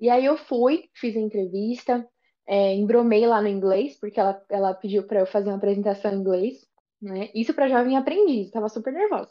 E 0.00 0.08
aí 0.08 0.24
eu 0.24 0.38
fui, 0.38 0.88
fiz 0.94 1.14
a 1.14 1.20
entrevista, 1.20 2.08
é, 2.46 2.74
embromei 2.74 3.26
lá 3.26 3.42
no 3.42 3.48
inglês, 3.48 3.98
porque 4.00 4.18
ela, 4.18 4.42
ela 4.48 4.74
pediu 4.74 5.02
para 5.06 5.20
eu 5.20 5.26
fazer 5.26 5.50
uma 5.50 5.58
apresentação 5.58 6.10
em 6.10 6.16
inglês, 6.16 6.66
né? 7.00 7.28
Isso 7.34 7.52
para 7.52 7.68
jovem 7.68 7.98
aprendiz, 7.98 8.50
tava 8.50 8.70
super 8.70 8.94
nervosa. 8.94 9.30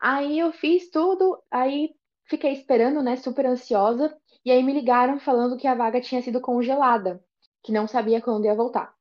Aí 0.00 0.38
eu 0.38 0.52
fiz 0.52 0.90
tudo, 0.90 1.42
aí 1.50 1.94
fiquei 2.24 2.52
esperando, 2.52 3.02
né, 3.02 3.16
super 3.16 3.44
ansiosa, 3.44 4.16
e 4.42 4.50
aí 4.50 4.62
me 4.62 4.72
ligaram 4.72 5.20
falando 5.20 5.58
que 5.58 5.66
a 5.66 5.74
vaga 5.74 6.00
tinha 6.00 6.22
sido 6.22 6.40
congelada, 6.40 7.22
que 7.62 7.72
não 7.72 7.86
sabia 7.86 8.22
quando 8.22 8.46
ia 8.46 8.54
voltar. 8.54 8.94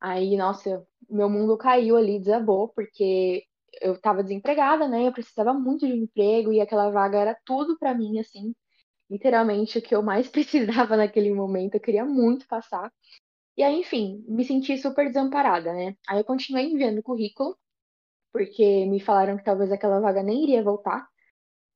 Aí, 0.00 0.36
nossa, 0.36 0.86
meu 1.10 1.28
mundo 1.28 1.56
caiu 1.58 1.96
ali, 1.96 2.20
desabou, 2.20 2.68
porque 2.68 3.44
eu 3.80 4.00
tava 4.00 4.22
desempregada, 4.22 4.88
né? 4.88 5.06
Eu 5.08 5.12
precisava 5.12 5.52
muito 5.54 5.86
de 5.86 5.92
um 5.92 5.96
emprego 5.96 6.52
e 6.52 6.60
aquela 6.60 6.90
vaga 6.90 7.18
era 7.18 7.38
tudo 7.44 7.78
para 7.78 7.94
mim, 7.94 8.18
assim, 8.18 8.54
literalmente 9.10 9.78
o 9.78 9.82
que 9.82 9.94
eu 9.94 10.02
mais 10.02 10.28
precisava 10.30 10.96
naquele 10.96 11.32
momento. 11.34 11.76
Eu 11.76 11.80
queria 11.80 12.04
muito 12.04 12.46
passar. 12.48 12.92
E 13.56 13.62
aí, 13.62 13.80
enfim, 13.80 14.24
me 14.28 14.44
senti 14.44 14.78
super 14.78 15.06
desamparada, 15.08 15.72
né? 15.72 15.96
Aí 16.08 16.18
eu 16.20 16.24
continuei 16.24 16.66
enviando 16.70 17.02
currículo, 17.02 17.56
porque 18.32 18.86
me 18.86 19.00
falaram 19.00 19.36
que 19.36 19.44
talvez 19.44 19.72
aquela 19.72 20.00
vaga 20.00 20.22
nem 20.22 20.42
iria 20.44 20.62
voltar. 20.62 21.08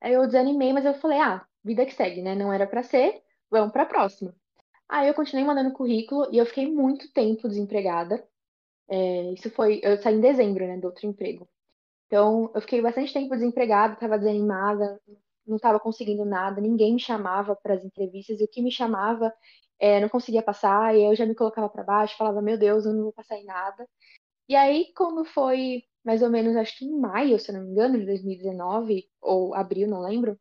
Aí 0.01 0.13
eu 0.13 0.25
desanimei, 0.27 0.73
mas 0.73 0.85
eu 0.85 0.93
falei, 0.95 1.19
ah, 1.19 1.45
vida 1.63 1.85
que 1.85 1.93
segue, 1.93 2.21
né? 2.21 2.35
Não 2.35 2.53
era 2.53 2.67
para 2.67 2.83
ser, 2.83 3.21
vamos 3.49 3.73
para 3.73 3.85
próxima. 3.85 4.35
Aí 4.89 5.07
eu 5.07 5.13
continuei 5.13 5.45
mandando 5.45 5.73
currículo 5.73 6.27
e 6.33 6.37
eu 6.37 6.45
fiquei 6.45 6.71
muito 6.71 7.11
tempo 7.13 7.47
desempregada. 7.47 8.25
É, 8.89 9.33
isso 9.33 9.49
foi, 9.51 9.79
eu 9.83 9.97
saí 9.97 10.15
em 10.15 10.21
dezembro, 10.21 10.67
né, 10.67 10.77
do 10.77 10.85
outro 10.87 11.07
emprego. 11.07 11.47
Então, 12.11 12.51
eu 12.53 12.59
fiquei 12.59 12.81
bastante 12.81 13.13
tempo 13.13 13.33
desempregada, 13.33 13.93
estava 13.93 14.19
desanimada, 14.19 14.99
não 15.47 15.55
estava 15.55 15.79
conseguindo 15.79 16.25
nada, 16.25 16.59
ninguém 16.59 16.95
me 16.95 16.99
chamava 16.99 17.55
para 17.55 17.75
as 17.75 17.85
entrevistas, 17.85 18.41
e 18.41 18.43
o 18.43 18.49
que 18.49 18.61
me 18.61 18.69
chamava 18.69 19.33
é, 19.79 19.97
não 20.01 20.09
conseguia 20.09 20.43
passar, 20.43 20.93
e 20.93 21.05
eu 21.05 21.15
já 21.15 21.25
me 21.25 21.33
colocava 21.33 21.69
para 21.69 21.85
baixo, 21.85 22.17
falava, 22.17 22.41
meu 22.41 22.57
Deus, 22.57 22.85
eu 22.85 22.91
não 22.91 23.03
vou 23.03 23.13
passar 23.13 23.37
em 23.37 23.45
nada. 23.45 23.87
E 24.49 24.57
aí, 24.57 24.91
quando 24.93 25.23
foi 25.23 25.83
mais 26.03 26.21
ou 26.21 26.29
menos, 26.29 26.53
acho 26.57 26.77
que 26.79 26.83
em 26.83 26.99
maio, 26.99 27.39
se 27.39 27.49
eu 27.49 27.55
não 27.55 27.63
me 27.63 27.71
engano, 27.71 27.97
de 27.97 28.05
2019, 28.05 29.05
ou 29.21 29.55
abril, 29.55 29.87
não 29.87 30.01
lembro, 30.01 30.37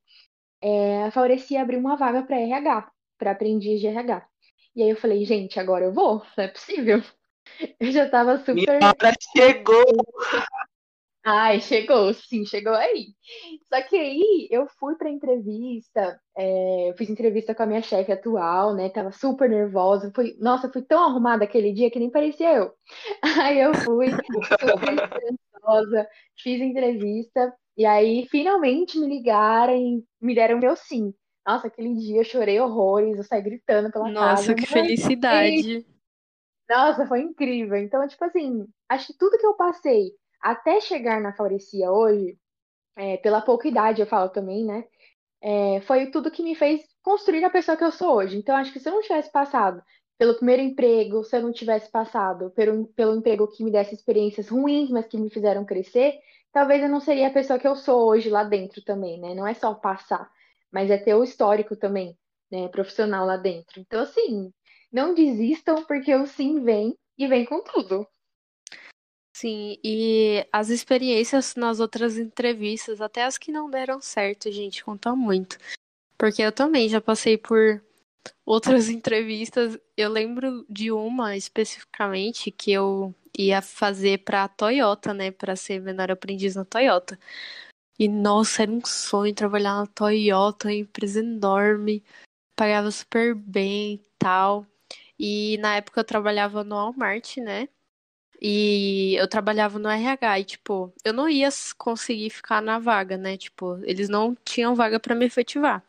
é, 0.60 1.04
a 1.04 1.12
Faurecia 1.12 1.62
abriu 1.62 1.78
uma 1.78 1.94
vaga 1.94 2.24
para 2.24 2.40
RH, 2.40 2.90
para 3.16 3.30
aprendiz 3.30 3.80
de 3.80 3.86
RH. 3.86 4.26
E 4.74 4.82
aí 4.82 4.90
eu 4.90 4.96
falei, 4.96 5.24
gente, 5.24 5.60
agora 5.60 5.84
eu 5.84 5.92
vou, 5.92 6.20
não 6.36 6.44
é 6.44 6.48
possível. 6.48 7.00
Eu 7.78 7.90
já 7.90 8.08
tava 8.08 8.38
super. 8.38 8.78
Minha 8.78 8.88
hora 8.88 9.12
chegou! 9.34 9.84
Ai, 11.24 11.60
chegou, 11.60 12.14
sim, 12.14 12.46
chegou 12.46 12.72
aí. 12.72 13.08
Só 13.72 13.82
que 13.82 13.96
aí 13.96 14.48
eu 14.50 14.66
fui 14.78 14.96
pra 14.96 15.10
entrevista, 15.10 16.18
é, 16.36 16.90
eu 16.90 16.96
fiz 16.96 17.10
entrevista 17.10 17.54
com 17.54 17.62
a 17.62 17.66
minha 17.66 17.82
chefe 17.82 18.10
atual, 18.10 18.74
né? 18.74 18.88
Tava 18.88 19.12
super 19.12 19.48
nervosa. 19.48 20.10
Fui, 20.14 20.34
nossa, 20.40 20.70
fui 20.72 20.82
tão 20.82 21.02
arrumada 21.04 21.44
aquele 21.44 21.72
dia 21.72 21.90
que 21.90 21.98
nem 21.98 22.10
parecia 22.10 22.54
eu. 22.54 22.72
Aí 23.52 23.60
eu 23.60 23.74
fui 23.74 24.08
super 24.58 24.94
nervosa, 25.62 26.08
fiz 26.42 26.60
entrevista, 26.60 27.54
e 27.76 27.84
aí 27.84 28.26
finalmente 28.30 28.98
me 28.98 29.06
ligaram 29.06 29.74
e 29.74 30.02
me 30.20 30.34
deram 30.34 30.58
meu 30.58 30.74
sim. 30.74 31.12
Nossa, 31.46 31.66
aquele 31.66 31.94
dia 31.96 32.20
eu 32.20 32.24
chorei 32.24 32.60
horrores, 32.60 33.16
eu 33.16 33.24
saí 33.24 33.42
gritando 33.42 33.90
pela 33.90 34.10
Nossa, 34.10 34.54
casa. 34.54 34.54
que 34.54 34.66
felicidade. 34.66 35.86
nossa, 36.68 37.06
foi 37.06 37.20
incrível. 37.20 37.76
Então, 37.76 38.06
tipo 38.08 38.24
assim, 38.24 38.66
acho 38.88 39.08
que 39.08 39.18
tudo 39.18 39.38
que 39.38 39.46
eu 39.46 39.54
passei 39.54 40.12
até 40.40 40.80
chegar 40.80 41.20
na 41.20 41.32
Faurecia 41.34 41.90
hoje, 41.90 42.38
é, 42.96 43.16
pela 43.18 43.40
pouca 43.42 43.68
idade 43.68 44.00
eu 44.02 44.06
falo 44.06 44.30
também, 44.30 44.64
né? 44.64 44.84
É, 45.42 45.80
foi 45.82 46.10
tudo 46.10 46.30
que 46.30 46.42
me 46.42 46.54
fez 46.54 46.82
construir 47.02 47.44
a 47.44 47.50
pessoa 47.50 47.76
que 47.76 47.84
eu 47.84 47.92
sou 47.92 48.16
hoje. 48.16 48.36
Então, 48.38 48.56
acho 48.56 48.72
que 48.72 48.80
se 48.80 48.88
eu 48.88 48.94
não 48.94 49.02
tivesse 49.02 49.30
passado 49.32 49.82
pelo 50.18 50.34
primeiro 50.36 50.62
emprego, 50.62 51.24
se 51.24 51.36
eu 51.36 51.42
não 51.42 51.52
tivesse 51.52 51.90
passado 51.90 52.50
pelo, 52.50 52.86
pelo 52.88 53.16
emprego 53.16 53.48
que 53.48 53.64
me 53.64 53.70
desse 53.70 53.94
experiências 53.94 54.48
ruins, 54.48 54.90
mas 54.90 55.06
que 55.06 55.16
me 55.18 55.30
fizeram 55.30 55.64
crescer, 55.64 56.18
talvez 56.52 56.82
eu 56.82 56.88
não 56.90 57.00
seria 57.00 57.28
a 57.28 57.32
pessoa 57.32 57.58
que 57.58 57.66
eu 57.66 57.74
sou 57.76 58.08
hoje 58.08 58.28
lá 58.28 58.44
dentro 58.44 58.82
também, 58.84 59.18
né? 59.20 59.34
Não 59.34 59.46
é 59.46 59.54
só 59.54 59.74
passar, 59.74 60.30
mas 60.70 60.90
é 60.90 60.98
ter 60.98 61.14
o 61.14 61.24
histórico 61.24 61.74
também, 61.76 62.18
né? 62.50 62.68
Profissional 62.68 63.26
lá 63.26 63.36
dentro. 63.36 63.80
Então, 63.80 64.02
assim, 64.02 64.52
não 64.92 65.14
desistam, 65.14 65.84
porque 65.84 66.14
o 66.14 66.26
sim 66.26 66.62
vem 66.62 66.96
e 67.16 67.26
vem 67.26 67.44
com 67.46 67.62
tudo. 67.62 68.06
Sim, 69.32 69.78
e 69.82 70.46
as 70.52 70.68
experiências 70.70 71.54
nas 71.54 71.80
outras 71.80 72.18
entrevistas, 72.18 73.00
até 73.00 73.24
as 73.24 73.38
que 73.38 73.52
não 73.52 73.70
deram 73.70 74.00
certo, 74.00 74.50
gente, 74.50 74.84
contam 74.84 75.16
muito. 75.16 75.56
Porque 76.18 76.42
eu 76.42 76.52
também 76.52 76.88
já 76.88 77.00
passei 77.00 77.38
por 77.38 77.82
outras 78.44 78.88
entrevistas. 78.90 79.78
Eu 79.96 80.10
lembro 80.10 80.66
de 80.68 80.92
uma 80.92 81.36
especificamente 81.36 82.50
que 82.50 82.72
eu 82.72 83.14
ia 83.38 83.62
fazer 83.62 84.18
para 84.24 84.44
a 84.44 84.48
Toyota, 84.48 85.14
né, 85.14 85.30
para 85.30 85.56
ser 85.56 85.80
menor 85.80 86.10
aprendiz 86.10 86.56
na 86.56 86.64
Toyota. 86.64 87.18
E 87.98 88.08
nossa, 88.08 88.62
era 88.62 88.72
um 88.72 88.84
sonho 88.84 89.34
trabalhar 89.34 89.74
na 89.76 89.86
Toyota, 89.86 90.68
uma 90.68 90.74
empresa 90.74 91.20
enorme, 91.20 92.04
pagava 92.56 92.90
super 92.90 93.34
bem 93.34 93.94
e 93.94 94.00
tal. 94.18 94.66
E 95.18 95.58
na 95.58 95.76
época 95.76 96.00
eu 96.00 96.04
trabalhava 96.04 96.64
no 96.64 96.76
Walmart, 96.76 97.38
né? 97.38 97.68
E 98.40 99.14
eu 99.16 99.28
trabalhava 99.28 99.78
no 99.78 99.88
RH 99.88 100.40
e, 100.40 100.44
tipo, 100.44 100.92
eu 101.04 101.12
não 101.12 101.28
ia 101.28 101.48
conseguir 101.76 102.30
ficar 102.30 102.62
na 102.62 102.78
vaga, 102.78 103.16
né? 103.18 103.36
Tipo, 103.36 103.78
eles 103.84 104.08
não 104.08 104.34
tinham 104.44 104.74
vaga 104.74 104.98
para 104.98 105.14
me 105.14 105.26
efetivar. 105.26 105.84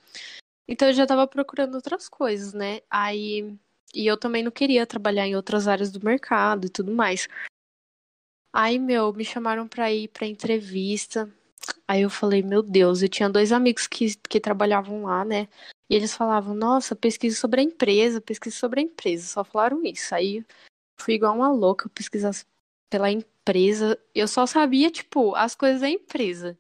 Então 0.67 0.87
eu 0.89 0.93
já 0.93 1.05
tava 1.07 1.27
procurando 1.27 1.75
outras 1.75 2.09
coisas, 2.09 2.53
né? 2.53 2.81
Aí. 2.89 3.55
E 3.93 4.07
eu 4.07 4.17
também 4.17 4.43
não 4.43 4.51
queria 4.51 4.85
trabalhar 4.87 5.27
em 5.27 5.35
outras 5.35 5.67
áreas 5.67 5.91
do 5.91 6.03
mercado 6.03 6.67
e 6.67 6.69
tudo 6.69 6.93
mais. 6.93 7.27
Aí, 8.53 8.79
meu, 8.79 9.13
me 9.13 9.23
chamaram 9.25 9.67
pra 9.67 9.91
ir 9.91 10.07
pra 10.09 10.27
entrevista. 10.27 11.29
Aí 11.87 12.01
eu 12.01 12.09
falei, 12.09 12.41
meu 12.41 12.61
Deus, 12.61 13.01
eu 13.01 13.09
tinha 13.09 13.29
dois 13.29 13.51
amigos 13.51 13.87
que, 13.87 14.15
que 14.29 14.39
trabalhavam 14.39 15.03
lá, 15.03 15.23
né? 15.25 15.47
E 15.89 15.95
eles 15.95 16.15
falavam, 16.15 16.55
nossa, 16.55 16.95
pesquisa 16.95 17.37
sobre 17.37 17.61
a 17.61 17.63
empresa, 17.63 18.21
pesquisa 18.21 18.55
sobre 18.55 18.81
a 18.81 18.83
empresa. 18.83 19.27
Só 19.27 19.43
falaram 19.43 19.83
isso. 19.83 20.13
Aí 20.15 20.45
fui 21.01 21.15
igual 21.15 21.35
uma 21.35 21.51
louca 21.51 21.89
pesquisar 21.89 22.31
pela 22.89 23.11
empresa. 23.11 23.99
Eu 24.15 24.27
só 24.27 24.45
sabia, 24.45 24.91
tipo, 24.91 25.35
as 25.35 25.55
coisas 25.55 25.81
da 25.81 25.89
empresa. 25.89 26.57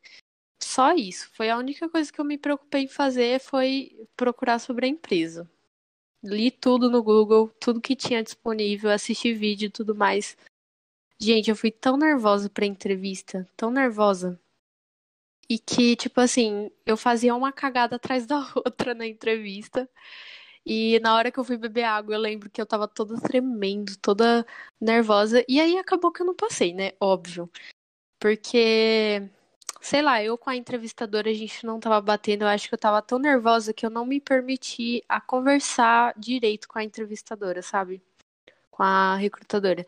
Só 0.63 0.93
isso. 0.93 1.29
Foi 1.33 1.49
a 1.49 1.57
única 1.57 1.89
coisa 1.89 2.11
que 2.11 2.19
eu 2.21 2.25
me 2.25 2.37
preocupei 2.37 2.83
em 2.83 2.87
fazer 2.87 3.39
foi 3.39 4.07
procurar 4.15 4.59
sobre 4.59 4.85
a 4.85 4.89
empresa. 4.89 5.49
Li 6.23 6.51
tudo 6.51 6.89
no 6.89 7.03
Google, 7.03 7.49
tudo 7.59 7.81
que 7.81 7.95
tinha 7.95 8.23
disponível, 8.23 8.91
assisti 8.91 9.33
vídeo 9.33 9.67
e 9.67 9.71
tudo 9.71 9.95
mais. 9.95 10.37
Gente, 11.19 11.49
eu 11.49 11.55
fui 11.55 11.71
tão 11.71 11.97
nervosa 11.97 12.49
pra 12.49 12.65
entrevista, 12.65 13.49
tão 13.57 13.71
nervosa. 13.71 14.39
e 15.49 15.59
que, 15.59 15.95
tipo 15.95 16.21
assim, 16.21 16.71
eu 16.85 16.95
fazia 16.97 17.35
uma 17.35 17.51
cagada 17.51 17.97
atrás 17.97 18.25
da 18.25 18.37
outra 18.55 18.93
na 18.93 19.05
entrevista. 19.07 19.89
E 20.65 20.99
na 20.99 21.15
hora 21.15 21.31
que 21.31 21.39
eu 21.39 21.43
fui 21.43 21.57
beber 21.57 21.83
água, 21.83 22.13
eu 22.15 22.19
lembro 22.19 22.49
que 22.49 22.61
eu 22.61 22.65
tava 22.65 22.87
toda 22.87 23.19
tremendo, 23.19 23.97
toda 23.97 24.45
nervosa. 24.79 25.43
E 25.47 25.59
aí 25.59 25.77
acabou 25.77 26.11
que 26.11 26.21
eu 26.21 26.25
não 26.25 26.35
passei, 26.35 26.73
né? 26.73 26.91
Óbvio. 26.99 27.49
Porque, 28.19 29.29
sei 29.81 30.01
lá, 30.01 30.23
eu 30.23 30.37
com 30.37 30.49
a 30.49 30.55
entrevistadora 30.55 31.29
a 31.31 31.33
gente 31.33 31.65
não 31.65 31.79
tava 31.79 31.99
batendo. 32.01 32.43
Eu 32.43 32.47
acho 32.49 32.69
que 32.69 32.75
eu 32.75 32.79
tava 32.79 33.01
tão 33.01 33.19
nervosa 33.19 33.73
que 33.73 33.85
eu 33.85 33.89
não 33.89 34.05
me 34.05 34.19
permiti 34.21 35.03
a 35.09 35.19
conversar 35.21 36.13
direito 36.17 36.67
com 36.67 36.79
a 36.79 36.83
entrevistadora, 36.83 37.61
sabe? 37.63 38.01
Com 38.71 38.83
a 38.83 39.15
recrutadora. 39.15 39.85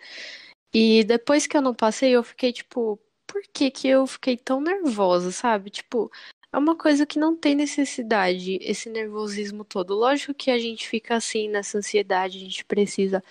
E 0.74 1.04
depois 1.06 1.48
que 1.48 1.58
eu 1.58 1.62
não 1.62 1.74
passei, 1.76 2.12
eu 2.12 2.24
fiquei 2.24 2.52
tipo, 2.54 3.00
por 3.28 3.44
que 3.54 3.72
que 3.72 3.88
eu 3.88 4.08
fiquei 4.08 4.38
tão 4.38 4.62
nervosa, 4.62 5.32
sabe? 5.32 5.70
Tipo, 5.70 6.12
é 6.54 6.58
uma 6.58 6.76
coisa 6.76 7.04
que 7.04 7.18
não 7.18 7.36
tem 7.36 7.56
necessidade, 7.56 8.60
esse 8.62 8.88
nervosismo 8.88 9.66
todo. 9.66 9.96
Lógico 9.96 10.36
que 10.36 10.52
a 10.52 10.60
gente 10.60 10.88
fica 10.88 11.16
assim 11.16 11.50
nessa 11.50 11.80
ansiedade, 11.80 12.38
a 12.38 12.42
gente 12.42 12.64
precisa. 12.64 13.24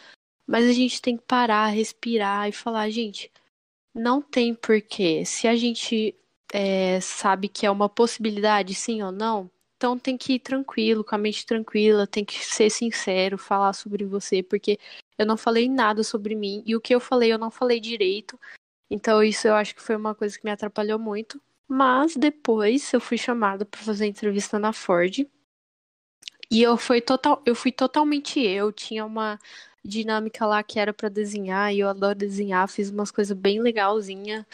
Mas 0.45 0.69
a 0.69 0.73
gente 0.73 1.01
tem 1.01 1.17
que 1.17 1.23
parar, 1.23 1.69
respirar 1.69 2.49
e 2.49 2.53
falar, 2.53 2.91
gente, 2.91 3.31
não 3.95 4.21
tem 4.21 4.55
porquê. 4.55 5.25
Se 5.25 5.47
a 5.47 5.55
gente 5.55 6.17
é, 6.53 7.01
sabe 7.01 7.49
que 7.49 7.65
é 7.65 7.71
uma 7.71 7.89
possibilidade, 7.89 8.75
sim 8.75 9.03
ou 9.03 9.13
não, 9.13 9.49
então 9.77 9.97
tem 9.97 10.19
que 10.19 10.35
ir 10.35 10.41
tranquilo, 10.41 11.05
com 11.05 11.15
a 11.15 11.19
mente 11.19 11.47
tranquila, 11.47 12.09
tem 12.09 12.25
que 12.25 12.45
ser 12.45 12.71
sincero, 12.71 13.39
falar 13.39 13.73
sobre 13.73 14.05
você, 14.05 14.43
porque 14.43 14.79
eu 15.17 15.27
não 15.27 15.37
falei 15.37 15.69
nada 15.69 16.03
sobre 16.03 16.35
mim 16.35 16.63
e 16.67 16.75
o 16.75 16.81
que 16.81 16.95
eu 16.95 17.01
falei 17.01 17.33
eu 17.33 17.39
não 17.39 17.53
falei 17.53 17.79
direito. 17.79 18.39
Então 18.91 19.23
isso 19.23 19.47
eu 19.47 19.55
acho 19.55 19.77
que 19.77 19.83
foi 19.83 19.95
uma 19.95 20.15
coisa 20.15 20.37
que 20.37 20.45
me 20.45 20.51
atrapalhou 20.51 20.99
muito. 20.99 21.41
Mas 21.69 22.17
depois 22.17 22.93
eu 22.93 23.01
fui 23.01 23.17
chamada 23.17 23.65
para 23.65 23.81
fazer 23.81 24.07
entrevista 24.07 24.59
na 24.59 24.73
Ford. 24.73 25.27
E 26.51 26.63
eu 26.63 26.77
fui, 26.77 27.01
total, 27.01 27.43
eu 27.47 27.55
fui 27.55 27.73
totalmente 27.73 28.41
eu. 28.41 28.73
Tinha 28.73 29.05
uma 29.07 29.39
dinâmica 29.85 30.47
lá 30.47 30.63
que 30.63 30.79
era 30.79 30.93
para 30.93 31.09
desenhar, 31.09 31.75
e 31.75 31.81
eu 31.81 31.89
adoro 31.89 32.15
desenhar, 32.15 32.69
fiz 32.69 32.91
umas 32.91 33.11
coisas 33.11 33.37
bem 33.37 33.61
legalzinha. 33.61 34.47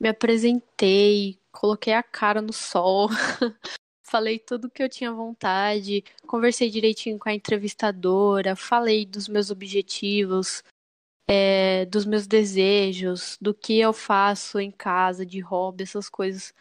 Me 0.00 0.08
apresentei, 0.08 1.38
coloquei 1.52 1.94
a 1.94 2.02
cara 2.02 2.42
no 2.42 2.52
sol, 2.52 3.08
falei 4.02 4.38
tudo 4.38 4.70
que 4.70 4.82
eu 4.82 4.88
tinha 4.88 5.12
vontade, 5.12 6.04
conversei 6.26 6.68
direitinho 6.68 7.18
com 7.18 7.28
a 7.28 7.34
entrevistadora, 7.34 8.56
falei 8.56 9.06
dos 9.06 9.28
meus 9.28 9.50
objetivos, 9.50 10.62
é, 11.28 11.86
dos 11.86 12.04
meus 12.04 12.26
desejos, 12.26 13.38
do 13.40 13.54
que 13.54 13.78
eu 13.78 13.92
faço 13.92 14.60
em 14.60 14.70
casa, 14.70 15.24
de 15.24 15.40
hobby, 15.40 15.84
essas 15.84 16.08
coisas. 16.08 16.54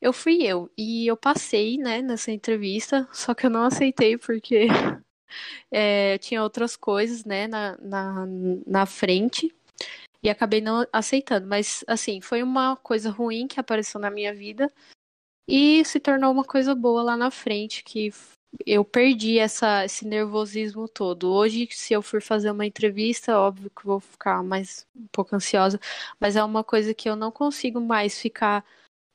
Eu 0.00 0.12
fui 0.12 0.42
eu. 0.42 0.70
E 0.76 1.06
eu 1.06 1.16
passei, 1.16 1.76
né, 1.78 2.02
nessa 2.02 2.32
entrevista, 2.32 3.08
só 3.12 3.34
que 3.34 3.46
eu 3.46 3.50
não 3.50 3.64
aceitei 3.64 4.16
porque 4.18 4.66
é, 5.70 6.18
tinha 6.18 6.42
outras 6.42 6.76
coisas, 6.76 7.24
né, 7.24 7.46
na, 7.46 7.76
na, 7.78 8.26
na 8.66 8.86
frente. 8.86 9.54
E 10.22 10.28
acabei 10.28 10.60
não 10.60 10.86
aceitando. 10.92 11.46
Mas, 11.46 11.84
assim, 11.86 12.20
foi 12.20 12.42
uma 12.42 12.76
coisa 12.76 13.10
ruim 13.10 13.46
que 13.46 13.60
apareceu 13.60 14.00
na 14.00 14.10
minha 14.10 14.34
vida. 14.34 14.70
E 15.48 15.84
se 15.84 15.98
tornou 15.98 16.32
uma 16.32 16.44
coisa 16.44 16.74
boa 16.74 17.02
lá 17.02 17.16
na 17.16 17.30
frente, 17.30 17.82
que 17.82 18.12
eu 18.66 18.84
perdi 18.84 19.38
essa, 19.38 19.84
esse 19.84 20.06
nervosismo 20.06 20.88
todo. 20.88 21.32
Hoje, 21.32 21.68
se 21.70 21.92
eu 21.92 22.02
for 22.02 22.20
fazer 22.20 22.50
uma 22.50 22.66
entrevista, 22.66 23.38
óbvio 23.38 23.70
que 23.70 23.84
vou 23.84 24.00
ficar 24.00 24.42
mais 24.42 24.86
um 24.94 25.06
pouco 25.12 25.34
ansiosa, 25.34 25.80
mas 26.18 26.36
é 26.36 26.42
uma 26.44 26.64
coisa 26.64 26.92
que 26.94 27.08
eu 27.08 27.16
não 27.16 27.30
consigo 27.30 27.80
mais 27.80 28.18
ficar 28.18 28.64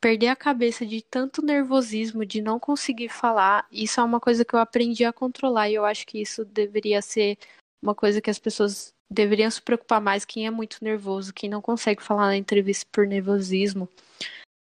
perder 0.01 0.27
a 0.27 0.35
cabeça 0.35 0.85
de 0.85 1.01
tanto 1.01 1.41
nervosismo, 1.41 2.25
de 2.25 2.41
não 2.41 2.59
conseguir 2.59 3.09
falar. 3.09 3.67
Isso 3.71 3.99
é 3.99 4.03
uma 4.03 4.19
coisa 4.19 4.45
que 4.45 4.53
eu 4.53 4.59
aprendi 4.59 5.03
a 5.03 5.13
controlar 5.13 5.69
e 5.69 5.75
eu 5.75 5.85
acho 5.85 6.05
que 6.05 6.21
isso 6.21 6.45
deveria 6.45 7.01
ser 7.01 7.37
uma 7.81 7.95
coisa 7.95 8.21
que 8.21 8.29
as 8.29 8.39
pessoas 8.39 8.93
deveriam 9.09 9.49
se 9.49 9.61
preocupar 9.61 10.01
mais 10.01 10.25
quem 10.25 10.47
é 10.47 10.51
muito 10.51 10.77
nervoso, 10.83 11.33
quem 11.33 11.49
não 11.49 11.61
consegue 11.61 12.03
falar 12.03 12.27
na 12.27 12.37
entrevista 12.37 12.85
por 12.91 13.07
nervosismo. 13.07 13.89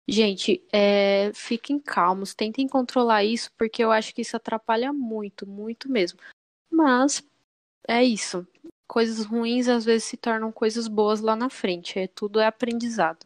Gente, 0.07 0.65
é, 0.73 1.31
fiquem 1.33 1.79
calmos, 1.79 2.33
tentem 2.33 2.67
controlar 2.67 3.23
isso, 3.23 3.51
porque 3.57 3.83
eu 3.83 3.91
acho 3.91 4.13
que 4.13 4.21
isso 4.21 4.35
atrapalha 4.35 4.91
muito, 4.91 5.47
muito 5.47 5.89
mesmo. 5.89 6.19
Mas 6.69 7.23
é 7.87 8.03
isso. 8.03 8.45
Coisas 8.87 9.25
ruins 9.25 9.67
às 9.67 9.85
vezes 9.85 10.03
se 10.05 10.17
tornam 10.17 10.51
coisas 10.51 10.87
boas 10.87 11.21
lá 11.21 11.35
na 11.35 11.49
frente. 11.49 11.99
É 11.99 12.07
tudo 12.07 12.39
é 12.39 12.45
aprendizado. 12.45 13.25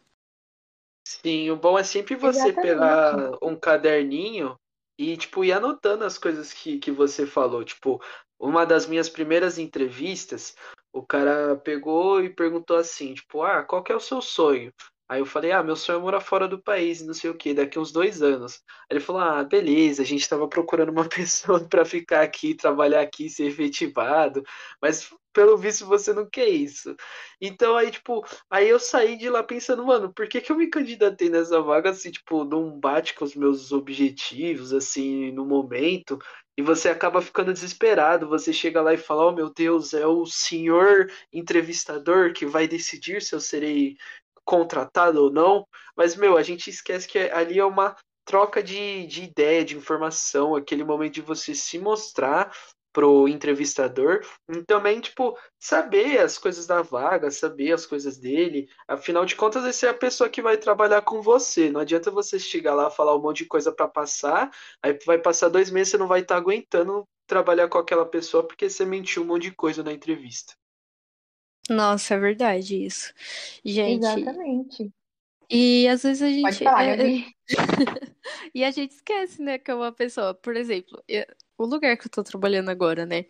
Sim, 1.07 1.49
o 1.51 1.55
bom 1.55 1.77
é 1.77 1.83
sempre 1.83 2.15
você 2.15 2.49
Exatamente. 2.49 2.61
pegar 2.61 3.37
um 3.41 3.55
caderninho 3.55 4.55
e, 4.97 5.15
tipo, 5.17 5.43
ir 5.43 5.53
anotando 5.53 6.03
as 6.03 6.17
coisas 6.17 6.51
que, 6.51 6.79
que 6.79 6.91
você 6.91 7.25
falou. 7.25 7.63
Tipo, 7.63 8.01
uma 8.39 8.65
das 8.65 8.87
minhas 8.87 9.09
primeiras 9.09 9.57
entrevistas, 9.57 10.55
o 10.91 11.05
cara 11.05 11.55
pegou 11.57 12.23
e 12.23 12.29
perguntou 12.29 12.77
assim, 12.77 13.13
tipo, 13.13 13.43
ah, 13.43 13.63
qual 13.63 13.83
que 13.83 13.91
é 13.91 13.95
o 13.95 13.99
seu 13.99 14.21
sonho? 14.21 14.73
Aí 15.07 15.19
eu 15.19 15.25
falei, 15.25 15.51
ah, 15.51 15.61
meu 15.63 15.75
sonho 15.75 15.99
é 15.99 16.01
morar 16.01 16.19
fora 16.19 16.47
do 16.47 16.61
país, 16.61 17.05
não 17.05 17.13
sei 17.13 17.29
o 17.29 17.37
que, 17.37 17.53
daqui 17.53 17.77
uns 17.77 17.91
dois 17.91 18.21
anos. 18.23 18.63
Aí 18.89 18.97
ele 18.97 18.99
falou, 18.99 19.21
ah, 19.21 19.43
beleza, 19.43 20.01
a 20.01 20.05
gente 20.05 20.21
estava 20.21 20.47
procurando 20.47 20.89
uma 20.91 21.07
pessoa 21.09 21.59
para 21.67 21.85
ficar 21.85 22.21
aqui, 22.21 22.55
trabalhar 22.55 23.01
aqui, 23.01 23.29
ser 23.29 23.45
efetivado, 23.45 24.43
mas 24.81 25.13
pelo 25.31 25.57
visto 25.57 25.85
você 25.85 26.13
não 26.13 26.27
quer 26.27 26.47
isso. 26.47 26.95
Então 27.39 27.75
aí, 27.75 27.91
tipo, 27.91 28.25
aí 28.49 28.67
eu 28.69 28.79
saí 28.79 29.17
de 29.17 29.29
lá 29.29 29.43
pensando, 29.43 29.85
mano, 29.85 30.11
por 30.13 30.27
que 30.27 30.41
que 30.41 30.51
eu 30.51 30.57
me 30.57 30.69
candidatei 30.69 31.29
nessa 31.29 31.61
vaga, 31.61 31.91
assim, 31.91 32.09
tipo, 32.09 32.43
não 32.45 32.79
bate 32.79 33.13
com 33.13 33.25
os 33.25 33.35
meus 33.35 33.71
objetivos, 33.71 34.73
assim, 34.73 35.31
no 35.31 35.45
momento, 35.45 36.17
e 36.57 36.61
você 36.61 36.89
acaba 36.89 37.21
ficando 37.21 37.53
desesperado. 37.53 38.29
Você 38.29 38.53
chega 38.53 38.81
lá 38.81 38.93
e 38.93 38.97
fala: 38.97 39.27
Oh 39.27 39.31
meu 39.31 39.49
Deus, 39.53 39.93
é 39.93 40.05
o 40.07 40.25
senhor 40.25 41.11
entrevistador 41.31 42.33
que 42.33 42.45
vai 42.45 42.67
decidir 42.67 43.21
se 43.21 43.35
eu 43.35 43.39
serei 43.39 43.97
contratado 44.45 45.23
ou 45.23 45.31
não, 45.31 45.67
mas, 45.95 46.15
meu, 46.15 46.37
a 46.37 46.43
gente 46.43 46.69
esquece 46.69 47.07
que 47.07 47.17
ali 47.17 47.59
é 47.59 47.65
uma 47.65 47.95
troca 48.25 48.61
de, 48.61 49.05
de 49.07 49.23
ideia, 49.23 49.63
de 49.63 49.77
informação, 49.77 50.55
aquele 50.55 50.83
momento 50.83 51.15
de 51.15 51.21
você 51.21 51.53
se 51.53 51.77
mostrar 51.77 52.51
pro 52.95 53.27
entrevistador 53.27 54.21
e 54.49 54.63
também, 54.63 55.01
tipo, 55.01 55.37
saber 55.59 56.17
as 56.19 56.37
coisas 56.37 56.65
da 56.65 56.81
vaga, 56.81 57.29
saber 57.29 57.73
as 57.73 57.85
coisas 57.85 58.17
dele. 58.17 58.69
Afinal 58.87 59.25
de 59.25 59.35
contas, 59.35 59.65
essa 59.65 59.87
é 59.87 59.89
a 59.89 59.93
pessoa 59.93 60.29
que 60.29 60.41
vai 60.41 60.57
trabalhar 60.57 61.01
com 61.01 61.21
você. 61.21 61.69
Não 61.69 61.81
adianta 61.81 62.09
você 62.09 62.39
chegar 62.39 62.73
lá 62.73 62.89
falar 62.89 63.13
um 63.13 63.21
monte 63.21 63.39
de 63.39 63.49
coisa 63.49 63.69
para 63.69 63.85
passar, 63.85 64.49
aí 64.81 64.97
vai 65.05 65.17
passar 65.17 65.49
dois 65.49 65.69
meses 65.69 65.91
você 65.91 65.97
não 65.97 66.07
vai 66.07 66.21
estar 66.21 66.35
tá 66.35 66.41
aguentando 66.41 67.03
trabalhar 67.27 67.67
com 67.67 67.77
aquela 67.77 68.05
pessoa 68.05 68.47
porque 68.47 68.69
você 68.69 68.85
mentiu 68.85 69.23
um 69.23 69.25
monte 69.25 69.43
de 69.43 69.51
coisa 69.51 69.83
na 69.83 69.91
entrevista. 69.91 70.53
Nossa, 71.69 72.13
é 72.13 72.19
verdade 72.19 72.85
isso. 72.85 73.13
Gente. 73.63 74.05
Exatamente. 74.05 74.93
E 75.49 75.87
às 75.87 76.03
vezes 76.03 76.21
a 76.21 76.29
gente. 76.29 76.41
Pode 76.41 76.63
falar, 76.63 76.83
é, 76.83 76.97
Gabi. 76.97 77.35
e 78.53 78.63
a 78.63 78.71
gente 78.71 78.91
esquece, 78.91 79.41
né, 79.41 79.57
que 79.57 79.69
é 79.69 79.75
uma 79.75 79.91
pessoa. 79.91 80.33
Por 80.33 80.55
exemplo, 80.55 81.01
eu... 81.07 81.25
o 81.57 81.65
lugar 81.65 81.97
que 81.97 82.07
eu 82.07 82.11
tô 82.11 82.23
trabalhando 82.23 82.69
agora, 82.69 83.05
né? 83.05 83.25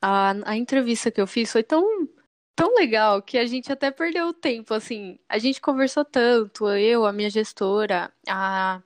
A, 0.00 0.34
a 0.50 0.56
entrevista 0.56 1.10
que 1.10 1.20
eu 1.20 1.26
fiz 1.26 1.52
foi 1.52 1.62
tão, 1.62 2.08
tão 2.56 2.74
legal 2.74 3.22
que 3.22 3.38
a 3.38 3.46
gente 3.46 3.70
até 3.70 3.90
perdeu 3.90 4.28
o 4.28 4.34
tempo, 4.34 4.74
assim. 4.74 5.18
A 5.28 5.38
gente 5.38 5.60
conversou 5.60 6.04
tanto, 6.04 6.68
eu, 6.70 7.06
a 7.06 7.12
minha 7.12 7.30
gestora, 7.30 8.12
a, 8.28 8.82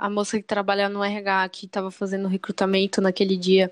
a 0.00 0.08
moça 0.08 0.38
que 0.38 0.42
trabalha 0.42 0.88
no 0.88 1.04
RH, 1.04 1.50
que 1.50 1.68
tava 1.68 1.90
fazendo 1.90 2.26
recrutamento 2.26 3.02
naquele 3.02 3.36
dia. 3.36 3.70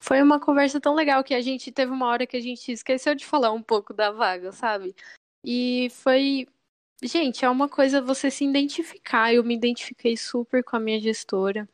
Foi 0.00 0.20
uma 0.20 0.40
conversa 0.40 0.80
tão 0.80 0.96
legal 0.96 1.22
que 1.22 1.32
a 1.32 1.40
gente 1.40 1.70
teve 1.70 1.92
uma 1.92 2.06
hora 2.08 2.26
que 2.26 2.36
a 2.36 2.40
gente 2.40 2.72
esqueceu 2.72 3.14
de 3.14 3.24
falar 3.24 3.52
um 3.52 3.62
pouco 3.62 3.94
da 3.94 4.10
vaga, 4.10 4.50
sabe? 4.50 4.96
E 5.44 5.88
foi. 5.92 6.48
Gente, 7.02 7.44
é 7.44 7.48
uma 7.48 7.68
coisa 7.68 8.02
você 8.02 8.32
se 8.32 8.44
identificar. 8.44 9.32
Eu 9.32 9.44
me 9.44 9.54
identifiquei 9.54 10.16
super 10.16 10.64
com 10.64 10.74
a 10.74 10.80
minha 10.80 10.98
gestora. 10.98 11.68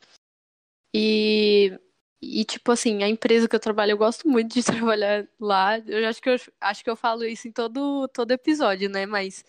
E, 0.95 1.73
e 2.21 2.45
tipo 2.45 2.73
assim, 2.73 3.03
a 3.03 3.09
empresa 3.09 3.49
que 3.49 3.57
eu 3.57 3.61
trabalho, 3.61 3.93
eu 3.93 3.99
gosto 3.99 4.29
muito 4.29 4.53
de 4.53 4.63
trabalhar 4.95 5.27
lá. 5.41 5.79
Eu 5.79 6.07
acho 6.07 6.21
que 6.21 6.29
eu 6.29 6.37
acho 6.61 6.85
que 6.85 6.91
eu 6.91 6.97
falo 6.97 7.25
isso 7.25 7.49
em 7.49 7.53
todo, 7.53 8.09
todo 8.09 8.31
episódio, 8.31 8.91
né? 8.91 9.07
Mas 9.07 9.43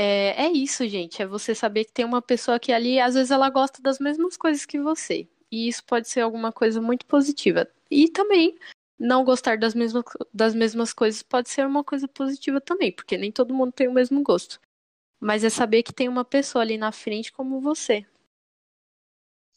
é, 0.00 0.44
é 0.44 0.52
isso, 0.52 0.86
gente. 0.86 1.20
É 1.20 1.26
você 1.26 1.54
saber 1.54 1.84
que 1.84 1.92
tem 1.92 2.04
uma 2.04 2.22
pessoa 2.22 2.60
que 2.60 2.72
ali, 2.72 3.00
às 3.00 3.14
vezes, 3.14 3.32
ela 3.32 3.50
gosta 3.50 3.82
das 3.82 3.98
mesmas 3.98 4.36
coisas 4.36 4.64
que 4.64 4.78
você. 4.78 5.28
E 5.50 5.66
isso 5.66 5.84
pode 5.84 6.08
ser 6.08 6.20
alguma 6.20 6.52
coisa 6.52 6.80
muito 6.80 7.04
positiva. 7.04 7.68
E 7.90 8.08
também 8.08 8.56
não 8.98 9.24
gostar 9.24 9.58
das 9.58 9.74
mesmas, 9.74 10.04
das 10.32 10.54
mesmas 10.54 10.92
coisas 10.92 11.22
pode 11.22 11.48
ser 11.48 11.66
uma 11.66 11.82
coisa 11.82 12.06
positiva 12.06 12.60
também, 12.60 12.92
porque 12.92 13.16
nem 13.16 13.32
todo 13.32 13.54
mundo 13.54 13.72
tem 13.72 13.88
o 13.88 13.92
mesmo 13.92 14.22
gosto. 14.22 14.60
Mas 15.20 15.42
é 15.42 15.50
saber 15.50 15.82
que 15.82 15.92
tem 15.92 16.08
uma 16.08 16.24
pessoa 16.24 16.62
ali 16.62 16.78
na 16.78 16.92
frente 16.92 17.32
como 17.32 17.60
você. 17.60 18.06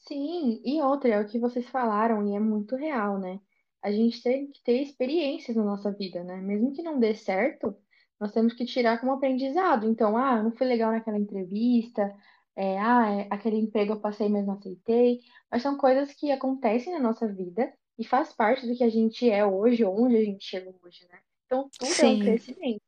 Sim, 0.07 0.59
e 0.65 0.81
outra, 0.81 1.09
é 1.09 1.21
o 1.21 1.27
que 1.27 1.37
vocês 1.37 1.69
falaram, 1.69 2.27
e 2.27 2.35
é 2.35 2.39
muito 2.39 2.75
real, 2.75 3.19
né? 3.19 3.39
A 3.81 3.91
gente 3.91 4.21
tem 4.23 4.47
que 4.47 4.61
ter 4.63 4.81
experiências 4.81 5.55
na 5.55 5.63
nossa 5.63 5.91
vida, 5.91 6.23
né? 6.23 6.37
Mesmo 6.37 6.73
que 6.73 6.81
não 6.81 6.99
dê 6.99 7.13
certo, 7.13 7.75
nós 8.21 8.33
temos 8.33 8.53
que 8.53 8.65
tirar 8.65 8.99
como 9.01 9.13
aprendizado. 9.13 9.87
Então, 9.89 10.17
ah, 10.17 10.43
não 10.43 10.53
foi 10.53 10.67
legal 10.67 10.93
naquela 10.93 11.19
entrevista, 11.19 12.15
é, 12.55 12.79
ah, 12.79 13.11
é, 13.21 13.29
aquele 13.31 13.57
emprego 13.57 13.93
eu 13.95 14.01
passei, 14.01 14.29
mas 14.29 14.47
não 14.47 14.55
aceitei. 14.55 15.21
Mas 15.51 15.63
são 15.63 15.77
coisas 15.77 16.13
que 16.13 16.31
acontecem 16.31 16.93
na 16.93 17.01
nossa 17.01 17.27
vida 17.27 17.73
e 17.99 18.05
faz 18.05 18.33
parte 18.33 18.67
do 18.67 18.77
que 18.77 18.83
a 18.85 18.89
gente 18.89 19.29
é 19.29 19.45
hoje, 19.45 19.85
onde 19.85 20.17
a 20.17 20.25
gente 20.25 20.45
chegou 20.45 20.79
hoje, 20.83 21.07
né? 21.09 21.19
Então, 21.47 21.71
tudo 21.79 22.01
é 22.03 22.09
um 22.09 22.17
Sim, 22.17 22.19
crescimento. 22.19 22.81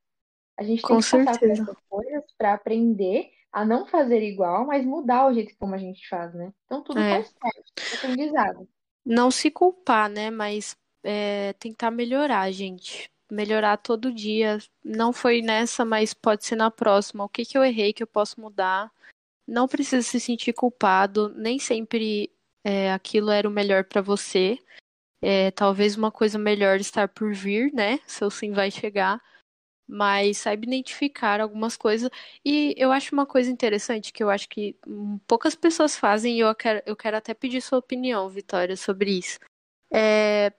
A 0.57 0.63
gente 0.63 0.85
tem 0.85 0.97
com 0.97 1.01
que 1.01 1.07
passar 1.07 1.39
por 1.39 1.51
certeza. 1.51 1.69
essas 1.69 1.77
coisas 1.89 2.23
para 2.37 2.53
aprender 2.55 3.31
a 3.51 3.65
não 3.65 3.85
fazer 3.87 4.21
igual, 4.23 4.65
mas 4.67 4.85
mudar 4.85 5.27
o 5.27 5.33
jeito 5.33 5.55
como 5.57 5.75
a 5.75 5.79
gente 5.79 6.07
faz, 6.09 6.33
né? 6.35 6.53
Então, 6.65 6.83
tudo 6.83 7.03
É, 7.03 7.07
faz 7.07 7.31
parte 7.39 7.73
do 7.89 7.95
aprendizado. 7.95 8.67
não 9.05 9.31
se 9.31 9.49
culpar, 9.51 10.09
né? 10.09 10.29
Mas 10.29 10.75
é, 11.03 11.53
tentar 11.53 11.91
melhorar, 11.91 12.51
gente. 12.51 13.09
Melhorar 13.31 13.77
todo 13.77 14.13
dia. 14.13 14.59
Não 14.83 15.11
foi 15.11 15.41
nessa, 15.41 15.83
mas 15.83 16.13
pode 16.13 16.45
ser 16.45 16.55
na 16.55 16.69
próxima. 16.69 17.23
O 17.23 17.29
que 17.29 17.45
que 17.45 17.57
eu 17.57 17.63
errei 17.63 17.93
que 17.93 18.03
eu 18.03 18.07
posso 18.07 18.39
mudar? 18.39 18.91
Não 19.47 19.67
precisa 19.67 20.01
se 20.01 20.19
sentir 20.19 20.53
culpado. 20.53 21.29
Nem 21.35 21.59
sempre 21.59 22.31
é, 22.63 22.91
aquilo 22.93 23.31
era 23.31 23.47
o 23.47 23.51
melhor 23.51 23.83
pra 23.85 24.01
você. 24.01 24.57
É, 25.21 25.51
talvez 25.51 25.95
uma 25.95 26.11
coisa 26.11 26.37
melhor 26.37 26.79
estar 26.79 27.07
por 27.07 27.33
vir, 27.33 27.73
né? 27.73 27.99
Seu 28.05 28.29
sim 28.29 28.51
vai 28.51 28.69
chegar. 28.69 29.21
Mas 29.87 30.37
saiba 30.39 30.65
identificar 30.65 31.41
algumas 31.41 31.75
coisas. 31.77 32.09
E 32.45 32.73
eu 32.77 32.91
acho 32.91 33.13
uma 33.13 33.25
coisa 33.25 33.51
interessante 33.51 34.13
que 34.13 34.23
eu 34.23 34.29
acho 34.29 34.47
que 34.49 34.77
poucas 35.27 35.55
pessoas 35.55 35.97
fazem, 35.97 36.37
e 36.37 36.39
eu 36.39 36.55
quero, 36.55 36.81
eu 36.85 36.95
quero 36.95 37.17
até 37.17 37.33
pedir 37.33 37.61
sua 37.61 37.79
opinião, 37.79 38.29
Vitória, 38.29 38.77
sobre 38.77 39.17
isso. 39.19 39.39
É 39.91 40.53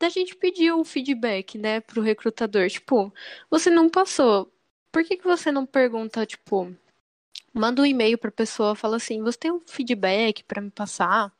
da 0.00 0.08
gente 0.08 0.34
pedir 0.34 0.72
o 0.72 0.82
feedback, 0.82 1.58
né, 1.58 1.80
pro 1.80 2.00
recrutador. 2.00 2.68
Tipo, 2.70 3.12
você 3.50 3.68
não 3.68 3.88
passou. 3.88 4.50
Por 4.90 5.04
que 5.04 5.16
que 5.18 5.24
você 5.24 5.52
não 5.52 5.66
pergunta, 5.66 6.24
tipo, 6.24 6.74
manda 7.52 7.82
um 7.82 7.86
e-mail 7.86 8.16
pra 8.16 8.30
pessoa, 8.30 8.74
fala 8.74 8.96
assim, 8.96 9.22
você 9.22 9.38
tem 9.38 9.52
um 9.52 9.60
feedback 9.60 10.42
pra 10.44 10.62
me 10.62 10.70
passar 10.70 11.32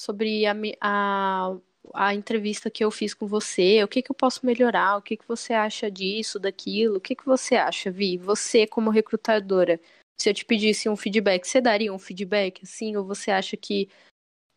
sobre 0.00 0.44
a, 0.46 0.54
a, 0.80 1.56
a 1.94 2.14
entrevista 2.14 2.68
que 2.68 2.84
eu 2.84 2.90
fiz 2.90 3.14
com 3.14 3.26
você? 3.26 3.82
O 3.84 3.88
que 3.88 4.02
que 4.02 4.10
eu 4.10 4.16
posso 4.16 4.44
melhorar? 4.44 4.96
O 4.98 5.02
que 5.02 5.16
que 5.16 5.26
você 5.26 5.52
acha 5.52 5.88
disso, 5.88 6.40
daquilo? 6.40 6.96
O 6.96 7.00
que 7.00 7.14
que 7.14 7.24
você 7.24 7.54
acha, 7.54 7.90
Vi? 7.90 8.18
Você 8.18 8.66
como 8.66 8.90
recrutadora, 8.90 9.80
se 10.20 10.28
eu 10.28 10.34
te 10.34 10.44
pedisse 10.44 10.88
um 10.88 10.96
feedback, 10.96 11.46
você 11.46 11.60
daria 11.60 11.92
um 11.94 11.98
feedback 12.00 12.62
assim? 12.64 12.96
Ou 12.96 13.04
você 13.04 13.30
acha 13.30 13.56
que 13.56 13.88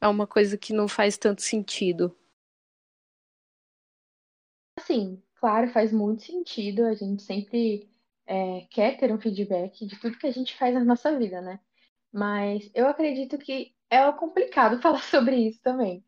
é 0.01 0.07
uma 0.07 0.25
coisa 0.25 0.57
que 0.57 0.73
não 0.73 0.87
faz 0.87 1.15
tanto 1.15 1.43
sentido? 1.43 2.15
Assim, 4.85 5.19
claro, 5.39 5.67
faz 5.69 5.91
muito 5.91 6.21
sentido. 6.21 6.85
A 6.85 6.93
gente 6.93 7.23
sempre 7.23 7.89
é, 8.27 8.67
quer 8.69 8.97
ter 8.97 9.11
um 9.11 9.19
feedback 9.19 9.83
de 9.83 9.99
tudo 9.99 10.17
que 10.17 10.27
a 10.27 10.31
gente 10.31 10.55
faz 10.55 10.75
na 10.75 10.83
nossa 10.83 11.17
vida, 11.17 11.41
né? 11.41 11.59
Mas 12.13 12.69
eu 12.75 12.87
acredito 12.87 13.35
que 13.39 13.73
é 13.89 14.11
complicado 14.11 14.79
falar 14.81 15.01
sobre 15.01 15.37
isso 15.37 15.59
também. 15.63 16.05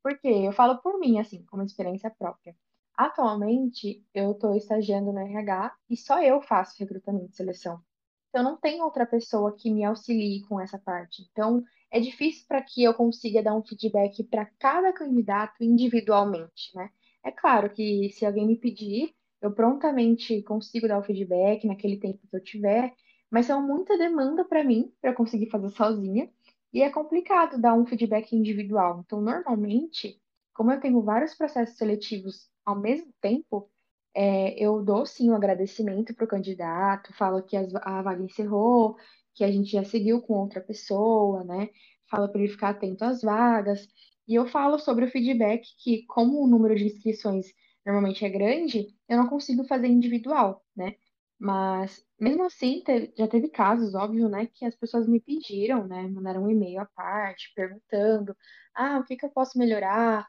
Porque 0.00 0.28
eu 0.28 0.52
falo 0.52 0.78
por 0.78 1.00
mim, 1.00 1.18
assim, 1.18 1.44
como 1.46 1.64
experiência 1.64 2.08
própria. 2.08 2.54
Atualmente, 2.96 4.04
eu 4.14 4.30
estou 4.30 4.54
estagiando 4.54 5.12
no 5.12 5.18
RH 5.18 5.74
e 5.90 5.96
só 5.96 6.22
eu 6.22 6.40
faço 6.40 6.78
recrutamento 6.78 7.32
e 7.32 7.36
seleção. 7.36 7.82
Então, 8.28 8.44
não 8.44 8.56
tem 8.56 8.80
outra 8.80 9.04
pessoa 9.04 9.56
que 9.56 9.72
me 9.72 9.82
auxilie 9.84 10.42
com 10.46 10.60
essa 10.60 10.78
parte. 10.78 11.26
Então, 11.32 11.64
é 11.90 11.98
difícil 11.98 12.44
para 12.46 12.62
que 12.62 12.84
eu 12.84 12.94
consiga 12.94 13.42
dar 13.42 13.56
um 13.56 13.64
feedback 13.64 14.22
para 14.22 14.46
cada 14.60 14.92
candidato 14.92 15.64
individualmente, 15.64 16.70
né? 16.76 16.90
É 17.24 17.30
claro 17.30 17.70
que 17.70 18.10
se 18.12 18.24
alguém 18.24 18.46
me 18.46 18.56
pedir, 18.56 19.14
eu 19.40 19.52
prontamente 19.52 20.42
consigo 20.42 20.88
dar 20.88 20.98
o 20.98 21.02
feedback 21.02 21.66
naquele 21.66 21.98
tempo 21.98 22.26
que 22.28 22.36
eu 22.36 22.42
tiver, 22.42 22.94
mas 23.30 23.46
são 23.46 23.66
muita 23.66 23.96
demanda 23.96 24.44
para 24.44 24.64
mim, 24.64 24.92
para 25.00 25.14
conseguir 25.14 25.50
fazer 25.50 25.70
sozinha, 25.70 26.30
e 26.72 26.82
é 26.82 26.90
complicado 26.90 27.60
dar 27.60 27.74
um 27.74 27.86
feedback 27.86 28.34
individual. 28.34 29.02
Então, 29.04 29.20
normalmente, 29.20 30.20
como 30.54 30.72
eu 30.72 30.80
tenho 30.80 31.02
vários 31.02 31.34
processos 31.34 31.76
seletivos 31.76 32.48
ao 32.64 32.78
mesmo 32.78 33.12
tempo, 33.20 33.70
é, 34.14 34.52
eu 34.62 34.82
dou 34.84 35.06
sim 35.06 35.30
um 35.30 35.34
agradecimento 35.34 36.14
para 36.14 36.24
o 36.24 36.28
candidato, 36.28 37.12
falo 37.14 37.42
que 37.42 37.56
a 37.56 38.02
vaga 38.02 38.22
encerrou, 38.22 38.96
que 39.34 39.44
a 39.44 39.50
gente 39.50 39.70
já 39.70 39.84
seguiu 39.84 40.20
com 40.22 40.34
outra 40.34 40.60
pessoa, 40.60 41.44
né? 41.44 41.68
Falo 42.10 42.28
para 42.28 42.40
ele 42.40 42.50
ficar 42.50 42.70
atento 42.70 43.04
às 43.04 43.22
vagas. 43.22 43.86
E 44.28 44.34
eu 44.34 44.46
falo 44.46 44.78
sobre 44.78 45.04
o 45.04 45.10
feedback 45.10 45.66
que, 45.82 46.04
como 46.06 46.42
o 46.42 46.46
número 46.46 46.74
de 46.76 46.86
inscrições 46.86 47.46
normalmente 47.84 48.24
é 48.24 48.28
grande, 48.28 48.86
eu 49.08 49.16
não 49.16 49.28
consigo 49.28 49.64
fazer 49.64 49.88
individual, 49.88 50.64
né? 50.76 50.94
Mas, 51.38 52.04
mesmo 52.20 52.44
assim, 52.44 52.82
já 53.16 53.26
teve 53.26 53.48
casos, 53.48 53.94
óbvio, 53.94 54.28
né, 54.28 54.46
que 54.52 54.64
as 54.64 54.76
pessoas 54.76 55.08
me 55.08 55.18
pediram, 55.20 55.86
né, 55.86 56.02
mandaram 56.06 56.44
um 56.44 56.50
e-mail 56.50 56.80
à 56.80 56.86
parte, 56.86 57.50
perguntando, 57.54 58.36
ah, 58.74 58.98
o 58.98 59.04
que 59.04 59.16
que 59.16 59.24
eu 59.24 59.30
posso 59.30 59.58
melhorar? 59.58 60.26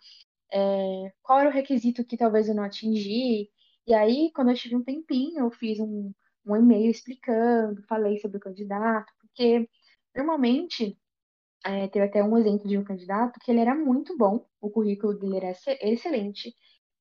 é, 0.51 1.11
qual 1.21 1.39
era 1.39 1.49
o 1.49 1.53
requisito 1.53 2.05
que 2.05 2.17
talvez 2.17 2.47
eu 2.47 2.55
não 2.55 2.63
atingi. 2.63 3.49
E 3.87 3.93
aí, 3.93 4.31
quando 4.33 4.49
eu 4.51 4.55
tive 4.55 4.75
um 4.75 4.83
tempinho, 4.83 5.39
eu 5.39 5.51
fiz 5.51 5.79
um, 5.79 6.13
um 6.45 6.55
e-mail 6.55 6.91
explicando, 6.91 7.83
falei 7.87 8.17
sobre 8.19 8.37
o 8.37 8.39
candidato, 8.41 9.11
porque 9.19 9.69
normalmente, 10.15 10.97
é, 11.65 11.87
teve 11.87 12.05
até 12.05 12.23
um 12.23 12.37
exemplo 12.37 12.67
de 12.67 12.77
um 12.77 12.83
candidato 12.83 13.39
que 13.39 13.51
ele 13.51 13.59
era 13.59 13.75
muito 13.75 14.17
bom, 14.17 14.45
o 14.61 14.69
currículo 14.69 15.17
dele 15.17 15.37
era 15.37 15.51
exce- 15.51 15.77
excelente, 15.81 16.53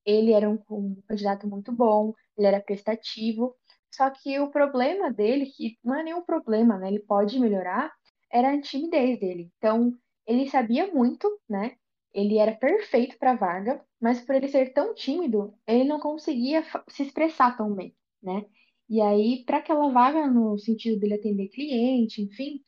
ele 0.04 0.32
era 0.32 0.48
um, 0.48 0.58
um 0.70 1.02
candidato 1.08 1.46
muito 1.48 1.72
bom, 1.72 2.12
ele 2.36 2.46
era 2.46 2.60
prestativo, 2.60 3.54
só 3.90 4.10
que 4.10 4.38
o 4.38 4.50
problema 4.50 5.12
dele, 5.12 5.46
que 5.46 5.78
não 5.84 5.96
é 5.96 6.02
nenhum 6.04 6.22
problema, 6.22 6.78
né? 6.78 6.88
Ele 6.88 7.00
pode 7.00 7.38
melhorar, 7.40 7.92
era 8.32 8.52
a 8.52 8.60
timidez 8.60 9.18
dele. 9.18 9.50
Então, 9.58 9.92
ele 10.26 10.48
sabia 10.48 10.86
muito, 10.92 11.28
né? 11.48 11.76
Ele 12.14 12.38
era 12.38 12.52
perfeito 12.54 13.18
para 13.18 13.32
a 13.32 13.36
vaga, 13.36 13.84
mas 14.00 14.20
por 14.20 14.34
ele 14.34 14.48
ser 14.48 14.72
tão 14.72 14.94
tímido, 14.94 15.54
ele 15.66 15.84
não 15.84 16.00
conseguia 16.00 16.62
se 16.88 17.02
expressar 17.02 17.56
tão 17.56 17.74
bem, 17.74 17.94
né? 18.22 18.44
E 18.88 19.00
aí, 19.00 19.44
para 19.44 19.58
aquela 19.58 19.90
vaga, 19.92 20.26
no 20.26 20.58
sentido 20.58 20.98
dele 20.98 21.14
atender 21.14 21.48
cliente, 21.48 22.22
enfim, 22.22 22.60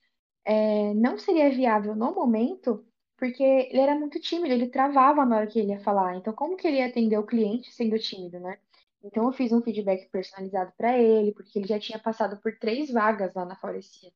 é, 0.44 0.94
não 0.94 1.18
seria 1.18 1.50
viável 1.50 1.94
no 1.94 2.14
momento, 2.14 2.84
porque 3.16 3.42
ele 3.42 3.80
era 3.80 3.94
muito 3.94 4.20
tímido, 4.20 4.52
ele 4.52 4.68
travava 4.68 5.24
na 5.24 5.36
hora 5.36 5.46
que 5.46 5.58
ele 5.58 5.72
ia 5.72 5.80
falar. 5.80 6.16
Então, 6.16 6.32
como 6.32 6.56
que 6.56 6.66
ele 6.66 6.78
ia 6.78 6.86
atender 6.86 7.18
o 7.18 7.26
cliente 7.26 7.72
sendo 7.72 7.98
tímido, 7.98 8.40
né? 8.40 8.58
Então, 9.04 9.24
eu 9.26 9.32
fiz 9.32 9.52
um 9.52 9.62
feedback 9.62 10.08
personalizado 10.10 10.72
para 10.76 10.98
ele, 10.98 11.32
porque 11.32 11.58
ele 11.58 11.68
já 11.68 11.78
tinha 11.78 11.98
passado 11.98 12.36
por 12.40 12.56
três 12.58 12.90
vagas 12.90 13.34
lá 13.34 13.44
na 13.44 13.56
Faurecia. 13.56 14.12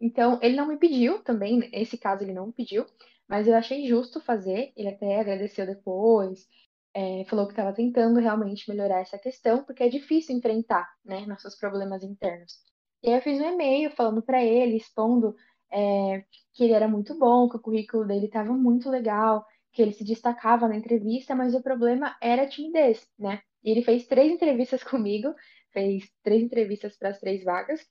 Então, 0.00 0.38
ele 0.42 0.56
não 0.56 0.66
me 0.68 0.76
pediu 0.76 1.22
também, 1.22 1.58
nesse 1.70 1.96
caso 1.98 2.22
ele 2.22 2.34
não 2.34 2.46
me 2.46 2.52
pediu, 2.52 2.86
mas 3.28 3.48
eu 3.48 3.54
achei 3.54 3.86
justo 3.86 4.20
fazer. 4.20 4.72
Ele 4.76 4.88
até 4.88 5.20
agradeceu 5.20 5.66
depois, 5.66 6.46
é, 6.94 7.24
falou 7.28 7.46
que 7.46 7.52
estava 7.52 7.74
tentando 7.74 8.20
realmente 8.20 8.68
melhorar 8.70 9.00
essa 9.00 9.18
questão, 9.18 9.64
porque 9.64 9.82
é 9.82 9.88
difícil 9.88 10.36
enfrentar, 10.36 10.88
né, 11.04 11.26
nossos 11.26 11.54
problemas 11.54 12.02
internos. 12.02 12.54
E 13.02 13.10
aí 13.10 13.16
eu 13.16 13.22
fiz 13.22 13.38
um 13.38 13.52
e-mail 13.52 13.90
falando 13.90 14.22
para 14.22 14.42
ele, 14.42 14.76
expondo, 14.76 15.36
é, 15.72 16.24
que 16.54 16.64
ele 16.64 16.72
era 16.72 16.88
muito 16.88 17.18
bom, 17.18 17.48
que 17.48 17.56
o 17.56 17.60
currículo 17.60 18.06
dele 18.06 18.26
estava 18.26 18.52
muito 18.52 18.90
legal, 18.90 19.44
que 19.72 19.82
ele 19.82 19.92
se 19.92 20.04
destacava 20.04 20.68
na 20.68 20.76
entrevista, 20.76 21.34
mas 21.34 21.54
o 21.54 21.62
problema 21.62 22.16
era 22.20 22.42
a 22.42 22.48
timidez, 22.48 23.06
né? 23.18 23.42
E 23.62 23.70
ele 23.70 23.82
fez 23.82 24.06
três 24.06 24.32
entrevistas 24.32 24.82
comigo, 24.84 25.34
fez 25.72 26.10
três 26.22 26.42
entrevistas 26.42 26.96
para 26.96 27.10
as 27.10 27.20
três 27.20 27.44
vagas. 27.44 27.86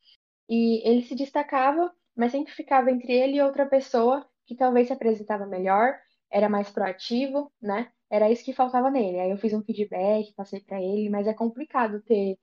E 0.50 0.88
ele 0.88 1.04
se 1.04 1.16
destacava, 1.16 1.92
mas 2.16 2.32
sempre 2.32 2.54
ficava 2.54 2.92
entre 2.92 3.14
ele 3.14 3.38
e 3.38 3.42
outra 3.42 3.66
pessoa 3.66 4.28
que 4.46 4.56
talvez 4.56 4.88
se 4.88 4.94
apresentava 4.94 5.46
melhor, 5.46 5.96
era 6.32 6.50
mais 6.50 6.70
proativo, 6.70 7.52
né? 7.62 7.92
Era 8.10 8.32
isso 8.32 8.44
que 8.46 8.54
faltava 8.54 8.90
nele. 8.92 9.20
Aí 9.20 9.32
eu 9.32 9.38
fiz 9.38 9.54
um 9.54 9.64
feedback, 9.64 10.34
passei 10.36 10.60
para 10.62 10.82
ele, 10.82 11.10
mas 11.10 11.28
é 11.28 11.34
complicado 11.34 12.02
ter 12.04 12.38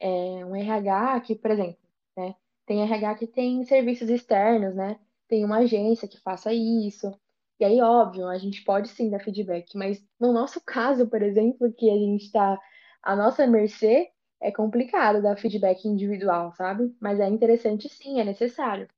é, 0.00 0.08
um 0.44 0.54
RH 0.56 1.20
que, 1.20 1.34
por 1.36 1.50
exemplo, 1.50 1.78
né? 2.16 2.34
Tem 2.66 2.82
RH 2.82 3.14
que 3.16 3.26
tem 3.26 3.64
serviços 3.64 4.10
externos, 4.10 4.74
né? 4.74 4.98
Tem 5.28 5.44
uma 5.44 5.58
agência 5.58 6.08
que 6.08 6.20
faça 6.20 6.52
isso. 6.52 7.12
E 7.58 7.64
aí, 7.64 7.80
óbvio, 7.80 8.28
a 8.28 8.36
gente 8.38 8.62
pode 8.64 8.88
sim 8.88 9.08
dar 9.10 9.20
feedback, 9.20 9.76
mas 9.76 10.04
no 10.20 10.32
nosso 10.32 10.60
caso, 10.60 11.06
por 11.08 11.22
exemplo, 11.22 11.72
que 11.72 11.88
a 11.90 11.94
gente 11.94 12.24
está 12.24 12.58
à 13.02 13.16
nossa 13.16 13.46
mercê, 13.46 14.10
é 14.40 14.52
complicado 14.52 15.22
dar 15.22 15.36
feedback 15.38 15.86
individual, 15.86 16.52
sabe? 16.52 16.94
Mas 17.00 17.18
é 17.20 17.28
interessante 17.28 17.88
sim, 17.88 18.20
é 18.20 18.24
necessário. 18.24 18.88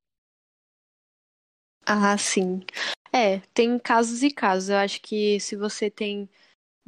Ah, 1.87 2.17
sim. 2.19 2.61
É, 3.13 3.39
tem 3.55 3.79
casos 3.79 4.23
e 4.23 4.31
casos. 4.31 4.69
Eu 4.71 4.77
acho 4.77 5.01
que 5.01 5.39
se 5.41 5.57
você 5.57 5.91
tem 5.91 6.29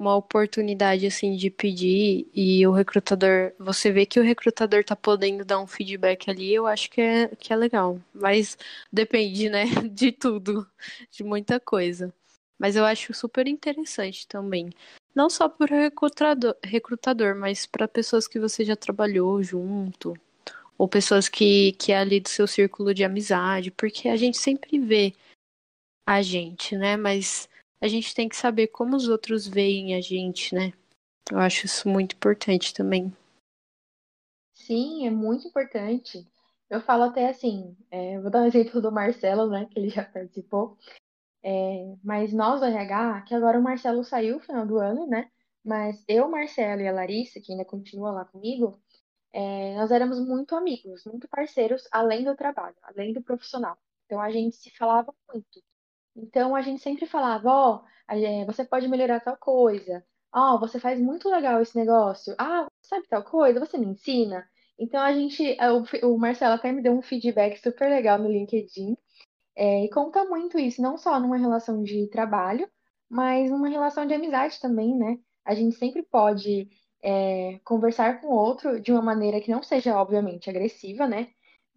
uma 0.00 0.16
oportunidade 0.16 1.06
assim 1.06 1.36
de 1.36 1.50
pedir 1.50 2.26
e 2.34 2.66
o 2.66 2.72
recrutador, 2.72 3.52
você 3.58 3.92
vê 3.92 4.06
que 4.06 4.18
o 4.18 4.22
recrutador 4.22 4.82
tá 4.82 4.96
podendo 4.96 5.44
dar 5.44 5.60
um 5.60 5.66
feedback 5.66 6.30
ali, 6.30 6.54
eu 6.54 6.66
acho 6.66 6.90
que 6.90 7.02
é, 7.02 7.28
que 7.36 7.52
é 7.52 7.56
legal. 7.56 8.00
Mas 8.14 8.56
depende, 8.90 9.50
né, 9.50 9.64
de 9.92 10.10
tudo, 10.10 10.66
de 11.10 11.22
muita 11.22 11.60
coisa. 11.60 12.14
Mas 12.58 12.76
eu 12.76 12.84
acho 12.86 13.12
super 13.12 13.46
interessante 13.46 14.26
também. 14.26 14.70
Não 15.14 15.28
só 15.28 15.50
para 15.50 15.76
recrutador, 15.82 16.56
recrutador, 16.64 17.36
mas 17.36 17.66
para 17.66 17.86
pessoas 17.86 18.26
que 18.26 18.40
você 18.40 18.64
já 18.64 18.76
trabalhou 18.76 19.42
junto, 19.42 20.14
ou 20.78 20.88
pessoas 20.88 21.28
que, 21.28 21.72
que 21.72 21.92
é 21.92 21.98
ali 21.98 22.20
do 22.20 22.28
seu 22.30 22.46
círculo 22.46 22.94
de 22.94 23.04
amizade, 23.04 23.70
porque 23.70 24.08
a 24.08 24.16
gente 24.16 24.38
sempre 24.38 24.78
vê 24.78 25.12
a 26.06 26.22
gente, 26.22 26.74
né? 26.74 26.96
Mas 26.96 27.49
a 27.80 27.88
gente 27.88 28.14
tem 28.14 28.28
que 28.28 28.36
saber 28.36 28.68
como 28.68 28.96
os 28.96 29.08
outros 29.08 29.46
veem 29.46 29.94
a 29.94 30.00
gente, 30.00 30.54
né? 30.54 30.72
Eu 31.30 31.38
acho 31.38 31.66
isso 31.66 31.88
muito 31.88 32.14
importante 32.14 32.74
também. 32.74 33.12
Sim, 34.52 35.06
é 35.06 35.10
muito 35.10 35.48
importante. 35.48 36.26
Eu 36.68 36.80
falo 36.80 37.04
até 37.04 37.28
assim, 37.28 37.76
é, 37.90 38.20
vou 38.20 38.30
dar 38.30 38.42
um 38.42 38.46
exemplo 38.46 38.80
do 38.80 38.92
Marcelo, 38.92 39.48
né, 39.48 39.66
que 39.70 39.78
ele 39.78 39.88
já 39.88 40.04
participou. 40.04 40.76
É, 41.42 41.96
mas 42.04 42.32
nós 42.32 42.60
do 42.60 42.66
RH, 42.66 43.22
que 43.22 43.34
agora 43.34 43.58
o 43.58 43.62
Marcelo 43.62 44.04
saiu 44.04 44.36
no 44.36 44.42
final 44.42 44.66
do 44.66 44.78
ano, 44.78 45.06
né? 45.06 45.30
Mas 45.64 46.04
eu, 46.08 46.28
Marcelo 46.28 46.82
e 46.82 46.88
a 46.88 46.92
Larissa, 46.92 47.40
que 47.40 47.52
ainda 47.52 47.64
continua 47.64 48.10
lá 48.10 48.24
comigo, 48.24 48.80
é, 49.32 49.74
nós 49.76 49.90
éramos 49.90 50.18
muito 50.20 50.54
amigos, 50.54 51.04
muito 51.04 51.28
parceiros, 51.28 51.88
além 51.92 52.24
do 52.24 52.36
trabalho, 52.36 52.76
além 52.82 53.12
do 53.12 53.22
profissional. 53.22 53.78
Então 54.06 54.20
a 54.20 54.30
gente 54.30 54.56
se 54.56 54.70
falava 54.70 55.14
muito. 55.32 55.62
Então 56.16 56.54
a 56.54 56.62
gente 56.62 56.82
sempre 56.82 57.06
falava, 57.06 57.50
ó, 57.50 57.82
você 58.46 58.64
pode 58.64 58.88
melhorar 58.88 59.20
tal 59.20 59.36
coisa. 59.36 60.04
Ó, 60.32 60.58
você 60.58 60.78
faz 60.78 61.00
muito 61.00 61.28
legal 61.28 61.60
esse 61.60 61.76
negócio. 61.76 62.34
Ah, 62.38 62.66
sabe 62.82 63.06
tal 63.08 63.24
coisa? 63.24 63.60
Você 63.60 63.78
me 63.78 63.86
ensina. 63.86 64.48
Então 64.78 65.00
a 65.00 65.12
gente, 65.12 65.56
o, 66.02 66.14
o 66.14 66.18
Marcelo 66.18 66.54
até 66.54 66.72
me 66.72 66.82
deu 66.82 66.92
um 66.92 67.02
feedback 67.02 67.58
super 67.58 67.88
legal 67.90 68.18
no 68.18 68.30
LinkedIn. 68.30 68.96
É, 69.56 69.84
e 69.84 69.90
conta 69.90 70.24
muito 70.24 70.58
isso, 70.58 70.80
não 70.82 70.96
só 70.96 71.20
numa 71.20 71.36
relação 71.36 71.82
de 71.82 72.08
trabalho, 72.08 72.68
mas 73.08 73.50
numa 73.50 73.68
relação 73.68 74.06
de 74.06 74.14
amizade 74.14 74.60
também, 74.60 74.96
né? 74.96 75.18
A 75.44 75.54
gente 75.54 75.76
sempre 75.76 76.02
pode 76.02 76.68
é, 77.02 77.58
conversar 77.64 78.20
com 78.20 78.28
o 78.28 78.34
outro 78.34 78.80
de 78.80 78.92
uma 78.92 79.02
maneira 79.02 79.40
que 79.40 79.50
não 79.50 79.62
seja, 79.62 79.96
obviamente, 79.96 80.48
agressiva, 80.48 81.06
né? 81.06 81.28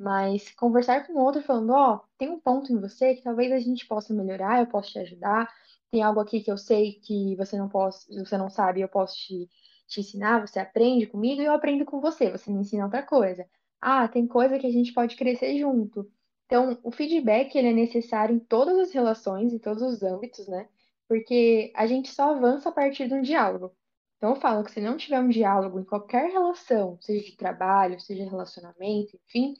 Mas 0.03 0.51
conversar 0.55 1.07
com 1.07 1.13
o 1.13 1.23
outro 1.23 1.41
falando, 1.41 1.71
ó, 1.71 1.95
oh, 1.95 1.99
tem 2.17 2.29
um 2.29 2.37
ponto 2.37 2.73
em 2.73 2.79
você 2.79 3.15
que 3.15 3.23
talvez 3.23 3.53
a 3.53 3.59
gente 3.59 3.87
possa 3.87 4.13
melhorar, 4.13 4.59
eu 4.59 4.67
posso 4.67 4.91
te 4.91 4.99
ajudar. 4.99 5.49
Tem 5.89 6.03
algo 6.03 6.19
aqui 6.19 6.41
que 6.41 6.51
eu 6.51 6.57
sei 6.57 6.99
que 6.99 7.37
você 7.37 7.57
não 7.57 7.69
posso, 7.69 8.13
você 8.13 8.37
não 8.37 8.49
sabe, 8.49 8.81
eu 8.81 8.89
posso 8.89 9.15
te, 9.15 9.49
te 9.87 10.01
ensinar, 10.01 10.45
você 10.45 10.59
aprende 10.59 11.07
comigo 11.07 11.41
e 11.41 11.45
eu 11.45 11.53
aprendo 11.53 11.85
com 11.85 12.01
você, 12.01 12.29
você 12.29 12.51
me 12.51 12.59
ensina 12.59 12.83
outra 12.83 13.01
coisa. 13.01 13.47
Ah, 13.79 14.05
tem 14.09 14.27
coisa 14.27 14.59
que 14.59 14.67
a 14.67 14.71
gente 14.71 14.91
pode 14.93 15.15
crescer 15.15 15.57
junto. 15.57 16.11
Então, 16.47 16.77
o 16.83 16.91
feedback 16.91 17.55
ele 17.55 17.69
é 17.69 17.73
necessário 17.73 18.35
em 18.35 18.39
todas 18.39 18.77
as 18.77 18.91
relações, 18.91 19.53
em 19.53 19.59
todos 19.59 19.81
os 19.81 20.03
âmbitos, 20.03 20.47
né? 20.49 20.67
Porque 21.07 21.71
a 21.75 21.87
gente 21.87 22.09
só 22.11 22.35
avança 22.35 22.67
a 22.69 22.71
partir 22.73 23.07
de 23.07 23.13
um 23.13 23.21
diálogo. 23.21 23.73
Então, 24.17 24.31
eu 24.31 24.35
falo 24.35 24.63
que 24.65 24.71
se 24.71 24.81
não 24.81 24.97
tiver 24.97 25.19
um 25.19 25.29
diálogo 25.29 25.79
em 25.79 25.85
qualquer 25.85 26.29
relação, 26.29 26.97
seja 27.01 27.23
de 27.23 27.37
trabalho, 27.37 27.99
seja 27.99 28.23
relacionamento, 28.23 29.17
enfim, 29.27 29.53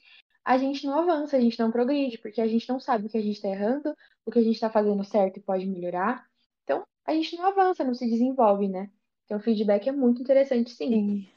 a 0.44 0.58
gente 0.58 0.86
não 0.86 0.98
avança, 0.98 1.36
a 1.36 1.40
gente 1.40 1.58
não 1.58 1.70
progride, 1.70 2.18
porque 2.18 2.40
a 2.40 2.46
gente 2.46 2.68
não 2.68 2.78
sabe 2.78 3.06
o 3.06 3.08
que 3.08 3.16
a 3.16 3.22
gente 3.22 3.36
está 3.36 3.48
errando, 3.48 3.96
o 4.26 4.30
que 4.30 4.38
a 4.38 4.42
gente 4.42 4.54
está 4.54 4.68
fazendo 4.68 5.02
certo 5.02 5.38
e 5.38 5.42
pode 5.42 5.64
melhorar. 5.66 6.26
Então, 6.64 6.84
a 7.06 7.12
gente 7.14 7.36
não 7.36 7.46
avança, 7.46 7.82
não 7.82 7.94
se 7.94 8.08
desenvolve, 8.08 8.68
né? 8.68 8.90
Então, 9.24 9.38
o 9.38 9.40
feedback 9.40 9.88
é 9.88 9.92
muito 9.92 10.20
interessante, 10.20 10.70
sim. 10.70 10.90
sim. 10.90 11.28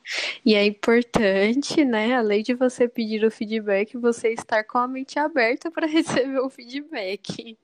E 0.46 0.56
é 0.56 0.66
importante, 0.66 1.86
né, 1.86 2.16
além 2.16 2.44
de 2.44 2.54
você 2.54 2.88
pedir 2.88 3.24
o 3.24 3.32
feedback, 3.32 3.98
você 3.98 4.34
estar 4.34 4.66
com 4.66 4.78
a 4.78 4.88
mente 4.88 5.18
aberta 5.18 5.72
para 5.72 5.88
receber 5.88 6.40
o 6.40 6.50
feedback. 6.50 7.58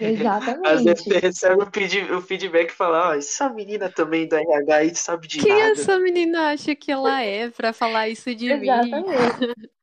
Exatamente. 0.00 0.66
Às 0.66 0.84
vezes 0.84 1.04
você 1.04 1.18
recebe 1.18 1.62
o, 2.12 2.20
feedback 2.20 2.70
e 2.70 2.72
fala, 2.72 3.10
ó, 3.10 3.14
essa 3.14 3.48
menina 3.48 3.88
também 3.90 4.26
da 4.26 4.40
RH 4.40 4.74
aí 4.76 4.94
sabe 4.94 5.28
de 5.28 5.38
Quem 5.38 5.48
nada. 5.48 5.62
Quem 5.62 5.70
essa 5.72 5.98
menina 5.98 6.50
acha 6.50 6.74
que 6.74 6.90
ela 6.90 7.20
é 7.22 7.50
para 7.50 7.72
falar 7.72 8.08
isso 8.08 8.34
de 8.34 8.50
Exatamente. 8.50 9.08
mim? 9.08 9.14
Exatamente. 9.14 9.74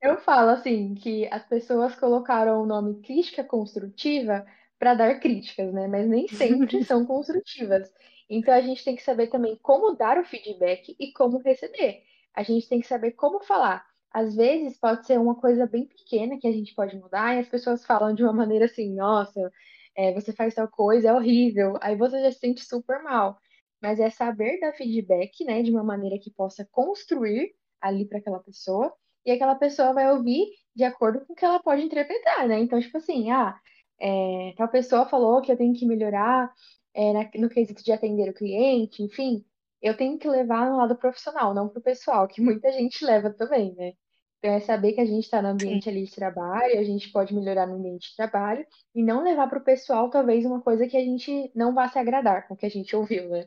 Eu 0.00 0.16
falo 0.18 0.50
assim 0.50 0.94
que 0.94 1.26
as 1.26 1.44
pessoas 1.44 1.94
colocaram 1.96 2.62
o 2.62 2.66
nome 2.66 3.00
crítica 3.02 3.42
construtiva 3.42 4.46
para 4.78 4.94
dar 4.94 5.18
críticas, 5.18 5.72
né? 5.72 5.88
Mas 5.88 6.06
nem 6.06 6.28
sempre 6.28 6.82
são 6.84 7.04
construtivas. 7.04 7.92
Então 8.30 8.54
a 8.54 8.60
gente 8.60 8.84
tem 8.84 8.94
que 8.94 9.02
saber 9.02 9.26
também 9.28 9.56
como 9.56 9.96
dar 9.96 10.18
o 10.18 10.24
feedback 10.24 10.94
e 11.00 11.12
como 11.12 11.38
receber. 11.38 12.02
A 12.34 12.42
gente 12.42 12.68
tem 12.68 12.80
que 12.80 12.86
saber 12.86 13.12
como 13.12 13.40
falar. 13.40 13.87
Às 14.12 14.34
vezes 14.34 14.78
pode 14.78 15.06
ser 15.06 15.18
uma 15.18 15.34
coisa 15.34 15.66
bem 15.66 15.86
pequena 15.86 16.38
que 16.38 16.46
a 16.46 16.52
gente 16.52 16.74
pode 16.74 16.96
mudar 16.96 17.34
e 17.36 17.40
as 17.40 17.48
pessoas 17.48 17.84
falam 17.84 18.14
de 18.14 18.22
uma 18.22 18.32
maneira 18.32 18.64
assim, 18.64 18.94
nossa, 18.94 19.52
é, 19.96 20.12
você 20.14 20.32
faz 20.32 20.54
tal 20.54 20.68
coisa, 20.68 21.08
é 21.08 21.12
horrível. 21.12 21.74
Aí 21.80 21.96
você 21.96 22.20
já 22.22 22.32
se 22.32 22.38
sente 22.38 22.64
super 22.64 23.02
mal. 23.02 23.38
Mas 23.80 24.00
é 24.00 24.10
saber 24.10 24.58
dar 24.60 24.72
feedback, 24.72 25.44
né, 25.44 25.62
de 25.62 25.70
uma 25.70 25.84
maneira 25.84 26.18
que 26.18 26.30
possa 26.32 26.66
construir 26.72 27.54
ali 27.80 28.06
para 28.06 28.18
aquela 28.18 28.40
pessoa 28.40 28.92
e 29.24 29.30
aquela 29.30 29.54
pessoa 29.54 29.92
vai 29.92 30.10
ouvir 30.10 30.46
de 30.74 30.84
acordo 30.84 31.24
com 31.26 31.32
o 31.32 31.36
que 31.36 31.44
ela 31.44 31.60
pode 31.60 31.82
interpretar, 31.82 32.48
né? 32.48 32.58
Então, 32.60 32.80
tipo 32.80 32.96
assim, 32.96 33.30
ah, 33.30 33.54
é, 34.00 34.54
tal 34.56 34.68
pessoa 34.68 35.06
falou 35.06 35.42
que 35.42 35.52
eu 35.52 35.56
tenho 35.56 35.74
que 35.74 35.86
melhorar 35.86 36.52
é, 36.94 37.38
no 37.38 37.48
quesito 37.48 37.84
de 37.84 37.92
atender 37.92 38.30
o 38.30 38.34
cliente, 38.34 39.02
enfim, 39.02 39.44
eu 39.82 39.96
tenho 39.96 40.18
que 40.18 40.28
levar 40.28 40.70
no 40.70 40.76
lado 40.76 40.96
profissional, 40.96 41.54
não 41.54 41.68
pro 41.68 41.80
pessoal, 41.80 42.26
que 42.26 42.40
muita 42.40 42.72
gente 42.72 43.04
leva 43.04 43.30
também, 43.30 43.74
né? 43.74 43.92
Então 44.38 44.52
é 44.52 44.60
saber 44.60 44.92
que 44.92 45.00
a 45.00 45.04
gente 45.04 45.24
está 45.24 45.42
no 45.42 45.48
ambiente 45.48 45.84
Sim. 45.84 45.90
ali 45.90 46.04
de 46.04 46.14
trabalho, 46.14 46.78
a 46.78 46.84
gente 46.84 47.10
pode 47.10 47.34
melhorar 47.34 47.66
no 47.66 47.74
ambiente 47.74 48.10
de 48.10 48.16
trabalho 48.16 48.64
e 48.94 49.02
não 49.02 49.24
levar 49.24 49.48
para 49.48 49.58
o 49.58 49.64
pessoal 49.64 50.10
talvez 50.10 50.44
uma 50.44 50.60
coisa 50.60 50.86
que 50.86 50.96
a 50.96 51.00
gente 51.00 51.50
não 51.54 51.74
vá 51.74 51.88
se 51.88 51.98
agradar 51.98 52.46
com 52.46 52.54
o 52.54 52.56
que 52.56 52.66
a 52.66 52.70
gente 52.70 52.94
ouviu, 52.94 53.28
né? 53.28 53.46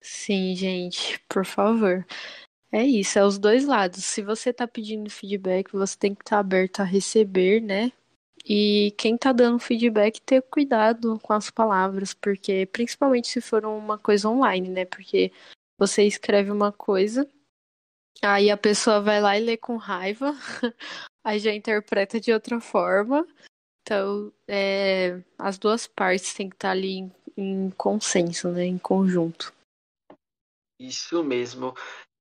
Sim, 0.00 0.54
gente, 0.54 1.18
por 1.28 1.44
favor. 1.44 2.06
É 2.70 2.82
isso, 2.82 3.18
é 3.18 3.24
os 3.24 3.38
dois 3.38 3.64
lados. 3.64 4.04
Se 4.04 4.20
você 4.20 4.50
está 4.50 4.68
pedindo 4.68 5.08
feedback, 5.08 5.72
você 5.72 5.96
tem 5.98 6.14
que 6.14 6.22
estar 6.22 6.36
tá 6.36 6.40
aberto 6.40 6.80
a 6.80 6.84
receber, 6.84 7.62
né? 7.62 7.90
E 8.44 8.94
quem 8.96 9.16
tá 9.16 9.32
dando 9.32 9.58
feedback, 9.58 10.20
ter 10.20 10.42
cuidado 10.42 11.18
com 11.20 11.32
as 11.32 11.50
palavras, 11.50 12.14
porque 12.14 12.66
principalmente 12.66 13.28
se 13.28 13.40
for 13.40 13.64
uma 13.64 13.98
coisa 13.98 14.28
online, 14.28 14.68
né? 14.68 14.84
Porque 14.84 15.32
você 15.78 16.04
escreve 16.04 16.50
uma 16.50 16.72
coisa, 16.72 17.28
aí 18.22 18.50
a 18.50 18.56
pessoa 18.56 19.00
vai 19.00 19.20
lá 19.20 19.38
e 19.38 19.44
lê 19.44 19.56
com 19.56 19.76
raiva, 19.76 20.32
aí 21.24 21.38
já 21.38 21.52
interpreta 21.52 22.20
de 22.20 22.32
outra 22.32 22.60
forma. 22.60 23.26
Então, 23.82 24.32
é, 24.46 25.22
as 25.38 25.56
duas 25.56 25.86
partes 25.86 26.34
têm 26.34 26.48
que 26.48 26.56
estar 26.56 26.68
tá 26.68 26.72
ali 26.72 26.98
em, 26.98 27.12
em 27.36 27.70
consenso, 27.70 28.50
né? 28.50 28.64
Em 28.64 28.78
conjunto. 28.78 29.52
Isso 30.78 31.24
mesmo. 31.24 31.74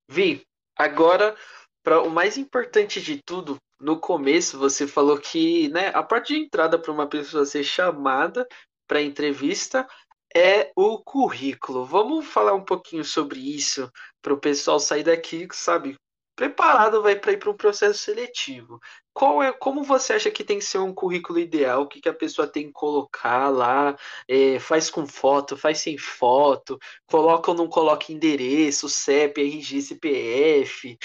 Vi, 0.09 0.41
agora, 0.77 1.35
para 1.83 2.01
o 2.01 2.09
mais 2.09 2.37
importante 2.37 3.01
de 3.01 3.21
tudo, 3.21 3.57
no 3.79 3.99
começo 3.99 4.57
você 4.57 4.87
falou 4.87 5.17
que 5.17 5.67
né, 5.69 5.89
a 5.93 6.03
parte 6.03 6.33
de 6.33 6.39
entrada 6.39 6.79
para 6.79 6.91
uma 6.91 7.07
pessoa 7.07 7.45
ser 7.45 7.63
chamada 7.63 8.47
para 8.87 9.01
entrevista 9.01 9.87
é 10.35 10.71
o 10.75 10.99
currículo. 10.99 11.85
Vamos 11.85 12.25
falar 12.25 12.53
um 12.53 12.63
pouquinho 12.63 13.03
sobre 13.03 13.39
isso 13.39 13.91
para 14.21 14.33
o 14.33 14.39
pessoal 14.39 14.79
sair 14.79 15.03
daqui, 15.03 15.47
sabe, 15.51 15.95
preparado 16.35 17.01
vai 17.01 17.15
para 17.15 17.31
ir 17.31 17.37
para 17.37 17.49
um 17.49 17.57
processo 17.57 17.99
seletivo. 17.99 18.79
Qual 19.13 19.41
é, 19.41 19.51
como 19.51 19.83
você 19.83 20.13
acha 20.13 20.29
que 20.29 20.43
tem 20.43 20.59
que 20.59 20.65
ser 20.65 20.77
um 20.77 20.93
currículo 20.93 21.39
ideal? 21.39 21.81
O 21.81 21.87
que, 21.87 21.99
que 21.99 22.09
a 22.09 22.13
pessoa 22.13 22.47
tem 22.47 22.67
que 22.67 22.73
colocar 22.73 23.49
lá? 23.49 23.97
É, 24.27 24.59
faz 24.59 24.89
com 24.89 25.07
foto, 25.07 25.57
faz 25.57 25.79
sem 25.79 25.97
foto, 25.97 26.77
coloca 27.07 27.49
ou 27.49 27.57
não 27.57 27.67
coloca 27.67 28.11
endereço, 28.11 28.87
CEP, 28.87 29.41
RG, 29.41 29.81
CPF 29.81 30.97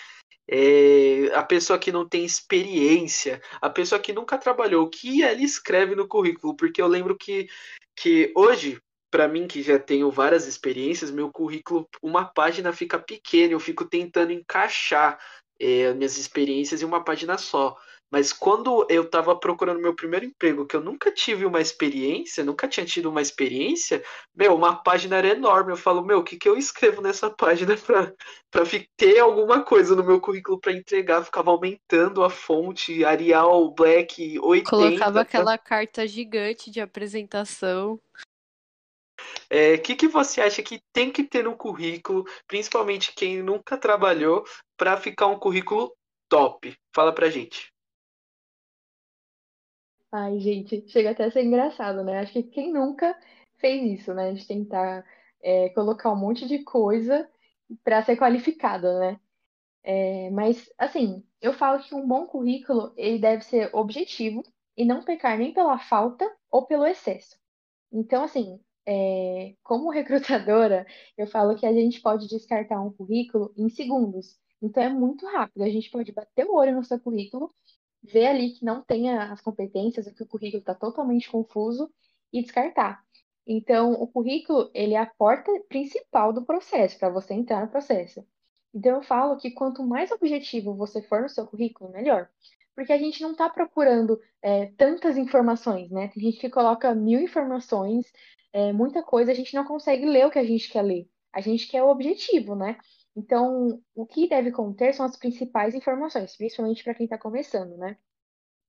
é, 0.49 1.30
a 1.34 1.43
pessoa 1.43 1.78
que 1.78 1.93
não 1.93 2.09
tem 2.09 2.24
experiência, 2.24 3.40
a 3.61 3.70
pessoa 3.70 4.01
que 4.01 4.12
nunca 4.12 4.36
trabalhou, 4.38 4.84
o 4.84 4.90
que 4.90 5.22
ela 5.22 5.40
escreve 5.40 5.95
no 5.95 6.09
currículo? 6.09 6.57
Porque 6.57 6.80
eu 6.82 6.86
lembro 6.86 7.16
que, 7.16 7.49
que 7.97 8.32
hoje, 8.34 8.80
para 9.11 9.28
mim 9.28 9.47
que 9.47 9.62
já 9.62 9.78
tenho 9.78 10.11
várias 10.11 10.47
experiências, 10.47 11.11
meu 11.11 11.30
currículo, 11.30 11.88
uma 12.03 12.24
página 12.24 12.72
fica 12.72 12.99
pequena, 12.99 13.53
eu 13.53 13.61
fico 13.61 13.84
tentando 13.84 14.32
encaixar 14.32 15.18
é, 15.61 15.93
minhas 15.95 16.16
experiências 16.16 16.82
em 16.82 16.86
uma 16.86 17.05
página 17.05 17.38
só. 17.38 17.76
Mas 18.12 18.30
quando 18.30 18.86
eu 18.90 19.04
estava 19.04 19.34
procurando 19.34 19.80
meu 19.80 19.96
primeiro 19.96 20.26
emprego, 20.26 20.66
que 20.66 20.76
eu 20.76 20.82
nunca 20.82 21.10
tive 21.10 21.46
uma 21.46 21.62
experiência, 21.62 22.44
nunca 22.44 22.68
tinha 22.68 22.84
tido 22.84 23.08
uma 23.08 23.22
experiência, 23.22 24.04
meu, 24.36 24.54
uma 24.54 24.76
página 24.76 25.16
era 25.16 25.28
enorme. 25.28 25.72
Eu 25.72 25.78
falo, 25.78 26.04
meu, 26.04 26.18
o 26.18 26.22
que, 26.22 26.36
que 26.36 26.46
eu 26.46 26.58
escrevo 26.58 27.00
nessa 27.00 27.30
página 27.34 27.74
para 28.50 28.64
ter 28.98 29.18
alguma 29.18 29.62
coisa 29.62 29.96
no 29.96 30.04
meu 30.04 30.20
currículo 30.20 30.60
para 30.60 30.74
entregar? 30.74 31.24
Ficava 31.24 31.50
aumentando 31.50 32.22
a 32.22 32.28
fonte, 32.28 33.02
Arial 33.02 33.72
Black 33.72 34.38
80. 34.38 34.68
Colocava 34.68 35.22
aquela 35.22 35.56
carta 35.56 36.06
gigante 36.06 36.70
de 36.70 36.82
apresentação. 36.82 37.94
O 37.94 38.00
é, 39.48 39.78
que, 39.78 39.94
que 39.94 40.06
você 40.06 40.42
acha 40.42 40.62
que 40.62 40.82
tem 40.92 41.10
que 41.10 41.24
ter 41.24 41.44
no 41.44 41.56
currículo, 41.56 42.26
principalmente 42.46 43.14
quem 43.14 43.42
nunca 43.42 43.78
trabalhou, 43.78 44.44
para 44.76 44.98
ficar 44.98 45.28
um 45.28 45.38
currículo 45.38 45.96
top? 46.28 46.76
Fala 46.94 47.14
pra 47.14 47.30
gente. 47.30 47.71
Ai, 50.12 50.38
gente, 50.40 50.84
chega 50.88 51.10
até 51.10 51.24
a 51.24 51.30
ser 51.30 51.42
engraçado, 51.44 52.04
né? 52.04 52.18
Acho 52.20 52.32
que 52.34 52.42
quem 52.42 52.72
nunca 52.72 53.18
fez 53.58 54.00
isso, 54.00 54.12
né? 54.14 54.32
De 54.32 54.46
tentar 54.46 55.04
é, 55.42 55.70
colocar 55.70 56.12
um 56.12 56.16
monte 56.16 56.46
de 56.46 56.62
coisa 56.62 57.28
para 57.84 58.04
ser 58.04 58.16
qualificada, 58.16 58.98
né? 59.00 59.20
É, 59.84 60.30
mas, 60.30 60.72
assim, 60.78 61.24
eu 61.40 61.52
falo 61.52 61.82
que 61.82 61.94
um 61.94 62.06
bom 62.06 62.26
currículo, 62.26 62.92
ele 62.96 63.18
deve 63.18 63.44
ser 63.44 63.70
objetivo 63.74 64.42
e 64.76 64.84
não 64.84 65.04
pecar 65.04 65.38
nem 65.38 65.52
pela 65.54 65.78
falta 65.78 66.30
ou 66.50 66.66
pelo 66.66 66.86
excesso. 66.86 67.36
Então, 67.92 68.24
assim, 68.24 68.60
é, 68.86 69.54
como 69.62 69.90
recrutadora, 69.90 70.86
eu 71.18 71.26
falo 71.26 71.56
que 71.56 71.66
a 71.66 71.72
gente 71.72 72.00
pode 72.00 72.28
descartar 72.28 72.80
um 72.80 72.92
currículo 72.92 73.52
em 73.56 73.68
segundos. 73.68 74.38
Então, 74.62 74.82
é 74.82 74.88
muito 74.88 75.26
rápido. 75.26 75.62
A 75.62 75.70
gente 75.70 75.90
pode 75.90 76.12
bater 76.12 76.46
o 76.46 76.54
olho 76.56 76.74
no 76.76 76.84
seu 76.84 77.00
currículo, 77.00 77.52
ver 78.03 78.26
ali 78.26 78.50
que 78.50 78.64
não 78.64 78.82
tenha 78.82 79.32
as 79.32 79.40
competências, 79.40 80.11
que 80.12 80.22
o 80.22 80.26
currículo 80.26 80.61
está 80.61 80.74
totalmente 80.74 81.30
confuso 81.30 81.90
e 82.32 82.42
descartar. 82.42 83.03
Então, 83.46 83.92
o 83.92 84.07
currículo, 84.07 84.70
ele 84.72 84.94
é 84.94 84.98
a 84.98 85.07
porta 85.07 85.50
principal 85.68 86.32
do 86.32 86.44
processo, 86.44 86.98
para 86.98 87.11
você 87.11 87.34
entrar 87.34 87.62
no 87.62 87.70
processo. 87.70 88.24
Então, 88.74 88.96
eu 88.96 89.03
falo 89.03 89.36
que 89.36 89.50
quanto 89.50 89.82
mais 89.82 90.11
objetivo 90.11 90.74
você 90.74 91.03
for 91.03 91.22
no 91.22 91.28
seu 91.28 91.46
currículo, 91.46 91.90
melhor. 91.90 92.28
Porque 92.74 92.92
a 92.92 92.98
gente 92.98 93.20
não 93.20 93.32
está 93.32 93.50
procurando 93.50 94.18
é, 94.40 94.66
tantas 94.78 95.16
informações, 95.16 95.90
né? 95.90 96.09
Tem 96.09 96.22
gente 96.22 96.38
que 96.38 96.48
coloca 96.48 96.94
mil 96.94 97.20
informações, 97.20 98.11
é, 98.53 98.72
muita 98.72 99.03
coisa, 99.03 99.30
a 99.30 99.34
gente 99.34 99.55
não 99.55 99.64
consegue 99.64 100.07
ler 100.07 100.26
o 100.26 100.30
que 100.30 100.38
a 100.38 100.44
gente 100.44 100.70
quer 100.70 100.82
ler. 100.82 101.09
A 101.32 101.40
gente 101.40 101.66
quer 101.68 101.82
o 101.82 101.90
objetivo, 101.90 102.55
né? 102.55 102.78
Então, 103.16 103.82
o 103.94 104.06
que 104.06 104.28
deve 104.28 104.50
conter 104.50 104.94
são 104.94 105.04
as 105.04 105.16
principais 105.16 105.74
informações, 105.74 106.36
principalmente 106.36 106.82
para 106.82 106.94
quem 106.94 107.04
está 107.04 107.18
começando, 107.18 107.76
né? 107.76 107.96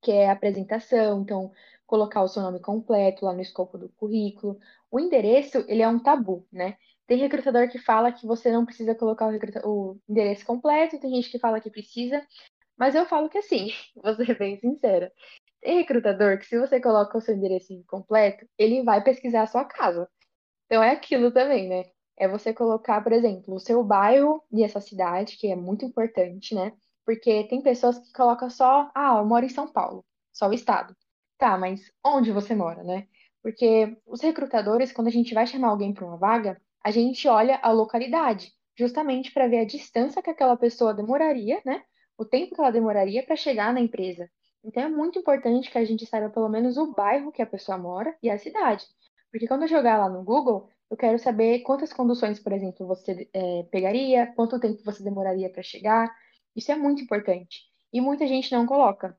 Que 0.01 0.11
é 0.11 0.29
a 0.29 0.33
apresentação, 0.33 1.21
então, 1.21 1.51
colocar 1.85 2.21
o 2.23 2.27
seu 2.27 2.41
nome 2.41 2.59
completo 2.59 3.25
lá 3.25 3.33
no 3.33 3.41
escopo 3.41 3.77
do 3.77 3.89
currículo. 3.89 4.59
O 4.91 4.99
endereço, 4.99 5.63
ele 5.67 5.81
é 5.81 5.87
um 5.87 5.99
tabu, 5.99 6.45
né? 6.51 6.77
Tem 7.07 7.17
recrutador 7.17 7.69
que 7.69 7.77
fala 7.79 8.11
que 8.11 8.25
você 8.25 8.51
não 8.51 8.65
precisa 8.65 8.95
colocar 8.95 9.27
o, 9.27 9.31
o 9.65 9.99
endereço 10.09 10.45
completo, 10.45 10.99
tem 10.99 11.13
gente 11.15 11.29
que 11.29 11.39
fala 11.39 11.61
que 11.61 11.69
precisa, 11.69 12.25
mas 12.77 12.95
eu 12.95 13.05
falo 13.05 13.29
que 13.29 13.37
assim, 13.37 13.69
vou 13.95 14.15
ser 14.15 14.37
bem 14.37 14.57
sincera. 14.59 15.11
Tem 15.61 15.77
recrutador 15.77 16.37
que 16.39 16.45
se 16.45 16.59
você 16.59 16.79
coloca 16.81 17.17
o 17.17 17.21
seu 17.21 17.35
endereço 17.35 17.73
completo, 17.87 18.45
ele 18.57 18.83
vai 18.83 19.03
pesquisar 19.03 19.43
a 19.43 19.47
sua 19.47 19.65
casa. 19.65 20.09
Então 20.65 20.83
é 20.83 20.91
aquilo 20.91 21.31
também, 21.31 21.69
né? 21.69 21.92
É 22.17 22.27
você 22.27 22.53
colocar, 22.53 23.01
por 23.01 23.11
exemplo, 23.11 23.55
o 23.55 23.59
seu 23.59 23.83
bairro 23.83 24.43
e 24.51 24.63
essa 24.63 24.79
cidade, 24.79 25.37
que 25.37 25.47
é 25.51 25.55
muito 25.55 25.85
importante, 25.85 26.53
né? 26.55 26.73
Porque 27.05 27.43
tem 27.45 27.61
pessoas 27.61 27.99
que 27.99 28.13
colocam 28.13 28.49
só, 28.49 28.91
ah, 28.95 29.17
eu 29.17 29.25
moro 29.25 29.45
em 29.45 29.49
São 29.49 29.67
Paulo, 29.67 30.05
só 30.31 30.47
o 30.47 30.53
estado. 30.53 30.95
Tá, 31.37 31.57
mas 31.57 31.91
onde 32.05 32.31
você 32.31 32.55
mora, 32.55 32.83
né? 32.83 33.07
Porque 33.41 33.97
os 34.05 34.21
recrutadores, 34.21 34.93
quando 34.93 35.07
a 35.07 35.11
gente 35.11 35.33
vai 35.33 35.45
chamar 35.45 35.69
alguém 35.69 35.93
para 35.93 36.05
uma 36.05 36.17
vaga, 36.17 36.61
a 36.83 36.91
gente 36.91 37.27
olha 37.27 37.59
a 37.61 37.71
localidade, 37.71 38.53
justamente 38.77 39.31
para 39.31 39.47
ver 39.47 39.59
a 39.59 39.65
distância 39.65 40.21
que 40.21 40.29
aquela 40.29 40.55
pessoa 40.55 40.93
demoraria, 40.93 41.61
né? 41.65 41.83
O 42.17 42.23
tempo 42.25 42.55
que 42.55 42.61
ela 42.61 42.71
demoraria 42.71 43.23
para 43.23 43.35
chegar 43.35 43.73
na 43.73 43.81
empresa. 43.81 44.29
Então 44.63 44.83
é 44.83 44.89
muito 44.89 45.19
importante 45.19 45.69
que 45.69 45.77
a 45.77 45.83
gente 45.83 46.05
saiba 46.05 46.29
pelo 46.29 46.47
menos 46.47 46.77
o 46.77 46.93
bairro 46.93 47.31
que 47.31 47.41
a 47.41 47.45
pessoa 47.45 47.77
mora 47.77 48.15
e 48.23 48.29
a 48.29 48.37
cidade. 48.37 48.85
Porque 49.31 49.47
quando 49.47 49.63
eu 49.63 49.67
jogar 49.67 49.97
lá 49.97 50.09
no 50.09 50.23
Google, 50.23 50.69
eu 50.89 50.97
quero 50.97 51.17
saber 51.19 51.59
quantas 51.59 51.91
conduções, 51.91 52.39
por 52.39 52.53
exemplo, 52.53 52.85
você 52.87 53.29
é, 53.33 53.63
pegaria, 53.63 54.27
quanto 54.35 54.59
tempo 54.59 54.83
você 54.83 55.03
demoraria 55.03 55.49
para 55.49 55.63
chegar. 55.63 56.13
Isso 56.55 56.71
é 56.71 56.75
muito 56.75 57.01
importante. 57.01 57.61
E 57.91 57.99
muita 57.99 58.27
gente 58.27 58.51
não 58.51 58.65
coloca. 58.65 59.17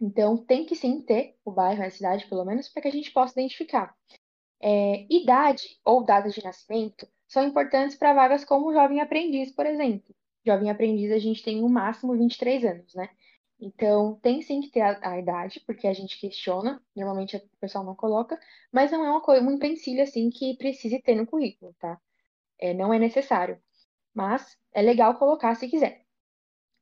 Então, 0.00 0.36
tem 0.36 0.66
que 0.66 0.76
sim 0.76 1.00
ter 1.00 1.36
o 1.44 1.50
bairro 1.50 1.82
a 1.82 1.90
cidade, 1.90 2.26
pelo 2.28 2.44
menos, 2.44 2.68
para 2.68 2.82
que 2.82 2.88
a 2.88 2.92
gente 2.92 3.10
possa 3.12 3.38
identificar. 3.40 3.94
É, 4.60 5.06
idade 5.10 5.78
ou 5.84 6.04
data 6.04 6.28
de 6.28 6.42
nascimento 6.42 7.06
são 7.28 7.44
importantes 7.46 7.96
para 7.96 8.14
vagas 8.14 8.44
como 8.44 8.72
jovem 8.72 9.00
aprendiz, 9.00 9.52
por 9.52 9.66
exemplo. 9.66 10.14
Jovem 10.46 10.70
aprendiz, 10.70 11.10
a 11.12 11.18
gente 11.18 11.42
tem 11.42 11.60
no 11.60 11.68
máximo 11.68 12.16
23 12.16 12.64
anos, 12.64 12.94
né? 12.94 13.08
Então, 13.60 14.18
tem 14.20 14.42
sim 14.42 14.60
que 14.60 14.70
ter 14.70 14.82
a, 14.82 14.98
a, 15.12 15.18
idade, 15.18 15.60
porque 15.66 15.86
a 15.86 15.92
gente 15.92 16.20
questiona, 16.20 16.82
normalmente 16.94 17.36
o 17.36 17.42
pessoal 17.58 17.84
não 17.84 17.94
coloca, 17.94 18.38
mas 18.70 18.90
não 18.90 19.04
é 19.04 19.10
uma 19.10 19.22
coisa, 19.22 19.42
um 19.44 19.52
empecilho 19.52 20.02
assim 20.02 20.28
que 20.30 20.56
precise 20.56 21.00
ter 21.00 21.14
no 21.14 21.26
currículo, 21.26 21.74
tá? 21.78 21.98
É, 22.58 22.74
não 22.74 22.92
é 22.92 22.98
necessário. 22.98 23.60
Mas 24.14 24.58
é 24.74 24.82
legal 24.82 25.18
colocar 25.18 25.54
se 25.54 25.68
quiser. 25.68 26.04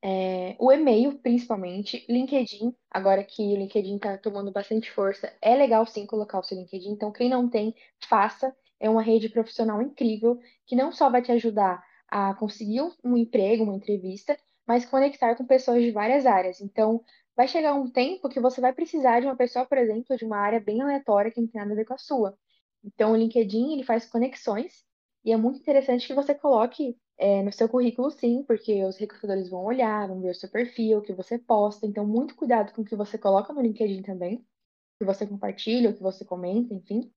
É, 0.02 0.56
o 0.58 0.70
e-mail, 0.72 1.18
principalmente, 1.18 2.04
LinkedIn, 2.08 2.74
agora 2.90 3.24
que 3.24 3.42
o 3.42 3.56
LinkedIn 3.56 3.96
está 3.96 4.18
tomando 4.18 4.52
bastante 4.52 4.90
força, 4.90 5.32
é 5.40 5.54
legal 5.56 5.86
sim 5.86 6.06
colocar 6.06 6.38
o 6.40 6.42
seu 6.42 6.58
LinkedIn. 6.58 6.90
Então, 6.90 7.12
quem 7.12 7.28
não 7.28 7.48
tem, 7.48 7.74
faça. 8.08 8.54
É 8.78 8.90
uma 8.90 9.00
rede 9.00 9.30
profissional 9.30 9.80
incrível 9.80 10.38
que 10.66 10.76
não 10.76 10.92
só 10.92 11.08
vai 11.08 11.22
te 11.22 11.32
ajudar 11.32 11.82
a 12.08 12.34
conseguir 12.34 12.82
um 13.02 13.16
emprego, 13.16 13.64
uma 13.64 13.74
entrevista, 13.74 14.36
mas 14.66 14.84
conectar 14.84 15.34
com 15.36 15.46
pessoas 15.46 15.82
de 15.82 15.90
várias 15.90 16.26
áreas. 16.26 16.60
Então, 16.60 17.02
vai 17.36 17.48
chegar 17.48 17.74
um 17.74 17.90
tempo 17.90 18.28
que 18.28 18.40
você 18.40 18.60
vai 18.60 18.72
precisar 18.72 19.20
de 19.20 19.26
uma 19.26 19.36
pessoa, 19.36 19.66
por 19.66 19.78
exemplo, 19.78 20.16
de 20.16 20.24
uma 20.24 20.38
área 20.38 20.60
bem 20.60 20.80
aleatória 20.80 21.30
que 21.30 21.40
não 21.40 21.48
tem 21.48 21.60
nada 21.60 21.72
a 21.72 21.76
ver 21.76 21.84
com 21.84 21.94
a 21.94 21.98
sua. 21.98 22.36
Então, 22.82 23.12
o 23.12 23.16
LinkedIn 23.16 23.72
ele 23.72 23.84
faz 23.84 24.06
conexões 24.06 24.84
e 25.24 25.32
é 25.32 25.36
muito 25.36 25.58
interessante 25.58 26.06
que 26.06 26.14
você 26.14 26.34
coloque 26.34 26.96
é, 27.16 27.42
no 27.42 27.52
seu 27.52 27.68
currículo, 27.68 28.10
sim, 28.10 28.44
porque 28.44 28.84
os 28.84 28.96
recrutadores 28.96 29.48
vão 29.48 29.64
olhar, 29.64 30.08
vão 30.08 30.20
ver 30.20 30.30
o 30.30 30.34
seu 30.34 30.50
perfil, 30.50 30.98
o 30.98 31.02
que 31.02 31.12
você 31.12 31.38
posta. 31.38 31.86
Então, 31.86 32.06
muito 32.06 32.34
cuidado 32.34 32.72
com 32.72 32.82
o 32.82 32.84
que 32.84 32.96
você 32.96 33.16
coloca 33.16 33.52
no 33.52 33.62
LinkedIn 33.62 34.02
também, 34.02 34.36
o 34.36 34.44
que 35.00 35.04
você 35.04 35.26
compartilha, 35.26 35.90
o 35.90 35.94
que 35.94 36.02
você 36.02 36.24
comenta, 36.24 36.74
enfim. 36.74 37.10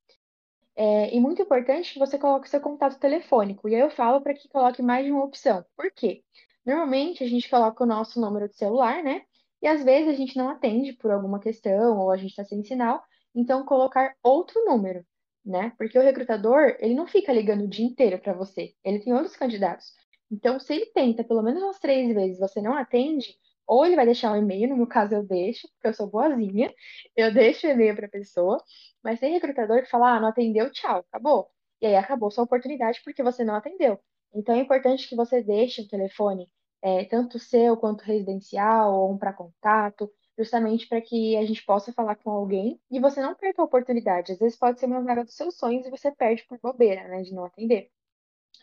É, 0.75 1.13
e 1.15 1.19
muito 1.19 1.41
importante 1.41 1.93
que 1.93 1.99
você 1.99 2.19
coloque 2.19 2.49
seu 2.49 2.61
contato 2.61 2.99
telefônico. 2.99 3.67
E 3.67 3.75
aí 3.75 3.81
eu 3.81 3.89
falo 3.89 4.21
para 4.21 4.33
que 4.33 4.47
coloque 4.47 4.81
mais 4.81 5.05
de 5.05 5.11
uma 5.11 5.25
opção. 5.25 5.65
Por 5.75 5.91
quê? 5.91 6.23
Normalmente 6.67 7.23
a 7.23 7.27
gente 7.27 7.49
coloca 7.49 7.83
o 7.83 7.87
nosso 7.87 8.21
número 8.21 8.47
de 8.49 8.57
celular, 8.57 9.03
né? 9.03 9.23
E 9.61 9.67
às 9.67 9.83
vezes 9.83 10.09
a 10.09 10.17
gente 10.17 10.37
não 10.37 10.49
atende 10.49 10.93
por 10.93 11.09
alguma 11.11 11.39
questão 11.39 11.97
ou 11.97 12.11
a 12.11 12.17
gente 12.17 12.29
está 12.31 12.43
sem 12.45 12.63
sinal. 12.63 13.01
Então, 13.33 13.65
colocar 13.65 14.15
outro 14.23 14.63
número 14.65 15.03
né? 15.47 15.71
Porque 15.77 15.97
o 15.97 16.01
recrutador, 16.01 16.75
ele 16.79 16.93
não 16.93 17.07
fica 17.07 17.31
ligando 17.31 17.63
o 17.63 17.67
dia 17.67 17.85
inteiro 17.85 18.19
para 18.19 18.33
você, 18.33 18.73
ele 18.83 18.99
tem 18.99 19.13
outros 19.13 19.35
candidatos. 19.35 19.93
Então, 20.29 20.59
se 20.59 20.73
ele 20.73 20.87
tenta 20.87 21.23
pelo 21.23 21.41
menos 21.41 21.63
umas 21.63 21.79
três 21.79 22.13
vezes 22.13 22.37
você 22.37 22.61
não 22.61 22.73
atende, 22.73 23.33
ou 23.65 23.85
ele 23.85 23.95
vai 23.95 24.05
deixar 24.05 24.31
um 24.33 24.35
e-mail, 24.35 24.69
no 24.69 24.77
meu 24.77 24.87
caso 24.87 25.15
eu 25.15 25.23
deixo, 25.23 25.67
porque 25.73 25.87
eu 25.87 25.93
sou 25.93 26.07
boazinha, 26.09 26.73
eu 27.15 27.33
deixo 27.33 27.65
o 27.65 27.69
e-mail 27.69 27.95
para 27.95 28.07
a 28.07 28.09
pessoa, 28.09 28.61
mas 29.03 29.19
tem 29.19 29.31
recrutador 29.33 29.81
que 29.83 29.89
fala, 29.89 30.15
ah, 30.17 30.19
não 30.19 30.27
atendeu, 30.29 30.69
tchau, 30.71 30.99
acabou. 31.09 31.49
E 31.81 31.85
aí 31.85 31.95
acabou 31.95 32.29
sua 32.29 32.43
oportunidade 32.43 33.01
porque 33.03 33.23
você 33.23 33.43
não 33.43 33.55
atendeu. 33.55 33.99
Então 34.33 34.55
é 34.55 34.59
importante 34.59 35.07
que 35.07 35.15
você 35.15 35.41
deixe 35.41 35.81
o 35.81 35.87
telefone, 35.87 36.49
é, 36.81 37.05
tanto 37.05 37.39
seu 37.39 37.77
quanto 37.77 38.03
residencial, 38.03 38.93
ou 38.93 39.11
um 39.11 39.17
para 39.17 39.33
contato, 39.33 40.11
justamente 40.37 40.87
para 40.87 41.01
que 41.01 41.35
a 41.35 41.45
gente 41.45 41.65
possa 41.65 41.91
falar 41.91 42.15
com 42.15 42.29
alguém 42.29 42.79
e 42.91 42.99
você 42.99 43.21
não 43.21 43.33
perca 43.35 43.61
a 43.61 43.65
oportunidade. 43.65 44.31
Às 44.33 44.39
vezes 44.39 44.57
pode 44.57 44.79
ser 44.79 44.85
uma 44.85 45.01
vaga 45.01 45.23
dos 45.23 45.35
seus 45.35 45.55
sonhos 45.55 45.85
e 45.85 45.89
você 45.89 46.11
perde 46.11 46.45
por 46.45 46.59
bobeira, 46.59 47.07
né, 47.07 47.23
de 47.23 47.33
não 47.33 47.45
atender. 47.45 47.89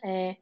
É, 0.03 0.37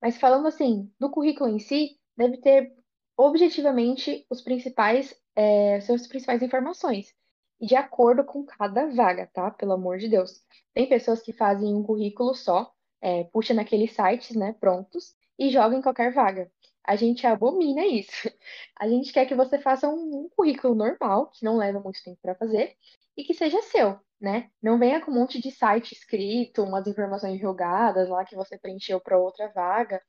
mas 0.00 0.18
falando 0.18 0.46
assim, 0.46 0.92
do 0.98 1.10
currículo 1.10 1.50
em 1.50 1.58
si, 1.58 1.98
deve 2.16 2.38
ter 2.38 2.72
objetivamente 3.16 4.26
os 4.30 4.42
principais, 4.42 5.18
é, 5.34 5.80
suas 5.80 6.06
principais 6.06 6.42
informações. 6.42 7.14
E 7.60 7.66
de 7.66 7.74
acordo 7.74 8.22
com 8.24 8.44
cada 8.44 8.86
vaga, 8.90 9.28
tá? 9.32 9.50
Pelo 9.50 9.72
amor 9.72 9.98
de 9.98 10.08
Deus. 10.08 10.44
Tem 10.74 10.88
pessoas 10.88 11.22
que 11.22 11.32
fazem 11.32 11.74
um 11.74 11.82
currículo 11.82 12.34
só, 12.34 12.70
é, 13.00 13.24
puxa 13.24 13.54
naqueles 13.54 13.92
sites, 13.94 14.36
né, 14.36 14.54
prontos, 14.60 15.14
e 15.38 15.50
joga 15.50 15.74
em 15.74 15.82
qualquer 15.82 16.12
vaga. 16.12 16.50
A 16.86 16.94
gente 16.96 17.26
abomina 17.26 17.84
isso. 17.84 18.30
A 18.78 18.88
gente 18.88 19.12
quer 19.12 19.26
que 19.26 19.34
você 19.34 19.58
faça 19.58 19.88
um, 19.88 20.26
um 20.26 20.28
currículo 20.28 20.74
normal, 20.74 21.30
que 21.30 21.44
não 21.44 21.56
leva 21.56 21.80
muito 21.80 22.02
tempo 22.02 22.18
para 22.22 22.34
fazer, 22.36 22.76
e 23.16 23.24
que 23.24 23.34
seja 23.34 23.60
seu, 23.62 23.98
né? 24.20 24.50
Não 24.62 24.78
venha 24.78 25.00
com 25.00 25.10
um 25.10 25.14
monte 25.14 25.40
de 25.40 25.50
site 25.50 25.92
escrito, 25.92 26.62
umas 26.62 26.86
informações 26.86 27.40
jogadas 27.40 28.08
lá 28.08 28.24
que 28.24 28.36
você 28.36 28.56
preencheu 28.58 29.00
para 29.00 29.18
outra 29.18 29.48
vaga. 29.48 30.00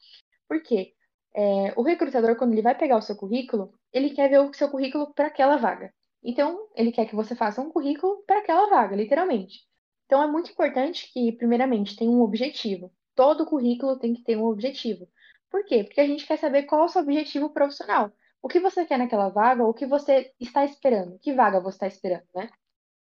Por 0.48 0.62
quê? 0.62 0.94
É, 1.36 1.74
o 1.76 1.82
recrutador, 1.82 2.36
quando 2.36 2.54
ele 2.54 2.62
vai 2.62 2.76
pegar 2.76 2.98
o 2.98 3.02
seu 3.02 3.16
currículo, 3.16 3.72
ele 3.92 4.12
quer 4.12 4.30
ver 4.30 4.40
o 4.40 4.54
seu 4.54 4.70
currículo 4.70 5.14
para 5.14 5.28
aquela 5.28 5.58
vaga. 5.58 5.94
Então, 6.24 6.68
ele 6.76 6.92
quer 6.92 7.06
que 7.08 7.16
você 7.16 7.36
faça 7.36 7.62
um 7.62 7.72
currículo 7.72 8.24
para 8.26 8.40
aquela 8.40 8.70
vaga, 8.70 8.96
literalmente. 8.96 9.62
Então, 10.06 10.22
é 10.22 10.28
muito 10.28 10.52
importante 10.52 11.12
que, 11.14 11.32
primeiramente, 11.34 11.96
tenha 11.96 12.12
um 12.12 12.22
objetivo. 12.22 12.92
Todo 13.16 13.46
currículo 13.46 14.00
tem 14.00 14.14
que 14.14 14.24
ter 14.24 14.38
um 14.38 14.46
objetivo. 14.46 15.08
Por 15.50 15.64
quê? 15.66 15.84
Porque 15.84 16.02
a 16.02 16.08
gente 16.08 16.26
quer 16.26 16.38
saber 16.38 16.64
qual 16.64 16.82
é 16.82 16.86
o 16.86 16.90
seu 16.90 17.02
objetivo 17.02 17.50
profissional. 17.50 18.12
O 18.42 18.48
que 18.48 18.60
você 18.60 18.86
quer 18.86 18.98
naquela 18.98 19.30
vaga, 19.30 19.64
o 19.66 19.74
que 19.74 19.86
você 19.86 20.34
está 20.40 20.64
esperando. 20.66 21.18
Que 21.20 21.34
vaga 21.34 21.60
você 21.60 21.76
está 21.76 21.88
esperando, 21.88 22.26
né? 22.36 22.50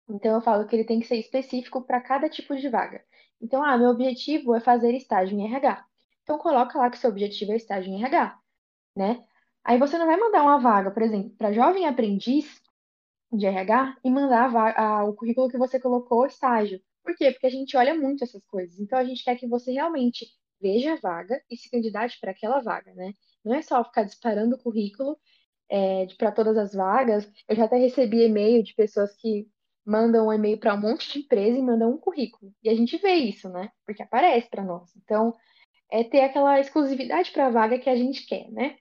Então 0.09 0.35
eu 0.35 0.41
falo 0.41 0.65
que 0.67 0.75
ele 0.75 0.85
tem 0.85 0.99
que 0.99 1.07
ser 1.07 1.17
específico 1.17 1.81
para 1.81 2.01
cada 2.01 2.29
tipo 2.29 2.55
de 2.55 2.67
vaga. 2.69 3.03
Então, 3.41 3.63
ah, 3.63 3.77
meu 3.77 3.89
objetivo 3.89 4.55
é 4.55 4.59
fazer 4.59 4.93
estágio 4.93 5.37
em 5.37 5.45
RH. 5.45 5.85
Então 6.23 6.37
coloca 6.37 6.77
lá 6.77 6.89
que 6.89 6.97
seu 6.97 7.09
objetivo 7.09 7.51
é 7.53 7.55
estágio 7.55 7.91
em 7.91 8.03
RH, 8.03 8.37
né? 8.95 9.25
Aí 9.63 9.77
você 9.77 9.97
não 9.97 10.05
vai 10.05 10.17
mandar 10.17 10.41
uma 10.43 10.59
vaga, 10.59 10.91
por 10.91 11.03
exemplo, 11.03 11.31
para 11.37 11.51
jovem 11.53 11.87
aprendiz 11.87 12.61
de 13.31 13.45
RH 13.45 13.97
e 14.03 14.09
mandar 14.09 14.45
a 14.45 14.47
vaga, 14.47 14.81
a, 14.81 15.03
o 15.05 15.13
currículo 15.13 15.49
que 15.49 15.57
você 15.57 15.79
colocou 15.79 16.25
estágio. 16.25 16.81
Por 17.03 17.15
quê? 17.15 17.31
Porque 17.31 17.47
a 17.47 17.51
gente 17.51 17.77
olha 17.77 17.95
muito 17.95 18.23
essas 18.23 18.43
coisas. 18.45 18.79
Então 18.79 18.97
a 18.97 19.03
gente 19.03 19.23
quer 19.23 19.35
que 19.35 19.47
você 19.47 19.71
realmente 19.71 20.27
veja 20.61 20.93
a 20.93 20.97
vaga 20.97 21.41
e 21.49 21.57
se 21.57 21.69
candidate 21.69 22.19
para 22.19 22.31
aquela 22.31 22.59
vaga, 22.59 22.93
né? 22.93 23.13
Não 23.43 23.55
é 23.55 23.61
só 23.61 23.83
ficar 23.83 24.03
disparando 24.03 24.55
o 24.55 24.59
currículo 24.59 25.17
é, 25.69 26.07
para 26.17 26.31
todas 26.31 26.57
as 26.57 26.73
vagas. 26.73 27.31
Eu 27.47 27.55
já 27.55 27.65
até 27.65 27.77
recebi 27.77 28.23
e-mail 28.23 28.63
de 28.63 28.73
pessoas 28.73 29.15
que 29.15 29.47
mandam 29.85 30.27
um 30.27 30.33
e-mail 30.33 30.57
para 30.59 30.75
um 30.75 30.81
monte 30.81 31.11
de 31.11 31.19
empresa 31.19 31.57
e 31.57 31.61
mandam 31.61 31.91
um 31.91 31.97
currículo. 31.97 32.53
E 32.63 32.69
a 32.69 32.75
gente 32.75 32.97
vê 32.97 33.13
isso, 33.13 33.49
né? 33.49 33.71
Porque 33.85 34.03
aparece 34.03 34.49
para 34.49 34.63
nós. 34.63 34.95
Então, 34.97 35.35
é 35.91 36.03
ter 36.03 36.21
aquela 36.21 36.59
exclusividade 36.59 37.31
para 37.31 37.47
a 37.47 37.49
vaga 37.49 37.79
que 37.79 37.89
a 37.89 37.95
gente 37.95 38.25
quer, 38.25 38.51
né? 38.51 38.77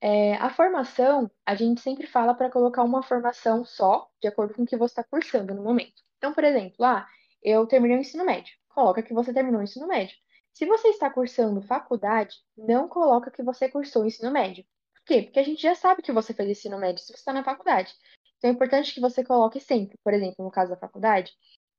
É, 0.00 0.34
a 0.34 0.50
formação, 0.50 1.30
a 1.44 1.54
gente 1.54 1.80
sempre 1.80 2.06
fala 2.06 2.34
para 2.34 2.50
colocar 2.50 2.82
uma 2.82 3.02
formação 3.02 3.64
só, 3.64 4.08
de 4.20 4.28
acordo 4.28 4.54
com 4.54 4.62
o 4.62 4.66
que 4.66 4.76
você 4.76 4.92
está 4.92 5.04
cursando 5.04 5.54
no 5.54 5.62
momento. 5.62 6.02
Então, 6.18 6.32
por 6.32 6.44
exemplo, 6.44 6.84
ah, 6.84 7.06
eu 7.42 7.66
terminei 7.66 7.96
o 7.96 8.00
ensino 8.00 8.24
médio. 8.24 8.52
Coloca 8.68 9.02
que 9.02 9.14
você 9.14 9.32
terminou 9.32 9.60
o 9.60 9.64
ensino 9.64 9.86
médio. 9.86 10.16
Se 10.56 10.64
você 10.64 10.88
está 10.88 11.10
cursando 11.10 11.60
faculdade, 11.60 12.34
não 12.56 12.88
coloca 12.88 13.30
que 13.30 13.42
você 13.42 13.68
cursou 13.68 14.06
ensino 14.06 14.30
médio. 14.30 14.64
Por 14.94 15.04
quê? 15.04 15.22
Porque 15.24 15.38
a 15.38 15.42
gente 15.42 15.60
já 15.60 15.74
sabe 15.74 16.00
que 16.00 16.10
você 16.10 16.32
fez 16.32 16.48
ensino 16.48 16.78
médio 16.78 17.04
se 17.04 17.12
você 17.12 17.18
está 17.18 17.30
na 17.30 17.44
faculdade. 17.44 17.92
Então 18.38 18.48
é 18.48 18.54
importante 18.54 18.94
que 18.94 18.98
você 18.98 19.22
coloque 19.22 19.60
sempre, 19.60 19.98
por 20.02 20.14
exemplo, 20.14 20.42
no 20.42 20.50
caso 20.50 20.70
da 20.70 20.78
faculdade, 20.78 21.30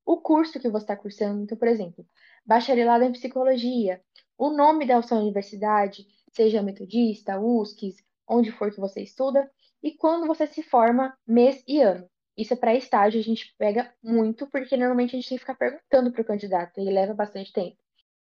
o 0.06 0.20
curso 0.20 0.60
que 0.60 0.68
você 0.68 0.84
está 0.84 0.96
cursando. 0.96 1.42
Então, 1.42 1.58
por 1.58 1.66
exemplo, 1.66 2.06
bacharelado 2.46 3.02
em 3.02 3.10
psicologia, 3.10 4.00
o 4.38 4.48
nome 4.48 4.86
da 4.86 5.02
sua 5.02 5.18
universidade, 5.18 6.06
seja 6.32 6.62
metodista, 6.62 7.36
USCS, 7.36 7.96
onde 8.28 8.52
for 8.52 8.70
que 8.70 8.78
você 8.78 9.02
estuda, 9.02 9.50
e 9.82 9.96
quando 9.96 10.24
você 10.24 10.46
se 10.46 10.62
forma, 10.62 11.18
mês 11.26 11.64
e 11.66 11.80
ano. 11.80 12.08
Isso 12.36 12.52
é 12.52 12.56
para 12.56 12.76
estágio, 12.76 13.18
a 13.18 13.24
gente 13.24 13.52
pega 13.58 13.92
muito, 14.00 14.46
porque 14.46 14.76
normalmente 14.76 15.16
a 15.16 15.18
gente 15.18 15.30
tem 15.30 15.36
que 15.36 15.42
ficar 15.42 15.56
perguntando 15.56 16.12
para 16.12 16.22
o 16.22 16.24
candidato, 16.24 16.80
e 16.80 16.84
leva 16.84 17.12
bastante 17.12 17.52
tempo. 17.52 17.76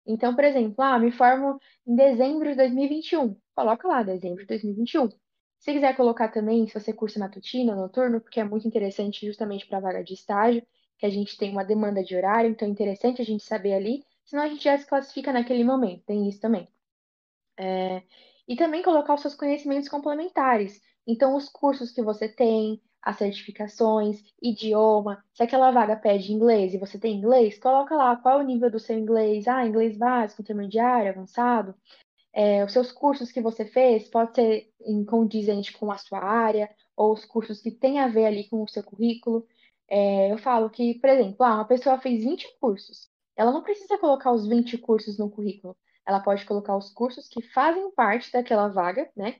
Então, 0.08 0.34
por 0.34 0.44
exemplo, 0.46 0.76
ah, 0.80 0.98
me 0.98 1.12
formo 1.12 1.60
em 1.86 1.96
dezembro 1.96 2.50
de 2.50 2.56
2021. 2.56 3.36
Coloca 3.54 3.88
lá, 3.88 4.04
dezembro 4.04 4.42
de 4.42 4.48
2021. 4.48 5.10
Se 5.60 5.74
quiser 5.74 5.96
colocar 5.98 6.30
também, 6.30 6.68
se 6.68 6.80
você 6.80 6.94
cursa 6.94 7.20
matutino 7.20 7.74
ou 7.74 7.78
noturno, 7.78 8.22
porque 8.22 8.40
é 8.40 8.44
muito 8.44 8.68
interessante 8.68 9.26
justamente 9.26 9.68
para 9.68 9.80
a 9.80 9.82
vaga 9.82 10.04
de 10.04 10.14
estágio, 10.14 10.66
que 10.98 11.06
a 11.06 11.10
gente 11.10 11.38
tem 11.38 11.52
uma 11.52 11.66
demanda 11.66 12.04
de 12.04 12.16
horário, 12.16 12.50
então 12.50 12.68
é 12.68 12.72
interessante 12.72 13.22
a 13.22 13.26
gente 13.26 13.44
saber 13.44 13.74
ali, 13.74 14.04
senão 14.24 14.44
a 14.44 14.48
gente 14.48 14.64
já 14.64 14.78
se 14.78 14.88
classifica 14.88 15.34
naquele 15.34 15.64
momento, 15.64 16.04
tem 16.06 16.28
isso 16.30 16.40
também. 16.40 16.68
É, 17.60 18.04
e 18.48 18.56
também 18.56 18.84
colocar 18.84 19.14
os 19.16 19.22
seus 19.22 19.36
conhecimentos 19.36 19.90
complementares. 19.90 20.82
Então, 21.06 21.36
os 21.36 21.50
cursos 21.50 21.92
que 21.92 22.02
você 22.02 22.30
tem, 22.30 22.82
as 23.02 23.18
certificações, 23.18 24.24
idioma. 24.42 25.24
Se 25.34 25.44
aquela 25.44 25.72
vaga 25.72 25.96
pede 25.96 26.34
inglês 26.34 26.74
e 26.74 26.78
você 26.78 27.00
tem 27.00 27.16
inglês, 27.18 27.58
coloca 27.58 27.96
lá 27.96 28.16
qual 28.18 28.40
é 28.40 28.44
o 28.44 28.46
nível 28.46 28.70
do 28.70 28.80
seu 28.80 28.98
inglês. 28.98 29.48
Ah, 29.48 29.66
inglês 29.66 29.98
básico, 29.98 30.42
intermediário, 30.42 31.12
avançado. 31.12 31.76
É, 32.34 32.64
os 32.64 32.72
seus 32.74 32.92
cursos 32.92 33.32
que 33.32 33.42
você 33.42 33.66
fez 33.66 34.08
pode 34.10 34.36
ser 34.36 34.72
condizente 35.08 35.74
com 35.74 35.92
a 35.92 35.98
sua 35.98 36.20
área, 36.20 36.70
ou 36.96 37.14
os 37.14 37.26
cursos 37.26 37.62
que 37.62 37.72
têm 37.72 38.00
a 38.00 38.08
ver 38.08 38.26
ali 38.26 38.48
com 38.50 38.64
o 38.64 38.68
seu 38.68 38.84
currículo. 38.84 39.48
É, 39.88 40.32
eu 40.32 40.38
falo 40.38 40.70
que, 40.70 40.96
por 41.00 41.10
exemplo, 41.10 41.44
ah, 41.46 41.56
uma 41.56 41.66
pessoa 41.66 42.00
fez 42.00 42.24
20 42.24 42.58
cursos. 42.60 43.10
Ela 43.36 43.52
não 43.52 43.64
precisa 43.64 43.98
colocar 43.98 44.32
os 44.32 44.48
20 44.48 44.78
cursos 44.80 45.18
no 45.18 45.30
currículo. 45.30 45.78
Ela 46.06 46.20
pode 46.20 46.46
colocar 46.46 46.76
os 46.76 46.90
cursos 46.90 47.28
que 47.28 47.42
fazem 47.42 47.92
parte 47.92 48.32
daquela 48.32 48.68
vaga, 48.68 49.10
né? 49.16 49.38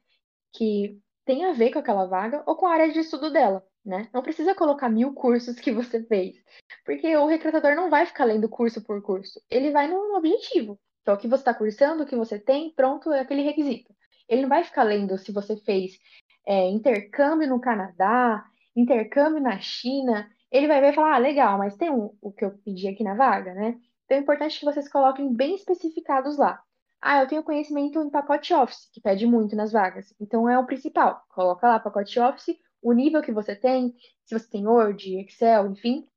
Que 0.54 1.00
tem 1.28 1.44
a 1.44 1.52
ver 1.52 1.72
com 1.72 1.80
aquela 1.80 2.06
vaga 2.06 2.42
ou 2.48 2.56
com 2.56 2.66
a 2.66 2.72
área 2.72 2.92
de 2.92 3.00
estudo 3.00 3.30
dela, 3.30 3.62
né? 3.86 4.08
Não 4.14 4.24
precisa 4.24 4.56
colocar 4.56 4.88
mil 4.90 5.14
cursos 5.14 5.60
que 5.60 5.74
você 5.74 6.02
fez, 6.04 6.38
porque 6.86 7.16
o 7.18 7.28
recrutador 7.28 7.76
não 7.76 7.90
vai 7.90 8.06
ficar 8.06 8.24
lendo 8.24 8.48
curso 8.50 8.82
por 8.82 9.02
curso. 9.02 9.40
Ele 9.50 9.70
vai 9.70 9.90
no 9.90 10.16
objetivo. 10.16 10.80
Então, 11.02 11.16
o 11.16 11.18
que 11.18 11.28
você 11.28 11.42
está 11.42 11.54
cursando, 11.54 12.04
o 12.04 12.06
que 12.06 12.16
você 12.16 12.40
tem, 12.40 12.74
pronto, 12.74 13.12
é 13.12 13.20
aquele 13.20 13.42
requisito. 13.42 13.94
Ele 14.28 14.44
não 14.44 14.50
vai 14.50 14.64
ficar 14.64 14.84
lendo 14.84 15.18
se 15.18 15.32
você 15.32 15.58
fez 15.58 16.00
é, 16.48 16.70
intercâmbio 16.70 17.48
no 17.48 17.60
Canadá, 17.60 18.46
intercâmbio 18.76 19.42
na 19.42 19.60
China. 19.60 20.30
Ele 20.50 20.68
vai 20.68 20.80
ver 20.80 20.92
e 20.92 20.96
falar, 20.96 21.16
ah, 21.16 21.18
legal, 21.18 21.58
mas 21.58 21.76
tem 21.76 21.90
um, 21.90 22.16
o 22.22 22.32
que 22.32 22.46
eu 22.46 22.58
pedi 22.60 22.88
aqui 22.88 23.04
na 23.04 23.16
vaga, 23.16 23.54
né? 23.54 23.78
Então 24.06 24.18
é 24.18 24.22
importante 24.22 24.60
que 24.60 24.66
vocês 24.66 24.90
coloquem 24.90 25.34
bem 25.34 25.56
especificados 25.56 26.38
lá. 26.38 26.62
Ah, 27.02 27.22
eu 27.22 27.28
tenho 27.28 27.44
conhecimento 27.44 28.02
em 28.02 28.10
pacote 28.10 28.54
Office, 28.54 28.90
que 28.92 29.02
pede 29.02 29.26
muito 29.26 29.56
nas 29.56 29.72
vagas. 29.72 30.14
Então 30.20 30.50
é 30.50 30.58
o 30.58 30.66
principal. 30.66 31.24
Coloca 31.30 31.68
lá 31.68 31.80
pacote 31.80 32.20
Office, 32.20 32.58
o 32.82 32.92
nível 32.94 33.22
que 33.22 33.32
você 33.32 33.56
tem, 33.56 33.96
se 34.26 34.38
você 34.38 34.50
tem 34.50 34.68
Word, 34.68 35.20
Excel, 35.20 35.72
enfim, 35.72 36.08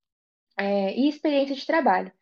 é, 0.59 0.95
e 0.97 1.09
experiência 1.09 1.55
de 1.57 1.67
trabalho. 1.67 2.13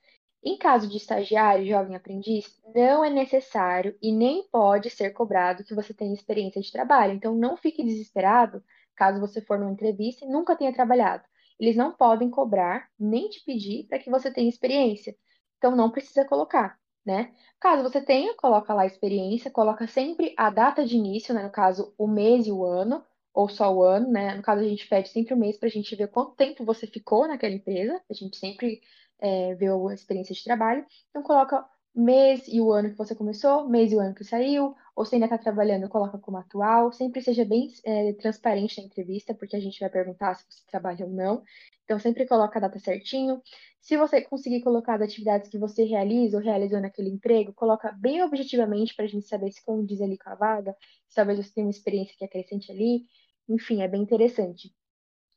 Em 0.42 0.56
caso 0.56 0.88
de 0.88 0.96
estagiário, 0.96 1.66
jovem 1.66 1.96
aprendiz, 1.96 2.60
não 2.74 3.04
é 3.04 3.10
necessário 3.10 3.96
e 4.00 4.12
nem 4.12 4.48
pode 4.50 4.88
ser 4.90 5.10
cobrado 5.10 5.64
que 5.64 5.74
você 5.74 5.92
tenha 5.92 6.14
experiência 6.14 6.60
de 6.62 6.70
trabalho. 6.72 7.14
Então, 7.14 7.34
não 7.34 7.56
fique 7.56 7.82
desesperado 7.84 8.62
caso 8.96 9.20
você 9.20 9.40
for 9.40 9.58
numa 9.58 9.72
entrevista 9.72 10.24
e 10.24 10.28
nunca 10.28 10.56
tenha 10.56 10.72
trabalhado. 10.72 11.24
Eles 11.58 11.76
não 11.76 11.92
podem 11.92 12.30
cobrar 12.30 12.88
nem 12.98 13.28
te 13.28 13.44
pedir 13.44 13.86
para 13.88 13.98
que 13.98 14.10
você 14.10 14.30
tenha 14.32 14.48
experiência. 14.48 15.16
Então, 15.58 15.74
não 15.74 15.90
precisa 15.90 16.24
colocar, 16.24 16.78
né? 17.08 17.32
Caso 17.58 17.82
você 17.82 18.00
tenha, 18.02 18.34
coloca 18.36 18.72
lá 18.74 18.82
a 18.82 18.86
experiência, 18.86 19.50
coloca 19.50 19.86
sempre 19.88 20.34
a 20.36 20.50
data 20.50 20.84
de 20.84 20.94
início, 20.96 21.34
né? 21.34 21.42
No 21.42 21.50
caso, 21.50 21.94
o 21.98 22.06
mês 22.06 22.46
e 22.46 22.52
o 22.52 22.64
ano, 22.64 23.02
ou 23.32 23.48
só 23.48 23.74
o 23.74 23.82
ano, 23.82 24.10
né? 24.10 24.34
No 24.34 24.42
caso, 24.42 24.60
a 24.62 24.68
gente 24.68 24.86
pede 24.86 25.08
sempre 25.08 25.32
o 25.34 25.36
mês 25.36 25.56
para 25.56 25.68
a 25.68 25.70
gente 25.70 25.96
ver 25.96 26.08
quanto 26.08 26.36
tempo 26.36 26.64
você 26.64 26.86
ficou 26.86 27.26
naquela 27.26 27.54
empresa. 27.54 28.00
A 28.10 28.14
gente 28.14 28.36
sempre 28.36 28.80
é, 29.20 29.54
ver 29.54 29.70
a 29.72 29.94
experiência 29.94 30.34
de 30.34 30.44
trabalho. 30.44 30.84
Então, 31.10 31.22
coloca 31.22 31.64
mês 31.98 32.46
e 32.46 32.60
o 32.60 32.72
ano 32.72 32.90
que 32.90 32.96
você 32.96 33.14
começou, 33.14 33.68
mês 33.68 33.90
e 33.92 33.96
o 33.96 34.00
ano 34.00 34.14
que 34.14 34.24
saiu, 34.24 34.74
ou 34.94 35.04
se 35.04 35.14
ainda 35.14 35.26
está 35.26 35.36
trabalhando, 35.36 35.88
coloca 35.88 36.18
como 36.18 36.38
atual. 36.38 36.92
Sempre 36.92 37.20
seja 37.20 37.44
bem 37.44 37.68
é, 37.84 38.12
transparente 38.14 38.80
na 38.80 38.86
entrevista, 38.86 39.34
porque 39.34 39.56
a 39.56 39.60
gente 39.60 39.80
vai 39.80 39.90
perguntar 39.90 40.34
se 40.36 40.44
você 40.48 40.64
trabalha 40.70 41.04
ou 41.04 41.12
não. 41.12 41.42
Então, 41.84 41.98
sempre 41.98 42.26
coloca 42.26 42.58
a 42.58 42.62
data 42.62 42.78
certinho. 42.78 43.42
Se 43.80 43.96
você 43.96 44.20
conseguir 44.20 44.62
colocar 44.62 44.94
as 44.94 45.02
atividades 45.02 45.48
que 45.50 45.58
você 45.58 45.84
realiza 45.84 46.36
ou 46.36 46.42
realizou 46.42 46.80
naquele 46.80 47.10
emprego, 47.10 47.52
coloca 47.52 47.90
bem 47.92 48.22
objetivamente 48.22 48.94
para 48.94 49.04
a 49.04 49.08
gente 49.08 49.26
saber 49.26 49.50
se 49.50 49.64
condiz 49.64 50.00
ali 50.00 50.16
com 50.18 50.30
a 50.30 50.34
vaga, 50.34 50.76
se 51.08 51.16
talvez 51.16 51.38
você 51.38 51.52
tenha 51.52 51.66
uma 51.66 51.70
experiência 51.70 52.14
que 52.16 52.24
acrescente 52.24 52.70
ali. 52.70 53.06
Enfim, 53.48 53.82
é 53.82 53.88
bem 53.88 54.02
interessante. 54.02 54.72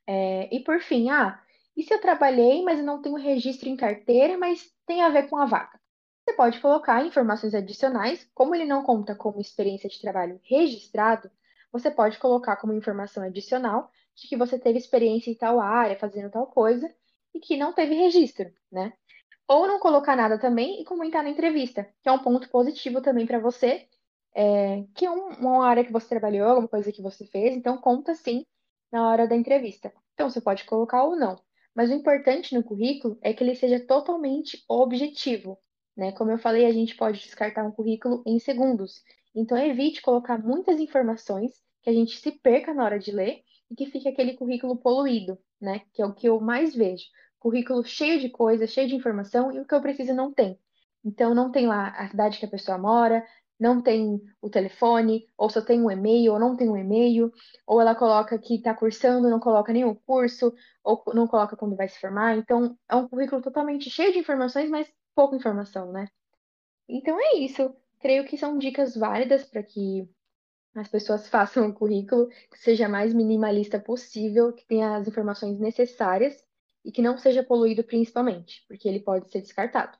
É, 0.07 0.53
e 0.55 0.59
por 0.63 0.81
fim, 0.81 1.09
ah, 1.09 1.41
e 1.75 1.83
se 1.83 1.93
eu 1.93 2.01
trabalhei, 2.01 2.63
mas 2.63 2.79
eu 2.79 2.85
não 2.85 3.01
tenho 3.01 3.15
registro 3.15 3.69
em 3.69 3.75
carteira, 3.75 4.37
mas 4.37 4.71
tem 4.85 5.01
a 5.01 5.09
ver 5.09 5.29
com 5.29 5.37
a 5.37 5.45
vaga? 5.45 5.80
Você 6.23 6.35
pode 6.35 6.59
colocar 6.59 7.05
informações 7.05 7.53
adicionais, 7.53 8.29
como 8.33 8.55
ele 8.55 8.65
não 8.65 8.83
conta 8.83 9.15
como 9.15 9.41
experiência 9.41 9.89
de 9.89 9.99
trabalho 9.99 10.39
registrado, 10.43 11.29
você 11.71 11.89
pode 11.89 12.19
colocar 12.19 12.57
como 12.57 12.73
informação 12.73 13.23
adicional 13.23 13.89
de 14.15 14.27
que 14.27 14.37
você 14.37 14.59
teve 14.59 14.77
experiência 14.77 15.31
em 15.31 15.35
tal 15.35 15.59
área, 15.59 15.97
fazendo 15.97 16.29
tal 16.29 16.45
coisa, 16.47 16.93
e 17.33 17.39
que 17.39 17.57
não 17.57 17.73
teve 17.73 17.95
registro, 17.95 18.51
né? 18.71 18.93
Ou 19.47 19.67
não 19.67 19.79
colocar 19.79 20.15
nada 20.15 20.37
também 20.37 20.81
e 20.81 20.85
comentar 20.85 21.23
na 21.23 21.29
entrevista, 21.29 21.89
que 22.01 22.09
é 22.09 22.11
um 22.11 22.19
ponto 22.19 22.49
positivo 22.49 23.01
também 23.01 23.25
para 23.25 23.39
você, 23.39 23.87
é, 24.33 24.85
que 24.95 25.05
é 25.05 25.11
um, 25.11 25.29
uma 25.39 25.65
área 25.65 25.83
que 25.83 25.91
você 25.91 26.07
trabalhou, 26.09 26.47
alguma 26.47 26.67
coisa 26.67 26.91
que 26.91 27.01
você 27.01 27.25
fez, 27.25 27.55
então 27.55 27.77
conta 27.77 28.13
sim 28.15 28.45
na 28.91 29.09
hora 29.09 29.27
da 29.27 29.35
entrevista. 29.35 29.91
Então 30.13 30.29
você 30.29 30.41
pode 30.41 30.65
colocar 30.65 31.03
ou 31.03 31.15
não. 31.15 31.41
Mas 31.73 31.89
o 31.89 31.93
importante 31.93 32.53
no 32.53 32.63
currículo 32.63 33.17
é 33.21 33.33
que 33.33 33.43
ele 33.43 33.55
seja 33.55 33.79
totalmente 33.79 34.63
objetivo. 34.67 35.57
Né? 35.95 36.11
Como 36.13 36.31
eu 36.31 36.37
falei, 36.37 36.65
a 36.65 36.71
gente 36.71 36.95
pode 36.95 37.19
descartar 37.19 37.63
um 37.65 37.71
currículo 37.71 38.23
em 38.25 38.39
segundos. 38.39 39.03
Então, 39.35 39.57
evite 39.57 40.01
colocar 40.01 40.37
muitas 40.37 40.79
informações 40.79 41.51
que 41.81 41.89
a 41.89 41.93
gente 41.93 42.17
se 42.17 42.31
perca 42.31 42.73
na 42.73 42.83
hora 42.83 42.99
de 42.99 43.11
ler 43.11 43.41
e 43.69 43.75
que 43.75 43.85
fique 43.85 44.07
aquele 44.07 44.33
currículo 44.33 44.77
poluído, 44.77 45.37
né? 45.59 45.81
Que 45.93 46.01
é 46.01 46.05
o 46.05 46.13
que 46.13 46.27
eu 46.27 46.39
mais 46.39 46.75
vejo. 46.75 47.05
Currículo 47.39 47.83
cheio 47.83 48.19
de 48.19 48.29
coisas, 48.29 48.69
cheio 48.71 48.87
de 48.87 48.95
informação 48.95 49.51
e 49.51 49.59
o 49.59 49.65
que 49.65 49.73
eu 49.73 49.81
preciso 49.81 50.13
não 50.13 50.33
tem. 50.33 50.59
Então, 51.03 51.33
não 51.33 51.51
tem 51.51 51.67
lá 51.67 51.89
a 51.89 52.07
cidade 52.09 52.37
que 52.39 52.45
a 52.45 52.49
pessoa 52.49 52.77
mora, 52.77 53.25
não 53.59 53.81
tem 53.81 54.19
o 54.41 54.49
telefone, 54.49 55.27
ou 55.37 55.47
só 55.47 55.61
tem 55.61 55.79
um 55.81 55.91
e-mail, 55.91 56.33
ou 56.33 56.39
não 56.39 56.55
tem 56.55 56.67
um 56.67 56.75
e-mail, 56.75 57.31
ou 57.65 57.79
ela 57.79 57.93
coloca 57.93 58.37
que 58.39 58.55
está 58.55 58.73
cursando, 58.73 59.29
não 59.29 59.39
coloca 59.39 59.71
nenhum 59.71 59.93
curso, 59.93 60.51
ou 60.83 61.03
não 61.13 61.27
coloca 61.27 61.55
quando 61.55 61.75
vai 61.75 61.87
se 61.87 61.99
formar. 61.99 62.37
Então, 62.37 62.75
é 62.89 62.95
um 62.95 63.07
currículo 63.07 63.41
totalmente 63.41 63.87
cheio 63.89 64.11
de 64.11 64.19
informações, 64.19 64.69
mas 64.69 64.91
pouca 65.15 65.35
informação, 65.35 65.91
né? 65.91 66.07
Então 66.87 67.19
é 67.19 67.37
isso. 67.37 67.75
Creio 67.99 68.25
que 68.25 68.37
são 68.37 68.57
dicas 68.57 68.95
válidas 68.95 69.45
para 69.45 69.63
que 69.63 70.09
as 70.75 70.87
pessoas 70.87 71.27
façam 71.27 71.65
um 71.65 71.73
currículo 71.73 72.29
que 72.49 72.57
seja 72.57 72.87
mais 72.87 73.13
minimalista 73.13 73.79
possível, 73.79 74.53
que 74.53 74.65
tenha 74.65 74.95
as 74.95 75.07
informações 75.07 75.59
necessárias 75.59 76.43
e 76.83 76.91
que 76.91 77.01
não 77.01 77.17
seja 77.17 77.43
poluído 77.43 77.83
principalmente, 77.83 78.63
porque 78.67 78.87
ele 78.87 78.99
pode 78.99 79.29
ser 79.29 79.41
descartado. 79.41 79.97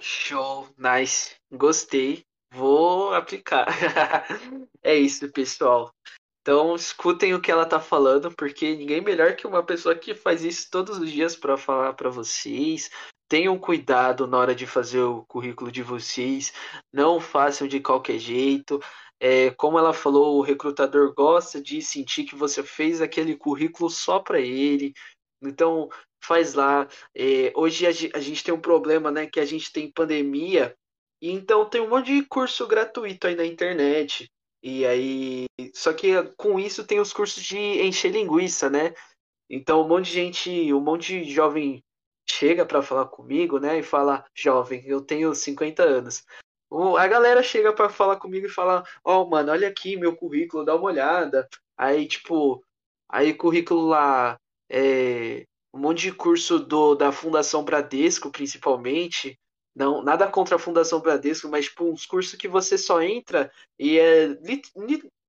Show, 0.00 0.68
nice. 0.78 1.34
Gostei. 1.50 2.24
Vou 2.52 3.12
aplicar. 3.12 3.66
é 4.82 4.94
isso, 4.94 5.30
pessoal. 5.32 5.92
Então, 6.48 6.74
escutem 6.74 7.34
o 7.34 7.42
que 7.42 7.50
ela 7.50 7.66
tá 7.66 7.78
falando, 7.78 8.34
porque 8.34 8.74
ninguém 8.74 9.02
melhor 9.02 9.36
que 9.36 9.46
uma 9.46 9.62
pessoa 9.62 9.94
que 9.94 10.14
faz 10.14 10.42
isso 10.42 10.70
todos 10.70 10.96
os 10.96 11.12
dias 11.12 11.36
para 11.36 11.58
falar 11.58 11.92
para 11.92 12.08
vocês, 12.08 12.90
tenham 13.28 13.58
cuidado 13.58 14.26
na 14.26 14.38
hora 14.38 14.54
de 14.54 14.66
fazer 14.66 15.02
o 15.02 15.26
currículo 15.26 15.70
de 15.70 15.82
vocês, 15.82 16.54
não 16.90 17.20
façam 17.20 17.68
de 17.68 17.80
qualquer 17.80 18.18
jeito. 18.18 18.80
É, 19.20 19.50
como 19.50 19.78
ela 19.78 19.92
falou, 19.92 20.38
o 20.38 20.40
recrutador 20.40 21.12
gosta 21.12 21.60
de 21.60 21.82
sentir 21.82 22.24
que 22.24 22.34
você 22.34 22.62
fez 22.62 23.02
aquele 23.02 23.36
currículo 23.36 23.90
só 23.90 24.18
para 24.18 24.40
ele. 24.40 24.94
Então, 25.42 25.90
faz 26.24 26.54
lá. 26.54 26.88
É, 27.14 27.52
hoje 27.54 27.86
a, 27.86 27.90
a, 27.90 28.20
gente 28.22 28.42
tem 28.42 28.54
um 28.54 28.60
problema, 28.60 29.10
né? 29.10 29.26
Que 29.26 29.38
a 29.38 29.44
gente 29.44 29.70
tem 29.70 29.92
pandemia, 29.92 30.74
e 31.20 31.30
então 31.30 31.68
tem 31.68 31.82
um 31.82 31.90
monte 31.90 32.06
de 32.06 32.24
curso 32.24 32.66
gratuito 32.66 33.26
aí 33.26 33.34
na 33.34 33.44
internet. 33.44 34.30
E 34.68 34.84
aí. 34.86 35.46
Só 35.72 35.94
que 35.94 36.22
com 36.36 36.60
isso 36.60 36.86
tem 36.86 37.00
os 37.00 37.10
cursos 37.10 37.42
de 37.42 37.56
encher 37.56 38.12
linguiça, 38.12 38.68
né? 38.68 38.92
Então 39.48 39.82
um 39.82 39.88
monte 39.88 40.06
de 40.06 40.12
gente, 40.12 40.74
um 40.74 40.80
monte 40.80 41.24
de 41.24 41.32
jovem 41.32 41.82
chega 42.28 42.66
para 42.66 42.82
falar 42.82 43.06
comigo, 43.06 43.58
né? 43.58 43.78
E 43.78 43.82
fala, 43.82 44.26
jovem, 44.34 44.84
eu 44.86 45.00
tenho 45.00 45.34
50 45.34 45.82
anos. 45.82 46.22
A 46.98 47.08
galera 47.08 47.42
chega 47.42 47.72
para 47.72 47.88
falar 47.88 48.16
comigo 48.16 48.44
e 48.44 48.50
fala, 48.50 48.84
ó, 49.02 49.22
oh, 49.22 49.26
mano, 49.30 49.52
olha 49.52 49.68
aqui 49.68 49.96
meu 49.96 50.14
currículo, 50.14 50.66
dá 50.66 50.76
uma 50.76 50.84
olhada. 50.84 51.48
Aí, 51.74 52.06
tipo, 52.06 52.62
aí 53.08 53.32
currículo 53.32 53.86
lá, 53.86 54.38
é, 54.68 55.46
um 55.72 55.78
monte 55.78 56.02
de 56.02 56.12
curso 56.12 56.58
do, 56.58 56.94
da 56.94 57.10
Fundação 57.10 57.64
Bradesco, 57.64 58.30
principalmente. 58.30 59.38
Não, 59.78 60.02
nada 60.02 60.26
contra 60.26 60.56
a 60.56 60.58
Fundação 60.58 60.98
Bradesco, 60.98 61.48
mas 61.48 61.66
tipo, 61.66 61.84
uns 61.84 62.04
cursos 62.04 62.34
que 62.34 62.48
você 62.48 62.76
só 62.76 63.00
entra 63.00 63.48
e 63.78 63.96
é 63.96 64.36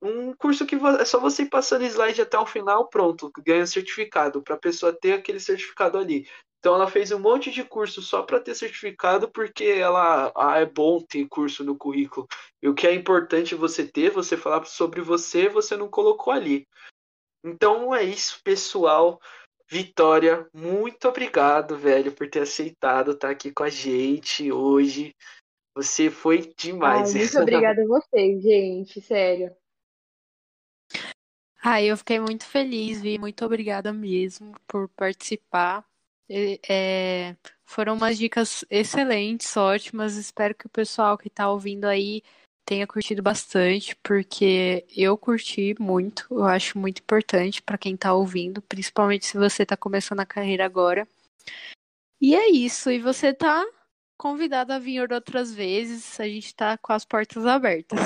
um 0.02 0.34
curso 0.34 0.66
que 0.66 0.76
é 0.76 1.06
só 1.06 1.20
você 1.20 1.44
ir 1.44 1.50
passando 1.50 1.86
slide 1.86 2.20
até 2.20 2.36
o 2.36 2.48
final, 2.48 2.88
pronto, 2.88 3.32
ganha 3.46 3.68
certificado, 3.68 4.42
para 4.42 4.56
a 4.56 4.60
pessoa 4.60 4.92
ter 4.92 5.14
aquele 5.14 5.40
certificado 5.40 6.00
ali. 6.00 6.28
Então 6.58 6.74
ela 6.74 6.90
fez 6.90 7.12
um 7.12 7.20
monte 7.20 7.52
de 7.52 7.64
curso 7.64 8.02
só 8.02 8.24
para 8.24 8.40
ter 8.40 8.56
certificado, 8.56 9.30
porque 9.30 9.66
ela 9.66 10.32
ah, 10.36 10.58
é 10.58 10.66
bom 10.66 11.00
ter 11.00 11.28
curso 11.28 11.64
no 11.64 11.78
currículo. 11.78 12.28
E 12.60 12.68
o 12.68 12.74
que 12.74 12.88
é 12.88 12.94
importante 12.96 13.54
você 13.54 13.86
ter, 13.86 14.10
você 14.10 14.36
falar 14.36 14.66
sobre 14.66 15.00
você, 15.00 15.48
você 15.48 15.78
não 15.78 15.88
colocou 15.88 16.34
ali. 16.34 16.68
Então 17.46 17.94
é 17.94 18.04
isso, 18.04 18.42
pessoal. 18.44 19.22
Vitória, 19.72 20.50
muito 20.52 21.08
obrigado, 21.08 21.78
velho, 21.78 22.12
por 22.12 22.28
ter 22.28 22.42
aceitado 22.42 23.12
estar 23.12 23.30
aqui 23.30 23.52
com 23.52 23.64
a 23.64 23.70
gente 23.70 24.52
hoje. 24.52 25.16
Você 25.76 26.10
foi 26.10 26.52
demais. 26.58 27.14
Ai, 27.14 27.22
muito 27.22 27.40
obrigada 27.40 27.84
a 27.84 27.88
vocês, 27.88 28.42
gente, 28.42 29.00
sério. 29.00 29.56
Ah, 31.62 31.84
eu 31.84 31.96
fiquei 31.98 32.20
muito 32.20 32.46
feliz, 32.46 33.00
Vi. 33.00 33.20
Muito 33.20 33.46
obrigada 33.46 33.94
mesmo 33.94 34.56
por 34.66 34.90
participar. 34.90 35.86
É, 36.28 37.36
foram 37.64 37.94
umas 37.94 38.18
dicas 38.18 38.66
excelentes, 38.72 39.56
ótimas. 39.56 40.16
Espero 40.16 40.56
que 40.56 40.66
o 40.66 40.70
pessoal 40.70 41.16
que 41.16 41.28
está 41.28 41.48
ouvindo 41.50 41.86
aí 41.86 42.24
tenha 42.70 42.86
curtido 42.86 43.24
bastante, 43.24 43.96
porque 43.96 44.86
eu 44.96 45.18
curti 45.18 45.76
muito. 45.80 46.28
Eu 46.30 46.44
acho 46.44 46.78
muito 46.78 47.02
importante 47.02 47.64
para 47.64 47.80
quem 47.80 47.96
está 47.96 48.14
ouvindo, 48.14 48.62
principalmente 48.62 49.26
se 49.26 49.36
você 49.40 49.64
está 49.64 49.76
começando 49.76 50.20
a 50.20 50.26
carreira 50.26 50.66
agora. 50.66 51.08
E 52.22 52.36
é 52.36 52.48
isso. 52.48 52.92
E 52.92 53.00
você 53.00 53.30
está 53.30 53.66
convidado 54.16 54.72
a 54.72 54.78
vir 54.78 55.12
outras 55.12 55.52
vezes. 55.52 56.20
A 56.20 56.26
gente 56.26 56.46
está 56.46 56.78
com 56.78 56.94
as 56.94 57.04
portas 57.04 57.44
abertas. 57.44 57.98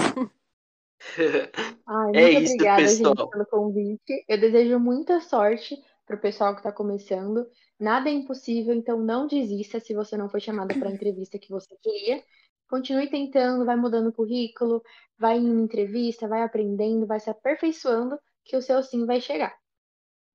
Ai, 1.86 2.12
é 2.14 2.22
muito 2.22 2.44
isso, 2.44 2.54
obrigada, 2.54 2.82
pessoal. 2.84 3.16
gente, 3.18 3.30
pelo 3.32 3.46
convite. 3.48 4.26
Eu 4.30 4.40
desejo 4.40 4.80
muita 4.80 5.20
sorte 5.20 5.76
para 6.06 6.16
o 6.16 6.22
pessoal 6.22 6.54
que 6.54 6.62
está 6.62 6.72
começando. 6.72 7.46
Nada 7.78 8.10
é 8.10 8.14
impossível, 8.14 8.74
então 8.74 8.98
não 8.98 9.28
desista 9.28 9.82
se 9.82 9.94
você 9.94 10.16
não 10.16 10.30
foi 10.30 10.40
chamada 10.40 10.74
para 10.74 10.88
a 10.88 10.94
entrevista 10.94 11.38
que 11.38 11.50
você 11.50 11.76
queria. 11.82 12.24
Continue 12.74 13.08
tentando, 13.08 13.66
vai 13.66 13.76
mudando 13.76 14.08
o 14.08 14.12
currículo, 14.12 14.82
vai 15.16 15.38
em 15.38 15.62
entrevista, 15.62 16.28
vai 16.28 16.42
aprendendo, 16.42 17.06
vai 17.06 17.20
se 17.20 17.30
aperfeiçoando, 17.30 18.18
que 18.44 18.58
o 18.58 18.64
seu 18.64 18.82
sim 18.82 19.06
vai 19.06 19.22
chegar. 19.22 19.56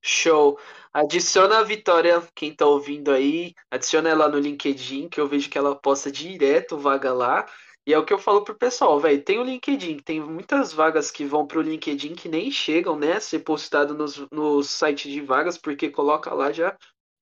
Show! 0.00 0.56
Adiciona 0.92 1.58
a 1.58 1.64
Vitória, 1.64 2.22
quem 2.36 2.54
tá 2.54 2.64
ouvindo 2.64 3.10
aí, 3.10 3.54
adiciona 3.68 4.10
ela 4.10 4.28
no 4.28 4.38
LinkedIn, 4.38 5.08
que 5.08 5.20
eu 5.20 5.26
vejo 5.26 5.50
que 5.50 5.58
ela 5.58 5.74
posta 5.74 6.12
direto 6.12 6.78
vaga 6.78 7.12
lá. 7.12 7.44
E 7.84 7.92
é 7.92 7.98
o 7.98 8.04
que 8.04 8.12
eu 8.12 8.20
falo 8.20 8.44
pro 8.44 8.54
pessoal, 8.54 9.00
velho. 9.00 9.20
Tem 9.24 9.40
o 9.40 9.44
LinkedIn, 9.44 9.96
tem 9.96 10.20
muitas 10.20 10.72
vagas 10.72 11.10
que 11.10 11.24
vão 11.24 11.44
pro 11.44 11.60
LinkedIn 11.60 12.14
que 12.14 12.28
nem 12.28 12.52
chegam, 12.52 12.96
né? 12.96 13.18
Ser 13.18 13.40
postado 13.40 13.94
nos, 13.94 14.16
no 14.30 14.62
site 14.62 15.10
de 15.10 15.20
vagas, 15.20 15.58
porque 15.58 15.90
coloca 15.90 16.32
lá 16.32 16.52
já 16.52 16.76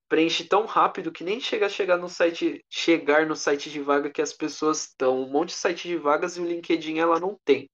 preenche 0.08 0.44
tão 0.44 0.66
rápido 0.66 1.12
que 1.12 1.24
nem 1.24 1.40
chega 1.40 1.66
a 1.66 1.70
chegar 1.70 1.96
no 1.96 2.08
site, 2.08 2.64
chegar 2.70 3.26
no 3.26 3.36
site 3.36 3.70
de 3.70 3.80
vaga 3.80 4.10
que 4.10 4.22
as 4.22 4.32
pessoas 4.32 4.88
estão. 4.88 5.22
Um 5.22 5.30
monte 5.30 5.48
de 5.48 5.54
site 5.54 5.88
de 5.88 5.96
vagas 5.96 6.36
e 6.36 6.40
o 6.40 6.46
LinkedIn 6.46 6.98
ela 6.98 7.18
não 7.18 7.38
tem. 7.44 7.68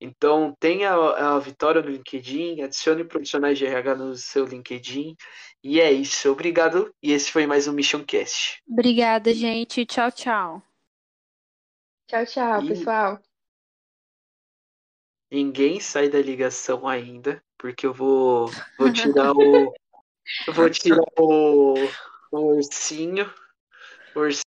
Então 0.00 0.56
tenha 0.58 0.92
a, 0.92 1.36
a 1.36 1.38
Vitória 1.38 1.82
no 1.82 1.90
LinkedIn, 1.90 2.62
adicione 2.62 3.04
profissionais 3.04 3.58
de 3.58 3.66
RH 3.66 3.94
no 3.96 4.16
seu 4.16 4.46
LinkedIn. 4.46 5.14
E 5.62 5.78
é 5.78 5.92
isso. 5.92 6.30
Obrigado. 6.30 6.94
E 7.02 7.12
esse 7.12 7.30
foi 7.30 7.46
mais 7.46 7.68
um 7.68 7.72
Mission 7.72 8.02
Cast. 8.02 8.62
Obrigada, 8.66 9.32
gente. 9.34 9.84
Tchau, 9.84 10.10
tchau. 10.10 10.62
Tchau, 12.08 12.26
tchau, 12.26 12.64
e... 12.64 12.68
pessoal. 12.68 13.20
Ninguém 15.30 15.78
sai 15.78 16.08
da 16.08 16.20
ligação 16.20 16.88
ainda, 16.88 17.40
porque 17.56 17.86
eu 17.86 17.92
vou, 17.92 18.50
vou 18.76 18.92
tirar 18.92 19.32
o. 19.32 19.72
eu 20.46 20.52
vou 20.52 20.70
tirar 20.70 21.02
o, 21.18 21.88
o 22.32 22.38
ursinho. 22.56 23.32
O 24.14 24.20
ursinho 24.20 24.49